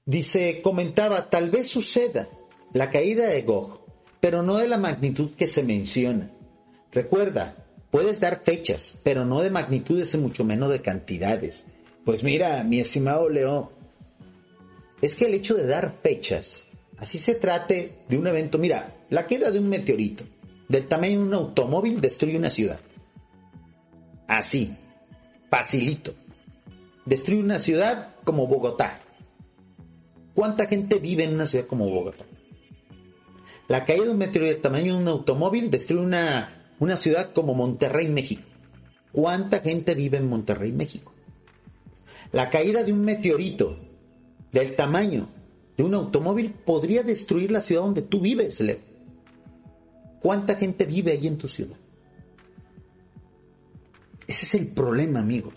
dice, 0.05 0.61
comentaba, 0.61 1.29
tal 1.29 1.49
vez 1.49 1.69
suceda 1.69 2.29
la 2.73 2.89
caída 2.89 3.27
de 3.27 3.41
Gog, 3.41 3.81
pero 4.19 4.43
no 4.43 4.57
de 4.57 4.67
la 4.67 4.77
magnitud 4.77 5.31
que 5.31 5.47
se 5.47 5.63
menciona. 5.63 6.31
Recuerda, 6.91 7.55
puedes 7.91 8.19
dar 8.19 8.43
fechas, 8.43 8.95
pero 9.03 9.25
no 9.25 9.41
de 9.41 9.49
magnitudes 9.49 10.13
y 10.13 10.17
mucho 10.17 10.43
menos 10.43 10.71
de 10.71 10.81
cantidades. 10.81 11.65
Pues 12.05 12.23
mira, 12.23 12.63
mi 12.63 12.79
estimado 12.79 13.29
Leo, 13.29 13.71
es 15.01 15.15
que 15.15 15.25
el 15.25 15.33
hecho 15.33 15.55
de 15.55 15.65
dar 15.65 15.99
fechas, 16.01 16.63
así 16.97 17.17
se 17.17 17.35
trate 17.35 17.99
de 18.07 18.17
un 18.17 18.27
evento, 18.27 18.57
mira, 18.57 18.95
la 19.09 19.27
queda 19.27 19.51
de 19.51 19.59
un 19.59 19.69
meteorito 19.69 20.25
del 20.69 20.85
tamaño 20.85 21.19
de 21.19 21.25
un 21.25 21.33
automóvil 21.33 21.99
destruye 21.99 22.37
una 22.37 22.51
ciudad. 22.51 22.79
Así, 24.27 24.75
facilito. 25.49 26.13
Destruye 27.05 27.41
una 27.41 27.59
ciudad 27.59 28.15
como 28.23 28.45
Bogotá. 28.45 29.01
¿Cuánta 30.35 30.67
gente 30.67 30.99
vive 30.99 31.23
en 31.23 31.33
una 31.33 31.47
ciudad 31.47 31.65
como 31.65 31.89
Bogotá? 31.89 32.25
La 33.67 33.83
caída 33.83 34.05
de 34.05 34.11
un 34.11 34.19
meteorito 34.19 34.53
del 34.53 34.61
tamaño 34.61 34.95
de 34.95 35.01
un 35.01 35.07
automóvil 35.07 35.71
destruye 35.71 36.03
una, 36.03 36.73
una 36.79 36.97
ciudad 36.97 37.33
como 37.33 37.55
Monterrey, 37.55 38.07
México. 38.07 38.43
¿Cuánta 39.11 39.61
gente 39.61 39.95
vive 39.95 40.17
en 40.17 40.29
Monterrey, 40.29 40.71
México? 40.71 41.13
La 42.31 42.51
caída 42.51 42.83
de 42.83 42.93
un 42.93 43.03
meteorito 43.03 43.79
del 44.51 44.75
tamaño 44.75 45.27
de 45.77 45.83
un 45.83 45.93
automóvil 45.93 46.51
podría 46.51 47.03
destruir 47.03 47.51
la 47.51 47.61
ciudad 47.61 47.83
donde 47.83 48.01
tú 48.01 48.19
vives, 48.19 48.59
Leo. 48.59 48.79
¿Cuánta 50.19 50.55
gente 50.55 50.85
vive 50.85 51.13
ahí 51.13 51.27
en 51.27 51.37
tu 51.37 51.47
ciudad? 51.47 51.77
Ese 54.27 54.45
es 54.45 54.55
el 54.55 54.67
problema, 54.67 55.19
amigos. 55.19 55.53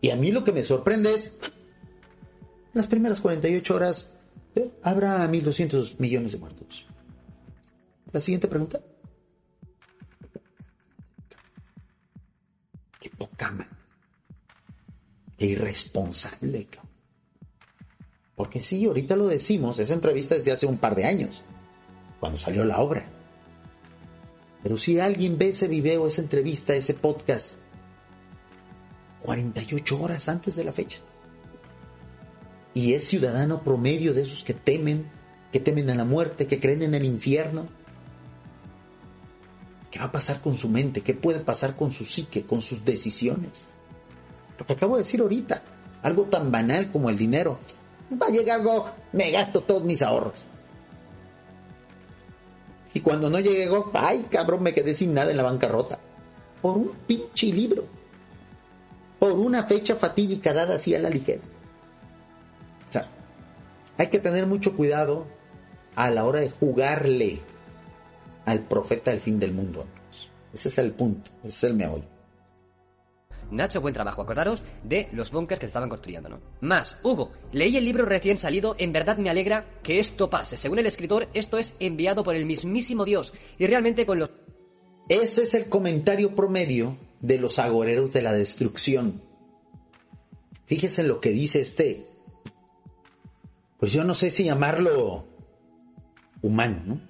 Y 0.00 0.10
a 0.10 0.16
mí 0.16 0.32
lo 0.32 0.42
que 0.42 0.52
me 0.52 0.64
sorprende 0.64 1.14
es, 1.14 1.32
las 2.72 2.86
primeras 2.86 3.20
48 3.20 3.74
horas 3.74 4.10
¿eh? 4.54 4.70
habrá 4.82 5.26
1.200 5.28 5.96
millones 5.98 6.32
de 6.32 6.38
muertos. 6.38 6.86
La 8.12 8.20
siguiente 8.20 8.48
pregunta. 8.48 8.80
Qué 12.98 13.10
poca 13.10 13.50
man. 13.50 13.68
Qué 15.36 15.46
irresponsable. 15.46 16.68
Porque 18.40 18.62
sí, 18.62 18.86
ahorita 18.86 19.16
lo 19.16 19.28
decimos, 19.28 19.78
esa 19.80 19.92
entrevista 19.92 20.34
es 20.34 20.42
de 20.46 20.52
hace 20.52 20.64
un 20.64 20.78
par 20.78 20.94
de 20.94 21.04
años, 21.04 21.42
cuando 22.20 22.38
salió 22.38 22.64
la 22.64 22.80
obra. 22.80 23.04
Pero 24.62 24.78
si 24.78 24.98
alguien 24.98 25.36
ve 25.36 25.48
ese 25.48 25.68
video, 25.68 26.06
esa 26.06 26.22
entrevista, 26.22 26.74
ese 26.74 26.94
podcast, 26.94 27.56
48 29.20 30.00
horas 30.00 30.26
antes 30.30 30.56
de 30.56 30.64
la 30.64 30.72
fecha, 30.72 31.00
y 32.72 32.94
es 32.94 33.04
ciudadano 33.04 33.62
promedio 33.62 34.14
de 34.14 34.22
esos 34.22 34.42
que 34.42 34.54
temen, 34.54 35.10
que 35.52 35.60
temen 35.60 35.90
a 35.90 35.94
la 35.94 36.06
muerte, 36.06 36.46
que 36.46 36.60
creen 36.60 36.80
en 36.80 36.94
el 36.94 37.04
infierno, 37.04 37.68
¿qué 39.90 39.98
va 39.98 40.06
a 40.06 40.12
pasar 40.12 40.40
con 40.40 40.54
su 40.54 40.70
mente? 40.70 41.02
¿Qué 41.02 41.12
puede 41.12 41.40
pasar 41.40 41.76
con 41.76 41.92
su 41.92 42.06
psique, 42.06 42.46
con 42.46 42.62
sus 42.62 42.86
decisiones? 42.86 43.66
Lo 44.58 44.64
que 44.64 44.72
acabo 44.72 44.96
de 44.96 45.02
decir 45.02 45.20
ahorita. 45.20 45.62
Algo 46.02 46.24
tan 46.24 46.50
banal 46.50 46.90
como 46.90 47.10
el 47.10 47.18
dinero. 47.18 47.58
Va 48.10 48.26
a 48.26 48.30
llegar 48.30 48.62
Gog, 48.62 48.86
me 49.12 49.30
gasto 49.30 49.62
todos 49.62 49.84
mis 49.84 50.02
ahorros. 50.02 50.44
Y 52.92 53.00
cuando 53.00 53.30
no 53.30 53.38
Gog, 53.68 53.90
ay 53.94 54.26
cabrón, 54.30 54.62
me 54.62 54.74
quedé 54.74 54.94
sin 54.94 55.14
nada 55.14 55.30
en 55.30 55.36
la 55.36 55.44
bancarrota. 55.44 55.98
Por 56.60 56.76
un 56.76 56.92
pinche 57.06 57.46
libro. 57.46 57.84
Por 59.18 59.32
una 59.32 59.64
fecha 59.64 59.96
fatídica 59.96 60.52
dada 60.52 60.76
así 60.76 60.94
a 60.94 60.98
la 60.98 61.10
ligera. 61.10 61.42
O 62.88 62.92
sea, 62.92 63.06
hay 63.98 64.08
que 64.08 64.18
tener 64.18 64.46
mucho 64.46 64.76
cuidado 64.76 65.26
a 65.94 66.10
la 66.10 66.24
hora 66.24 66.40
de 66.40 66.50
jugarle 66.50 67.40
al 68.46 68.60
profeta 68.60 69.10
del 69.10 69.20
fin 69.20 69.38
del 69.38 69.52
mundo, 69.52 69.86
Ese 70.52 70.68
es 70.68 70.78
el 70.78 70.92
punto, 70.92 71.30
ese 71.44 71.48
es 71.48 71.64
el 71.64 71.74
meollo. 71.74 72.19
Nacho, 73.50 73.80
buen 73.80 73.94
trabajo. 73.94 74.22
Acordaros 74.22 74.62
de 74.84 75.08
los 75.12 75.30
bunkers 75.30 75.60
que 75.60 75.66
estaban 75.66 75.88
construyendo, 75.88 76.28
¿no? 76.28 76.40
Más, 76.60 76.98
Hugo, 77.02 77.32
leí 77.52 77.76
el 77.76 77.84
libro 77.84 78.04
recién 78.04 78.38
salido. 78.38 78.76
En 78.78 78.92
verdad 78.92 79.18
me 79.18 79.30
alegra 79.30 79.64
que 79.82 79.98
esto 79.98 80.30
pase. 80.30 80.56
Según 80.56 80.78
el 80.78 80.86
escritor, 80.86 81.28
esto 81.34 81.58
es 81.58 81.74
enviado 81.80 82.24
por 82.24 82.36
el 82.36 82.46
mismísimo 82.46 83.04
Dios. 83.04 83.32
Y 83.58 83.66
realmente 83.66 84.06
con 84.06 84.20
los. 84.20 84.30
Ese 85.08 85.42
es 85.42 85.54
el 85.54 85.68
comentario 85.68 86.34
promedio 86.34 86.96
de 87.20 87.38
los 87.38 87.58
agoreros 87.58 88.12
de 88.12 88.22
la 88.22 88.32
destrucción. 88.32 89.20
Fíjese 90.66 91.02
lo 91.02 91.20
que 91.20 91.30
dice 91.30 91.60
este. 91.60 92.06
Pues 93.78 93.92
yo 93.92 94.04
no 94.04 94.14
sé 94.14 94.30
si 94.30 94.44
llamarlo 94.44 95.24
humano, 96.42 96.82
¿no? 96.86 97.00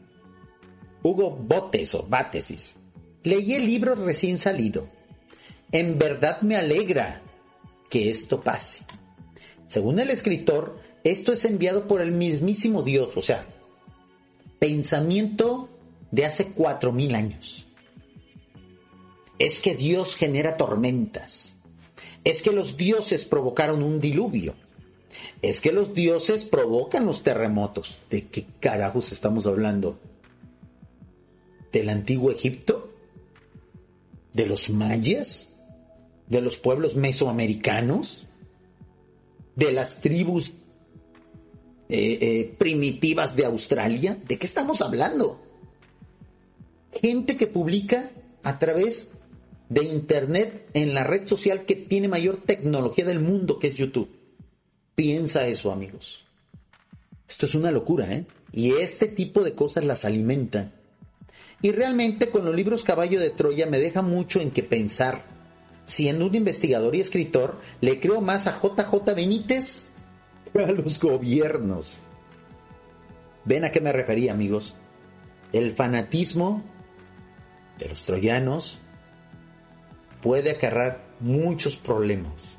Hugo 1.03 1.31
Botes 1.31 1.95
o 1.95 2.05
Bátesis. 2.05 2.75
Leí 3.23 3.55
el 3.55 3.67
libro 3.67 3.95
recién 3.95 4.39
salido 4.39 4.89
en 5.73 5.99
verdad 5.99 6.41
me 6.43 6.57
alegra 6.57 7.23
que 7.89 8.11
esto 8.11 8.41
pase. 8.41 8.81
Según 9.67 10.01
el 10.01 10.11
escritor, 10.11 10.81
esto 11.05 11.33
es 11.33 11.45
enviado 11.45 11.87
por 11.87 12.01
el 12.01 12.13
mismísimo 12.13 12.83
Dios, 12.83 13.17
o 13.17 13.23
sea, 13.23 13.47
pensamiento 14.59 15.69
de 16.11 16.27
hace 16.27 16.47
cuatro 16.47 16.93
mil 16.93 17.15
años. 17.15 17.67
Es 19.39 19.61
que 19.61 19.75
Dios 19.75 20.17
genera 20.17 20.57
tormentas. 20.57 21.55
Es 22.25 22.43
que 22.43 22.53
los 22.53 22.77
dioses 22.77 23.25
provocaron 23.25 23.83
un 23.83 24.01
diluvio. 24.01 24.55
Es 25.41 25.61
que 25.61 25.73
los 25.73 25.95
dioses 25.95 26.45
provocan 26.45 27.07
los 27.07 27.23
terremotos. 27.23 28.01
¿De 28.11 28.27
qué 28.27 28.47
carajos 28.61 29.13
estamos 29.13 29.47
hablando? 29.47 29.99
¿Del 31.73 31.89
antiguo 31.89 32.31
Egipto? 32.31 32.93
¿De 34.35 34.47
los 34.47 34.69
mayas? 34.69 35.50
De 36.31 36.41
los 36.41 36.57
pueblos 36.57 36.97
mesoamericanos, 36.97 38.23
de 39.57 39.73
las 39.73 40.01
tribus 40.01 40.53
eh, 41.89 42.19
eh, 42.21 42.55
primitivas 42.57 43.37
de 43.37 43.45
Australia. 43.45 44.17
¿De 44.27 44.39
qué 44.39 44.47
estamos 44.47 44.81
hablando? 44.81 45.43
Gente 46.93 47.37
que 47.37 47.49
publica 47.49 48.13
a 48.45 48.59
través 48.59 49.11
de 49.69 49.83
Internet 49.85 50.71
en 50.73 50.95
la 50.95 51.05
red 51.05 51.27
social 51.27 51.67
que 51.67 51.75
tiene 51.75 52.09
mayor 52.09 52.43
tecnología 52.47 53.05
del 53.05 53.21
mundo, 53.21 53.59
que 53.59 53.67
es 53.67 53.75
YouTube. 53.75 54.09
Piensa 54.95 55.47
eso, 55.49 55.73
amigos. 55.73 56.25
Esto 57.29 57.47
es 57.47 57.55
una 57.55 57.73
locura, 57.73 58.13
¿eh? 58.13 58.25
Y 58.53 58.73
este 58.73 59.07
tipo 59.07 59.43
de 59.43 59.55
cosas 59.55 59.85
las 59.85 60.05
alimentan. 60.05 60.73
Y 61.61 61.73
realmente 61.73 62.31
con 62.31 62.45
los 62.45 62.55
libros 62.55 62.85
Caballo 62.85 63.21
de 63.21 63.31
Troya 63.31 63.67
me 63.67 63.79
deja 63.79 64.03
mucho 64.03 64.41
en 64.41 64.51
qué 64.51 64.63
pensar 64.63 65.40
siendo 65.91 66.27
un 66.27 66.35
investigador 66.37 66.95
y 66.95 67.01
escritor, 67.01 67.59
le 67.81 67.99
creo 67.99 68.21
más 68.21 68.47
a 68.47 68.61
JJ 68.61 69.13
Benítez 69.15 69.87
que 70.53 70.63
a 70.63 70.71
los 70.71 71.01
gobiernos. 71.01 71.97
¿Ven 73.45 73.65
a 73.65 73.73
qué 73.73 73.81
me 73.81 73.93
refería, 73.93 74.33
amigos? 74.33 74.75
El 75.53 75.75
fanatismo 75.75 76.63
de 77.79 77.89
los 77.89 78.05
troyanos 78.05 78.81
puede 80.23 80.53
acarrar 80.53 81.03
muchos 81.19 81.77
problemas 81.77 82.59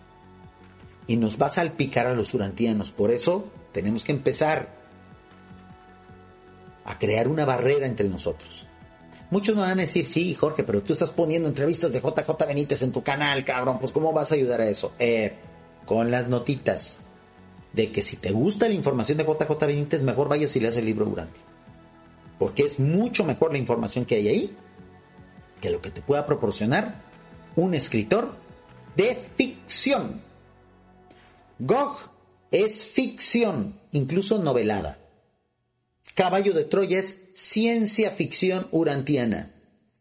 y 1.07 1.15
nos 1.15 1.41
va 1.41 1.45
a 1.45 1.49
salpicar 1.49 2.07
a 2.07 2.13
los 2.13 2.33
urantianos. 2.33 2.91
Por 2.91 3.11
eso 3.11 3.49
tenemos 3.71 4.03
que 4.03 4.11
empezar 4.11 4.67
a 6.83 6.99
crear 6.99 7.29
una 7.29 7.45
barrera 7.45 7.85
entre 7.85 8.09
nosotros. 8.09 8.65
Muchos 9.31 9.55
me 9.55 9.61
van 9.61 9.79
a 9.79 9.81
decir, 9.81 10.05
sí, 10.05 10.35
Jorge, 10.35 10.63
pero 10.63 10.83
tú 10.83 10.93
estás 10.93 11.09
poniendo 11.09 11.49
entrevistas 11.49 11.91
de 11.91 12.01
JJ 12.01 12.45
Benítez 12.47 12.83
en 12.83 12.91
tu 12.91 13.01
canal, 13.01 13.43
cabrón, 13.43 13.79
pues 13.79 13.91
¿cómo 13.91 14.13
vas 14.13 14.31
a 14.31 14.35
ayudar 14.35 14.61
a 14.61 14.69
eso? 14.69 14.93
Eh, 14.99 15.33
con 15.85 16.11
las 16.11 16.27
notitas 16.27 16.97
de 17.73 17.91
que 17.91 18.01
si 18.01 18.17
te 18.17 18.31
gusta 18.31 18.67
la 18.67 18.75
información 18.75 19.17
de 19.17 19.23
JJ 19.23 19.65
Benítez, 19.65 20.03
mejor 20.03 20.27
vayas 20.27 20.55
y 20.55 20.59
leas 20.59 20.75
el 20.75 20.85
libro 20.85 21.05
Durante. 21.05 21.39
Porque 22.37 22.63
es 22.63 22.79
mucho 22.79 23.23
mejor 23.23 23.51
la 23.51 23.57
información 23.57 24.05
que 24.05 24.15
hay 24.15 24.27
ahí 24.27 24.55
que 25.61 25.69
lo 25.69 25.81
que 25.81 25.91
te 25.91 26.01
pueda 26.01 26.25
proporcionar 26.25 26.95
un 27.55 27.73
escritor 27.73 28.33
de 28.97 29.17
ficción. 29.37 30.21
Gog 31.59 31.97
es 32.49 32.83
ficción, 32.83 33.79
incluso 33.93 34.39
novelada. 34.39 34.97
Caballo 36.15 36.53
de 36.53 36.65
Troya 36.65 36.99
es 36.99 37.20
ciencia 37.33 38.11
ficción 38.11 38.67
urantiana. 38.71 39.53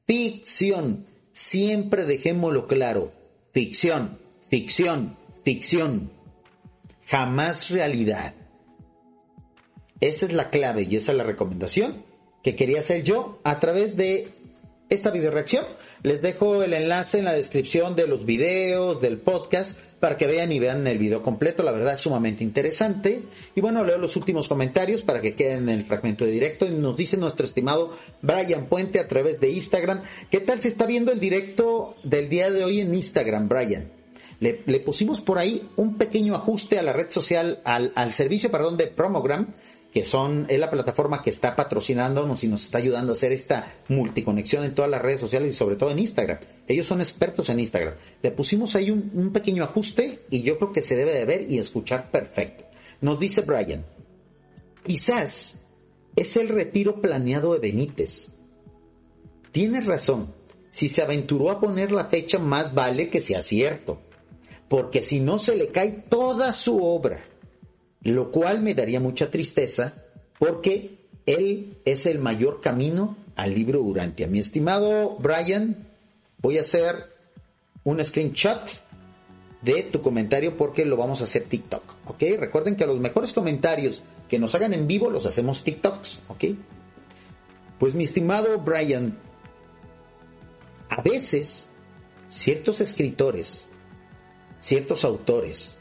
Ficción. 0.06 1.06
Siempre 1.32 2.04
dejémoslo 2.04 2.66
claro. 2.66 3.12
Ficción, 3.52 4.18
ficción, 4.48 5.16
ficción. 5.44 6.10
Jamás 7.06 7.70
realidad. 7.70 8.34
Esa 10.00 10.26
es 10.26 10.32
la 10.32 10.50
clave 10.50 10.86
y 10.88 10.96
esa 10.96 11.12
es 11.12 11.18
la 11.18 11.24
recomendación 11.24 12.04
que 12.42 12.56
quería 12.56 12.80
hacer 12.80 13.02
yo 13.02 13.38
a 13.44 13.60
través 13.60 13.96
de 13.96 14.28
esta 14.88 15.10
video 15.10 15.30
reacción. 15.30 15.64
Les 16.02 16.22
dejo 16.22 16.62
el 16.62 16.72
enlace 16.72 17.18
en 17.18 17.26
la 17.26 17.34
descripción 17.34 17.94
de 17.94 18.06
los 18.06 18.24
videos, 18.24 19.02
del 19.02 19.18
podcast, 19.18 19.78
para 20.00 20.16
que 20.16 20.26
vean 20.26 20.50
y 20.50 20.58
vean 20.58 20.86
el 20.86 20.96
video 20.96 21.22
completo. 21.22 21.62
La 21.62 21.72
verdad 21.72 21.94
es 21.94 22.00
sumamente 22.00 22.42
interesante. 22.42 23.22
Y 23.54 23.60
bueno, 23.60 23.84
leo 23.84 23.98
los 23.98 24.16
últimos 24.16 24.48
comentarios 24.48 25.02
para 25.02 25.20
que 25.20 25.34
queden 25.34 25.68
en 25.68 25.80
el 25.80 25.84
fragmento 25.84 26.24
de 26.24 26.30
directo. 26.30 26.66
Y 26.66 26.70
nos 26.70 26.96
dice 26.96 27.18
nuestro 27.18 27.44
estimado 27.44 27.90
Brian 28.22 28.66
Puente 28.66 28.98
a 28.98 29.08
través 29.08 29.40
de 29.40 29.50
Instagram. 29.50 30.00
¿Qué 30.30 30.40
tal 30.40 30.62
se 30.62 30.68
está 30.68 30.86
viendo 30.86 31.12
el 31.12 31.20
directo 31.20 31.96
del 32.02 32.30
día 32.30 32.50
de 32.50 32.64
hoy 32.64 32.80
en 32.80 32.94
Instagram, 32.94 33.48
Brian? 33.48 33.92
Le, 34.40 34.54
pusimos 34.80 35.20
por 35.20 35.36
ahí 35.36 35.68
un 35.76 35.98
pequeño 35.98 36.34
ajuste 36.34 36.78
a 36.78 36.82
la 36.82 36.94
red 36.94 37.10
social, 37.10 37.60
al, 37.64 37.92
al 37.94 38.14
servicio, 38.14 38.50
perdón, 38.50 38.78
de 38.78 38.86
Promogram 38.86 39.48
que 39.92 40.04
son, 40.04 40.46
es 40.48 40.58
la 40.58 40.70
plataforma 40.70 41.20
que 41.20 41.30
está 41.30 41.56
patrocinándonos 41.56 42.44
y 42.44 42.48
nos 42.48 42.62
está 42.62 42.78
ayudando 42.78 43.12
a 43.12 43.14
hacer 43.14 43.32
esta 43.32 43.74
multiconexión 43.88 44.64
en 44.64 44.74
todas 44.74 44.90
las 44.90 45.02
redes 45.02 45.20
sociales 45.20 45.52
y 45.52 45.56
sobre 45.56 45.76
todo 45.76 45.90
en 45.90 45.98
Instagram. 45.98 46.38
Ellos 46.68 46.86
son 46.86 47.00
expertos 47.00 47.48
en 47.48 47.58
Instagram. 47.58 47.94
Le 48.22 48.30
pusimos 48.30 48.76
ahí 48.76 48.90
un, 48.90 49.32
pequeño 49.32 49.64
ajuste 49.64 50.20
y 50.30 50.42
yo 50.42 50.58
creo 50.58 50.72
que 50.72 50.82
se 50.82 50.94
debe 50.94 51.12
de 51.12 51.24
ver 51.24 51.50
y 51.50 51.58
escuchar 51.58 52.10
perfecto. 52.10 52.64
Nos 53.00 53.18
dice 53.18 53.40
Brian, 53.40 53.84
quizás 54.84 55.56
es 56.14 56.36
el 56.36 56.48
retiro 56.48 57.00
planeado 57.00 57.52
de 57.54 57.58
Benítez. 57.58 58.28
Tienes 59.50 59.86
razón, 59.86 60.32
si 60.70 60.86
se 60.86 61.02
aventuró 61.02 61.50
a 61.50 61.58
poner 61.58 61.90
la 61.90 62.04
fecha 62.04 62.38
más 62.38 62.74
vale 62.74 63.10
que 63.10 63.20
sea 63.20 63.42
cierto, 63.42 64.00
porque 64.68 65.02
si 65.02 65.18
no 65.18 65.40
se 65.40 65.56
le 65.56 65.68
cae 65.68 66.04
toda 66.08 66.52
su 66.52 66.84
obra 66.84 67.24
lo 68.02 68.30
cual 68.30 68.62
me 68.62 68.74
daría 68.74 69.00
mucha 69.00 69.30
tristeza 69.30 69.94
porque 70.38 70.98
él 71.26 71.78
es 71.84 72.06
el 72.06 72.18
mayor 72.18 72.60
camino 72.60 73.16
al 73.36 73.54
libro 73.54 73.82
Urantia. 73.82 74.26
Mi 74.26 74.38
estimado 74.38 75.16
Brian, 75.18 75.86
voy 76.38 76.58
a 76.58 76.62
hacer 76.62 77.10
un 77.84 78.04
screenshot 78.04 78.70
de 79.62 79.82
tu 79.82 80.00
comentario 80.00 80.56
porque 80.56 80.84
lo 80.84 80.96
vamos 80.96 81.20
a 81.20 81.24
hacer 81.24 81.44
TikTok, 81.44 81.82
¿ok? 82.06 82.22
Recuerden 82.38 82.76
que 82.76 82.86
los 82.86 82.98
mejores 82.98 83.32
comentarios 83.32 84.02
que 84.28 84.38
nos 84.38 84.54
hagan 84.54 84.72
en 84.72 84.86
vivo 84.86 85.10
los 85.10 85.26
hacemos 85.26 85.62
TikToks, 85.64 86.20
¿ok? 86.28 86.44
Pues 87.78 87.94
mi 87.94 88.04
estimado 88.04 88.58
Brian, 88.60 89.16
a 90.88 91.02
veces 91.02 91.68
ciertos 92.26 92.80
escritores, 92.80 93.66
ciertos 94.60 95.04
autores, 95.04 95.74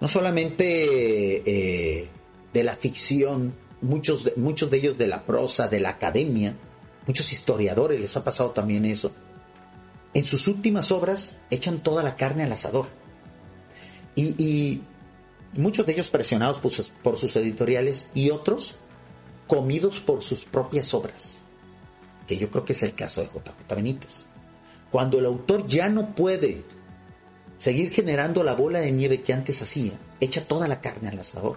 no 0.00 0.08
solamente 0.08 1.42
eh, 1.46 2.08
de 2.52 2.64
la 2.64 2.76
ficción, 2.76 3.54
muchos 3.80 4.36
muchos 4.36 4.70
de 4.70 4.78
ellos 4.78 4.98
de 4.98 5.06
la 5.06 5.24
prosa, 5.24 5.68
de 5.68 5.80
la 5.80 5.90
academia, 5.90 6.54
muchos 7.06 7.32
historiadores 7.32 8.00
les 8.00 8.16
ha 8.16 8.24
pasado 8.24 8.50
también 8.50 8.84
eso. 8.84 9.12
En 10.14 10.24
sus 10.24 10.48
últimas 10.48 10.90
obras 10.90 11.38
echan 11.50 11.82
toda 11.82 12.02
la 12.02 12.16
carne 12.16 12.44
al 12.44 12.52
asador. 12.52 12.86
Y, 14.14 14.80
muchos 15.58 15.86
de 15.86 15.92
ellos 15.92 16.10
presionados 16.10 16.58
por 16.58 16.70
sus, 16.70 16.88
por 16.88 17.18
sus 17.18 17.36
editoriales 17.36 18.06
y 18.14 18.30
otros 18.30 18.74
comidos 19.46 20.00
por 20.00 20.22
sus 20.22 20.44
propias 20.44 20.92
obras. 20.94 21.36
Que 22.26 22.36
yo 22.36 22.50
creo 22.50 22.64
que 22.64 22.72
es 22.72 22.82
el 22.82 22.94
caso 22.94 23.20
de 23.20 23.28
JJ 23.28 23.74
Benítez. 23.74 24.26
Cuando 24.90 25.18
el 25.18 25.26
autor 25.26 25.66
ya 25.66 25.88
no 25.88 26.14
puede 26.14 26.64
seguir 27.58 27.90
generando 27.90 28.42
la 28.42 28.54
bola 28.54 28.80
de 28.80 28.92
nieve 28.92 29.22
que 29.22 29.32
antes 29.32 29.62
hacía, 29.62 29.92
echa 30.20 30.46
toda 30.46 30.68
la 30.68 30.80
carne 30.80 31.08
al 31.08 31.18
asador. 31.18 31.56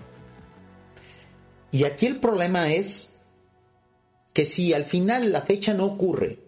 Y 1.72 1.84
aquí 1.84 2.08
el 2.08 2.20
problema 2.20 2.74
es 2.74 3.10
que 4.34 4.45
si 4.45 4.74
al 4.74 4.86
final 4.86 5.32
la 5.32 5.41
fecha 5.41 5.74
no 5.74 5.86
ocurre 5.86 6.39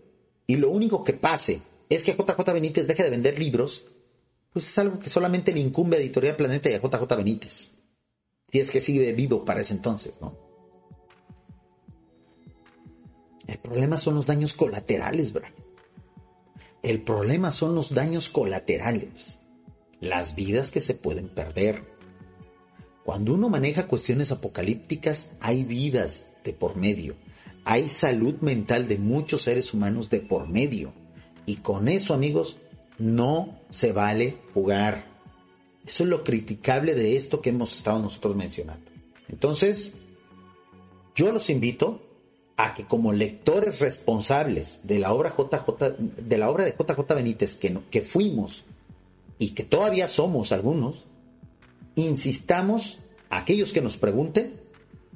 y 0.48 0.56
lo 0.56 0.70
único 0.70 1.04
que 1.04 1.14
pase 1.14 1.62
es 1.90 2.04
que 2.04 2.14
JJ 2.14 2.54
Benítez 2.54 2.88
deje 2.88 3.04
de 3.04 3.10
vender 3.10 3.38
libros, 3.38 3.84
pues 4.54 4.68
es 4.68 4.78
algo 4.78 5.00
que 5.00 5.10
solamente 5.10 5.54
le 5.54 5.60
incumbe 5.60 5.98
a 5.98 6.00
Editorial 6.00 6.36
Planeta 6.36 6.70
y 6.70 6.74
a 6.74 6.82
JJ 6.82 7.16
Benítez. 7.16 7.72
Y 8.52 8.60
es 8.60 8.70
que 8.70 8.82
sigue 8.82 9.14
vivo 9.14 9.46
para 9.46 9.62
ese 9.62 9.74
entonces, 9.74 10.14
¿no? 10.20 10.38
El 13.48 13.58
problema 13.60 13.98
son 13.98 14.16
los 14.16 14.26
daños 14.26 14.54
colaterales, 14.54 15.34
bro. 15.34 15.48
El 16.84 17.02
problema 17.02 17.52
son 17.52 17.76
los 17.76 17.94
daños 17.94 18.30
colaterales. 18.30 19.40
Las 20.02 20.36
vidas 20.36 20.72
que 20.72 20.82
se 20.82 20.96
pueden 20.96 21.30
perder. 21.30 21.84
Cuando 23.06 23.34
uno 23.34 23.48
maneja 23.48 23.88
cuestiones 23.88 24.32
apocalípticas, 24.32 25.30
hay 25.40 25.64
vidas 25.64 26.28
de 26.44 26.54
por 26.54 26.76
medio. 26.76 27.16
Hay 27.64 27.88
salud 27.88 28.36
mental 28.42 28.88
de 28.88 28.98
muchos 28.98 29.44
seres 29.44 29.74
humanos 29.74 30.10
de 30.10 30.20
por 30.20 30.50
medio. 30.50 30.94
Y 31.46 31.58
con 31.58 31.88
eso, 31.88 32.14
amigos, 32.14 32.58
no 32.98 33.60
se 33.70 33.92
vale 33.92 34.38
jugar. 34.54 35.06
Eso 35.86 36.04
es 36.04 36.10
lo 36.10 36.24
criticable 36.24 36.94
de 36.94 37.16
esto 37.16 37.42
que 37.42 37.50
hemos 37.50 37.76
estado 37.76 38.00
nosotros 38.00 38.36
mencionando. 38.36 38.92
Entonces, 39.30 39.94
yo 41.16 41.32
los 41.32 41.50
invito 41.50 42.02
a 42.58 42.74
que 42.74 42.86
como 42.86 43.14
lectores 43.14 43.80
responsables 43.80 44.82
de 44.84 45.00
la 45.00 45.14
obra 45.14 45.36
JJ, 45.36 45.96
de 46.18 46.38
la 46.38 46.50
obra 46.50 46.66
de 46.66 46.72
JJ 46.72 47.16
Benítez 47.16 47.56
que, 47.56 47.80
que 47.90 48.02
fuimos 48.02 48.64
y 49.42 49.56
que 49.56 49.64
todavía 49.64 50.08
somos 50.08 50.52
algunos, 50.52 51.06
insistamos 51.96 53.00
a 53.32 53.40
aquellos 53.40 53.74
que 53.74 53.82
nos 53.82 53.98
pregunten 53.98 54.62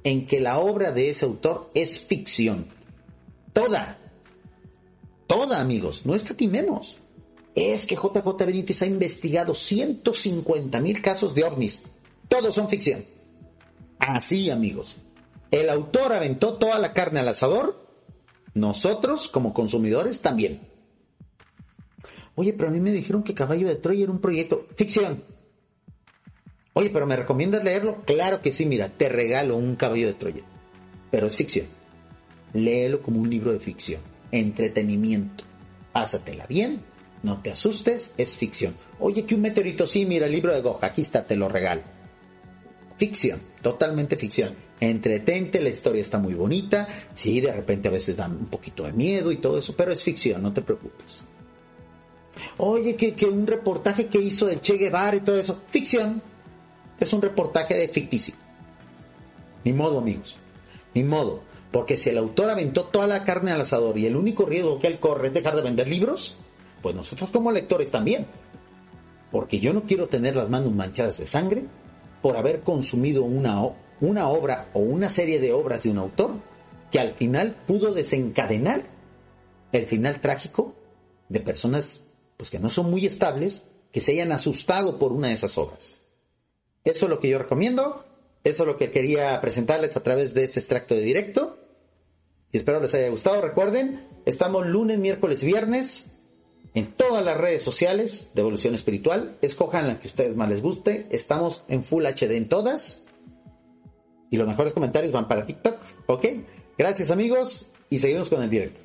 en 0.04 0.26
que 0.26 0.42
la 0.42 0.58
obra 0.58 0.92
de 0.92 1.12
ese 1.12 1.26
autor 1.26 1.70
es 1.76 2.02
ficción. 2.02 2.66
Toda. 3.54 4.00
Toda, 5.28 5.62
amigos. 5.62 6.08
No 6.08 6.16
escatimemos. 6.16 6.98
Es 7.54 7.86
que 7.86 7.94
JJ 7.94 8.46
Benítez 8.48 8.82
ha 8.82 8.88
investigado 8.88 9.54
150 9.54 10.82
mil 10.82 11.04
casos 11.04 11.36
de 11.36 11.44
ovnis. 11.44 11.84
Todos 12.28 12.56
son 12.56 12.68
ficción. 12.68 13.06
Así, 14.00 14.50
amigos. 14.50 14.96
El 15.52 15.70
autor 15.70 16.14
aventó 16.14 16.56
toda 16.56 16.80
la 16.80 16.94
carne 16.94 17.20
al 17.20 17.28
asador. 17.28 17.86
Nosotros, 18.56 19.30
como 19.30 19.54
consumidores, 19.54 20.22
también. 20.22 20.75
Oye, 22.36 22.54
pero 22.54 22.70
a 22.70 22.72
mí 22.72 22.80
me 22.80 22.92
dijeron 22.92 23.24
que 23.24 23.34
Caballo 23.34 23.68
de 23.68 23.76
Troya 23.76 24.04
era 24.04 24.12
un 24.12 24.20
proyecto. 24.20 24.68
Ficción. 24.76 25.24
Oye, 26.74 26.90
pero 26.90 27.06
¿me 27.06 27.16
recomiendas 27.16 27.64
leerlo? 27.64 28.04
Claro 28.06 28.42
que 28.42 28.52
sí, 28.52 28.66
mira, 28.66 28.90
te 28.90 29.10
regalo 29.10 29.56
un 29.56 29.76
Caballo 29.76 30.08
de 30.08 30.14
Troya. 30.14 30.44
Pero 31.12 31.28
es 31.28 31.36
ficción. 31.36 31.68
Léelo 32.54 33.02
como 33.02 33.22
un 33.22 33.30
libro 33.30 33.54
de 33.54 33.60
ficción. 33.60 34.02
Entretenimiento. 34.32 35.46
Pásatela 35.94 36.46
bien. 36.48 36.82
No 37.24 37.42
te 37.42 37.52
asustes, 37.52 38.14
es 38.18 38.38
ficción. 38.38 38.76
Oye, 39.00 39.26
que 39.26 39.36
un 39.36 39.42
meteorito, 39.42 39.88
sí, 39.88 40.06
mira, 40.06 40.26
el 40.26 40.34
libro 40.34 40.54
de 40.54 40.62
Goja, 40.62 40.88
aquí 40.88 41.02
está, 41.02 41.26
te 41.26 41.36
lo 41.36 41.50
regalo. 41.50 41.82
Ficción, 42.98 43.40
totalmente 43.62 44.18
ficción 44.18 44.66
entretente, 44.80 45.62
la 45.62 45.70
historia 45.70 46.02
está 46.02 46.20
muy 46.20 46.34
bonita, 46.34 46.88
sí, 47.14 47.40
de 47.42 47.52
repente 47.52 47.88
a 47.88 47.92
veces 47.92 48.18
da 48.18 48.28
un 48.28 48.48
poquito 48.48 48.84
de 48.84 48.94
miedo 48.94 49.32
y 49.32 49.38
todo 49.38 49.58
eso, 49.58 49.76
pero 49.76 49.92
es 49.92 50.04
ficción, 50.04 50.42
no 50.42 50.54
te 50.54 50.62
preocupes. 50.62 51.26
Oye, 52.58 52.96
que, 52.96 53.26
un 53.26 53.48
reportaje 53.48 54.08
que 54.08 54.20
hizo 54.20 54.46
del 54.46 54.62
Che 54.62 54.78
Guevara 54.78 55.18
y 55.18 55.22
todo 55.22 55.40
eso, 55.40 55.62
ficción, 55.70 56.22
es 57.00 57.14
un 57.14 57.22
reportaje 57.22 57.76
de 57.76 57.88
ficticio. 57.88 58.34
Ni 59.64 59.74
modo, 59.74 60.00
amigos, 60.00 60.38
ni 60.94 61.04
modo, 61.04 61.42
porque 61.72 61.98
si 61.98 62.10
el 62.10 62.18
autor 62.18 62.50
aventó 62.50 62.86
toda 62.86 63.08
la 63.08 63.24
carne 63.24 63.52
al 63.52 63.62
asador 63.62 63.98
y 63.98 64.06
el 64.06 64.16
único 64.16 64.46
riesgo 64.46 64.80
que 64.80 64.88
él 64.88 65.00
corre 65.00 65.28
es 65.28 65.34
dejar 65.34 65.56
de 65.56 65.64
vender 65.64 65.88
libros, 65.88 66.36
pues 66.82 66.96
nosotros 66.96 67.32
como 67.32 67.52
lectores 67.52 67.92
también. 67.92 68.28
Porque 69.32 69.60
yo 69.60 69.74
no 69.74 69.84
quiero 69.84 70.08
tener 70.08 70.36
las 70.36 70.50
manos 70.50 70.72
manchadas 70.74 71.18
de 71.18 71.28
sangre 71.28 71.66
por 72.22 72.38
haber 72.38 72.62
consumido 72.62 73.24
una 73.24 73.62
obra 73.62 74.70
o 74.74 74.80
una 74.80 75.10
serie 75.10 75.40
de 75.40 75.52
obras 75.52 75.84
de 75.84 75.90
un 75.90 75.98
autor 75.98 76.32
que 76.92 77.00
al 77.00 77.12
final 77.12 77.56
pudo 77.68 77.94
desencadenar 77.94 78.84
el 79.72 79.86
final 79.86 80.22
trágico 80.22 80.76
de 81.28 81.40
personas 81.40 82.02
pues 82.38 82.50
que 82.50 82.60
no 82.60 82.70
son 82.70 82.90
muy 82.90 83.06
estables 83.06 83.64
que 83.92 84.00
se 84.00 84.12
hayan 84.12 84.32
asustado 84.32 85.00
por 85.00 85.14
una 85.14 85.30
de 85.30 85.34
esas 85.34 85.58
obras. 85.58 86.00
Eso 86.84 87.06
es 87.06 87.10
lo 87.10 87.20
que 87.20 87.30
yo 87.30 87.40
recomiendo, 87.40 88.06
eso 88.44 88.64
es 88.64 88.68
lo 88.68 88.78
que 88.78 88.92
quería 88.92 89.40
presentarles 89.42 89.96
a 89.98 90.04
través 90.04 90.34
de 90.34 90.44
este 90.44 90.60
extracto 90.60 90.94
de 90.94 91.02
directo 91.02 91.58
y 92.56 92.58
espero 92.58 92.80
les 92.80 92.94
haya 92.94 93.10
gustado. 93.10 93.42
Recuerden, 93.42 94.08
estamos 94.26 94.66
lunes, 94.66 94.98
miércoles 94.98 95.44
viernes 95.44 96.12
en 96.74 96.94
todas 96.94 97.22
las 97.22 97.36
redes 97.36 97.62
sociales 97.62 98.30
de 98.34 98.40
Evolución 98.40 98.74
Espiritual. 98.74 99.38
Escojan 99.42 99.88
la 99.88 100.00
que 100.00 100.08
a 100.08 100.12
ustedes 100.12 100.38
más 100.38 100.48
les 100.48 100.62
guste. 100.62 101.06
Estamos 101.10 101.64
en 101.68 101.84
Full 101.84 102.06
HD 102.06 102.32
en 102.32 102.48
todas. 102.48 103.04
Y 104.32 104.38
los 104.38 104.48
mejores 104.48 104.72
comentarios 104.72 105.12
van 105.12 105.28
para 105.28 105.46
TikTok. 105.46 105.78
¿Ok? 106.08 106.28
Gracias 106.78 107.12
amigos 107.12 107.66
y 107.90 108.00
seguimos 108.00 108.30
con 108.30 108.42
el 108.42 108.50
directo. 108.50 108.85